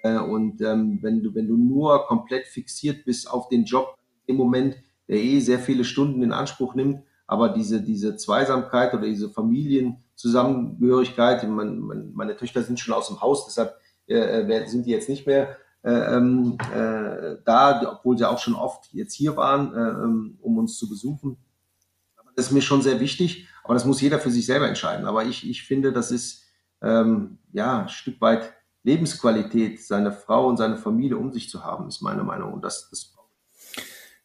Äh, 0.04 0.20
und 0.20 0.62
ähm, 0.62 1.00
wenn, 1.02 1.24
du, 1.24 1.34
wenn 1.36 1.48
du 1.48 1.58
nur 1.58 2.06
komplett 2.06 2.48
fixiert 2.48 3.06
bist 3.06 3.30
auf 3.30 3.50
den 3.50 3.66
Job 3.66 3.98
im 4.26 4.38
Moment, 4.38 4.78
der 5.08 5.18
eh 5.18 5.40
sehr 5.40 5.60
viele 5.60 5.84
Stunden 5.84 6.24
in 6.24 6.32
Anspruch 6.32 6.76
nimmt, 6.76 7.04
aber 7.28 7.50
diese, 7.50 7.82
diese 7.82 8.16
Zweisamkeit 8.16 8.94
oder 8.94 9.06
diese 9.06 9.30
Familienzusammengehörigkeit, 9.30 11.48
mein, 11.48 11.80
mein, 11.80 12.12
meine 12.14 12.36
Töchter 12.36 12.64
sind 12.64 12.80
schon 12.80 12.94
aus 12.94 13.08
dem 13.08 13.22
Haus, 13.22 13.46
deshalb 13.46 13.76
äh, 14.08 14.68
sind 14.68 14.86
die 14.86 14.92
jetzt 14.92 15.10
nicht 15.10 15.28
mehr 15.28 15.58
äh, 15.84 15.92
ähm, 15.92 16.58
äh, 16.74 17.38
da, 17.46 17.94
obwohl 17.94 18.18
sie 18.18 18.28
auch 18.28 18.40
schon 18.40 18.56
oft 18.56 18.92
jetzt 18.94 19.14
hier 19.14 19.38
waren, 19.38 19.74
äh, 19.74 20.04
ähm, 20.04 20.38
um 20.42 20.58
uns 20.58 20.78
zu 20.78 20.90
besuchen. 20.90 21.38
Aber 22.18 22.32
das 22.36 22.48
ist 22.48 22.52
mir 22.52 22.62
schon 22.62 22.82
sehr 22.82 23.00
wichtig, 23.00 23.48
aber 23.64 23.76
das 23.76 23.86
muss 23.86 24.02
jeder 24.02 24.20
für 24.20 24.32
sich 24.32 24.46
selber 24.46 24.68
entscheiden. 24.68 25.06
Aber 25.06 25.24
ich, 25.24 25.50
ich 25.50 25.64
finde, 25.64 25.94
das 25.94 26.12
ist 26.12 26.44
ähm, 26.82 27.38
ja 27.54 27.84
ein 27.84 27.90
Stück 27.90 28.20
weit 28.20 28.54
Lebensqualität, 28.84 29.82
seine 29.84 30.12
Frau 30.12 30.48
und 30.48 30.58
seine 30.58 30.78
Familie 30.78 31.18
um 31.18 31.32
sich 31.32 31.50
zu 31.50 31.64
haben, 31.64 31.88
ist 31.88 32.02
meine 32.02 32.24
Meinung. 32.24 32.54
Und 32.54 32.64
das, 32.64 32.90
das 32.90 33.14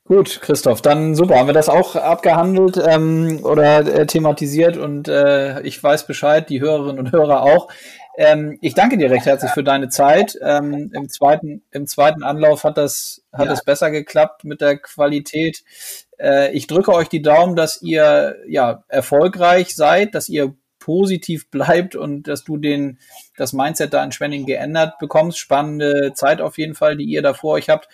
Gut, 0.07 0.42
Christoph, 0.42 0.82
dann 0.82 1.14
super. 1.14 1.38
Haben 1.38 1.46
wir 1.46 1.55
das 1.55 1.70
auch 1.70 1.96
abgehandelt 1.96 2.76
ähm, 2.76 3.40
oder 3.42 3.78
äh, 3.78 4.07
thematisiert 4.07 4.76
und 4.76 5.09
äh, 5.09 5.62
ich 5.62 5.82
weiß 5.82 6.07
Bescheid, 6.07 6.50
die 6.50 6.61
Hörerinnen 6.61 6.98
und 6.98 7.12
Hörer 7.12 7.42
auch. 7.42 7.68
Ähm, 8.18 8.59
ich 8.61 8.74
danke 8.74 8.98
dir 8.98 9.11
recht 9.11 9.24
herzlich 9.24 9.52
für 9.52 9.64
deine 9.64 9.88
Zeit. 9.88 10.38
Ähm, 10.42 10.90
Im 10.92 11.09
zweiten, 11.09 11.62
im 11.70 11.86
zweiten 11.86 12.22
Anlauf 12.22 12.64
hat 12.64 12.76
das, 12.76 13.24
hat 13.32 13.48
es 13.48 13.64
besser 13.64 13.90
geklappt 13.90 14.44
mit 14.44 14.61
der 14.61 14.76
Qualität. 14.76 15.64
Äh, 16.20 16.52
ich 16.52 16.66
drücke 16.66 16.92
euch 16.92 17.09
die 17.09 17.22
Daumen, 17.22 17.57
dass 17.57 17.80
ihr 17.80 18.36
ja 18.46 18.84
erfolgreich 18.88 19.74
seid, 19.74 20.14
dass 20.14 20.28
ihr 20.28 20.55
positiv 20.85 21.51
bleibt 21.51 21.97
und 21.97 22.28
dass 22.28 22.45
du 22.45 22.59
den, 22.59 22.99
das 23.39 23.55
Mindset 23.55 23.95
da 23.95 24.05
in 24.05 24.12
Schwenning 24.12 24.45
geändert 24.45 24.99
bekommst. 24.99 25.39
Spannende 25.39 26.12
Zeit 26.14 26.43
auf 26.43 26.59
jeden 26.59 26.74
Fall, 26.74 26.99
die 26.99 27.05
ihr 27.05 27.22
da 27.22 27.32
vor 27.32 27.55
euch 27.55 27.70
habt. 27.70 27.89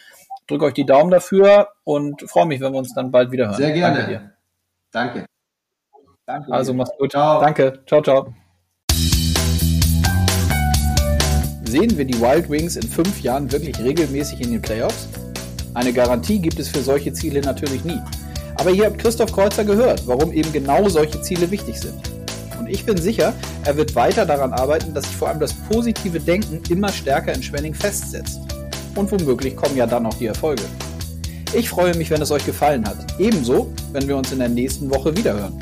Drücke 0.49 0.65
euch 0.65 0.75
die 0.75 0.87
Daumen 0.87 1.13
dafür 1.13 1.69
und 1.85 2.29
freue 2.29 2.47
mich, 2.47 2.61
wenn 2.61 2.73
wir 2.73 2.79
uns 2.79 2.93
dann 2.93 3.13
bald 3.13 3.31
wieder 3.31 3.47
hören. 3.47 3.57
Sehr 3.57 3.71
gerne. 3.71 3.99
Danke. 3.99 4.11
Dir. 4.11 4.33
Danke. 4.91 5.27
Danke 6.27 6.53
also 6.53 6.75
mach's 6.75 6.91
gut. 6.99 7.13
Ciao. 7.13 7.41
Danke. 7.41 7.81
Ciao, 7.87 8.03
ciao. 8.03 8.35
Sehen 11.63 11.97
wir 11.97 12.05
die 12.05 12.21
Wild 12.21 12.51
Wings 12.51 12.75
in 12.75 12.83
fünf 12.83 13.21
Jahren 13.21 13.53
wirklich 13.53 13.79
regelmäßig 13.79 14.41
in 14.41 14.51
den 14.51 14.63
Playoffs? 14.63 15.09
Eine 15.75 15.93
Garantie 15.93 16.41
gibt 16.41 16.59
es 16.59 16.69
für 16.69 16.81
solche 16.81 17.13
Ziele 17.13 17.41
natürlich 17.41 17.85
nie. 17.85 18.01
Aber 18.57 18.71
hier 18.71 18.87
habt 18.87 18.99
Christoph 18.99 19.33
Kreuzer 19.33 19.65
gehört, 19.65 20.09
warum 20.09 20.33
eben 20.33 20.53
genau 20.53 20.89
solche 20.89 21.23
Ziele 21.23 21.49
wichtig 21.53 21.79
sind. 21.79 22.20
Ich 22.71 22.85
bin 22.87 22.97
sicher, 22.97 23.35
er 23.65 23.77
wird 23.77 23.97
weiter 23.97 24.25
daran 24.25 24.53
arbeiten, 24.53 24.95
dass 24.95 25.05
sich 25.05 25.17
vor 25.17 25.29
allem 25.29 25.41
das 25.41 25.53
positive 25.53 26.21
Denken 26.21 26.63
immer 26.71 26.93
stärker 26.93 27.35
in 27.35 27.43
Schwenning 27.43 27.75
festsetzt. 27.75 28.41
Und 28.95 29.11
womöglich 29.11 29.57
kommen 29.57 29.77
ja 29.77 29.87
dann 29.87 30.07
auch 30.07 30.15
die 30.15 30.27
Erfolge. 30.27 30.63
Ich 31.53 31.69
freue 31.69 31.97
mich, 31.97 32.11
wenn 32.11 32.23
es 32.23 32.31
euch 32.31 32.47
gefallen 32.47 32.87
hat. 32.87 33.19
Ebenso, 33.19 33.73
wenn 33.93 34.07
wir 34.07 34.17
uns 34.17 34.31
in 34.31 34.39
der 34.39 34.49
nächsten 34.49 34.89
Woche 34.89 35.17
wiederhören. 35.17 35.59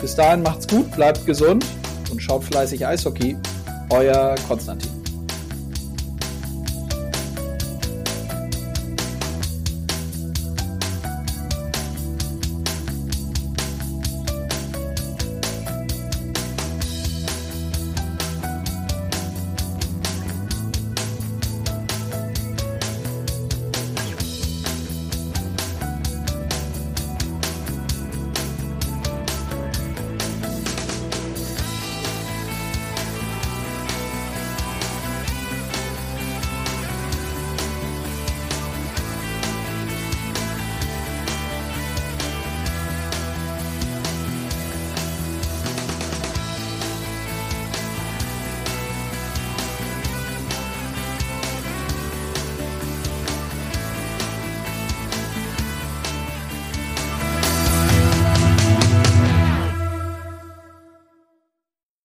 Bis 0.00 0.14
dahin 0.14 0.42
macht's 0.42 0.68
gut, 0.68 0.88
bleibt 0.92 1.26
gesund 1.26 1.66
und 2.12 2.22
schaut 2.22 2.44
fleißig 2.44 2.86
Eishockey. 2.86 3.36
Euer 3.90 4.36
Konstantin. 4.46 4.97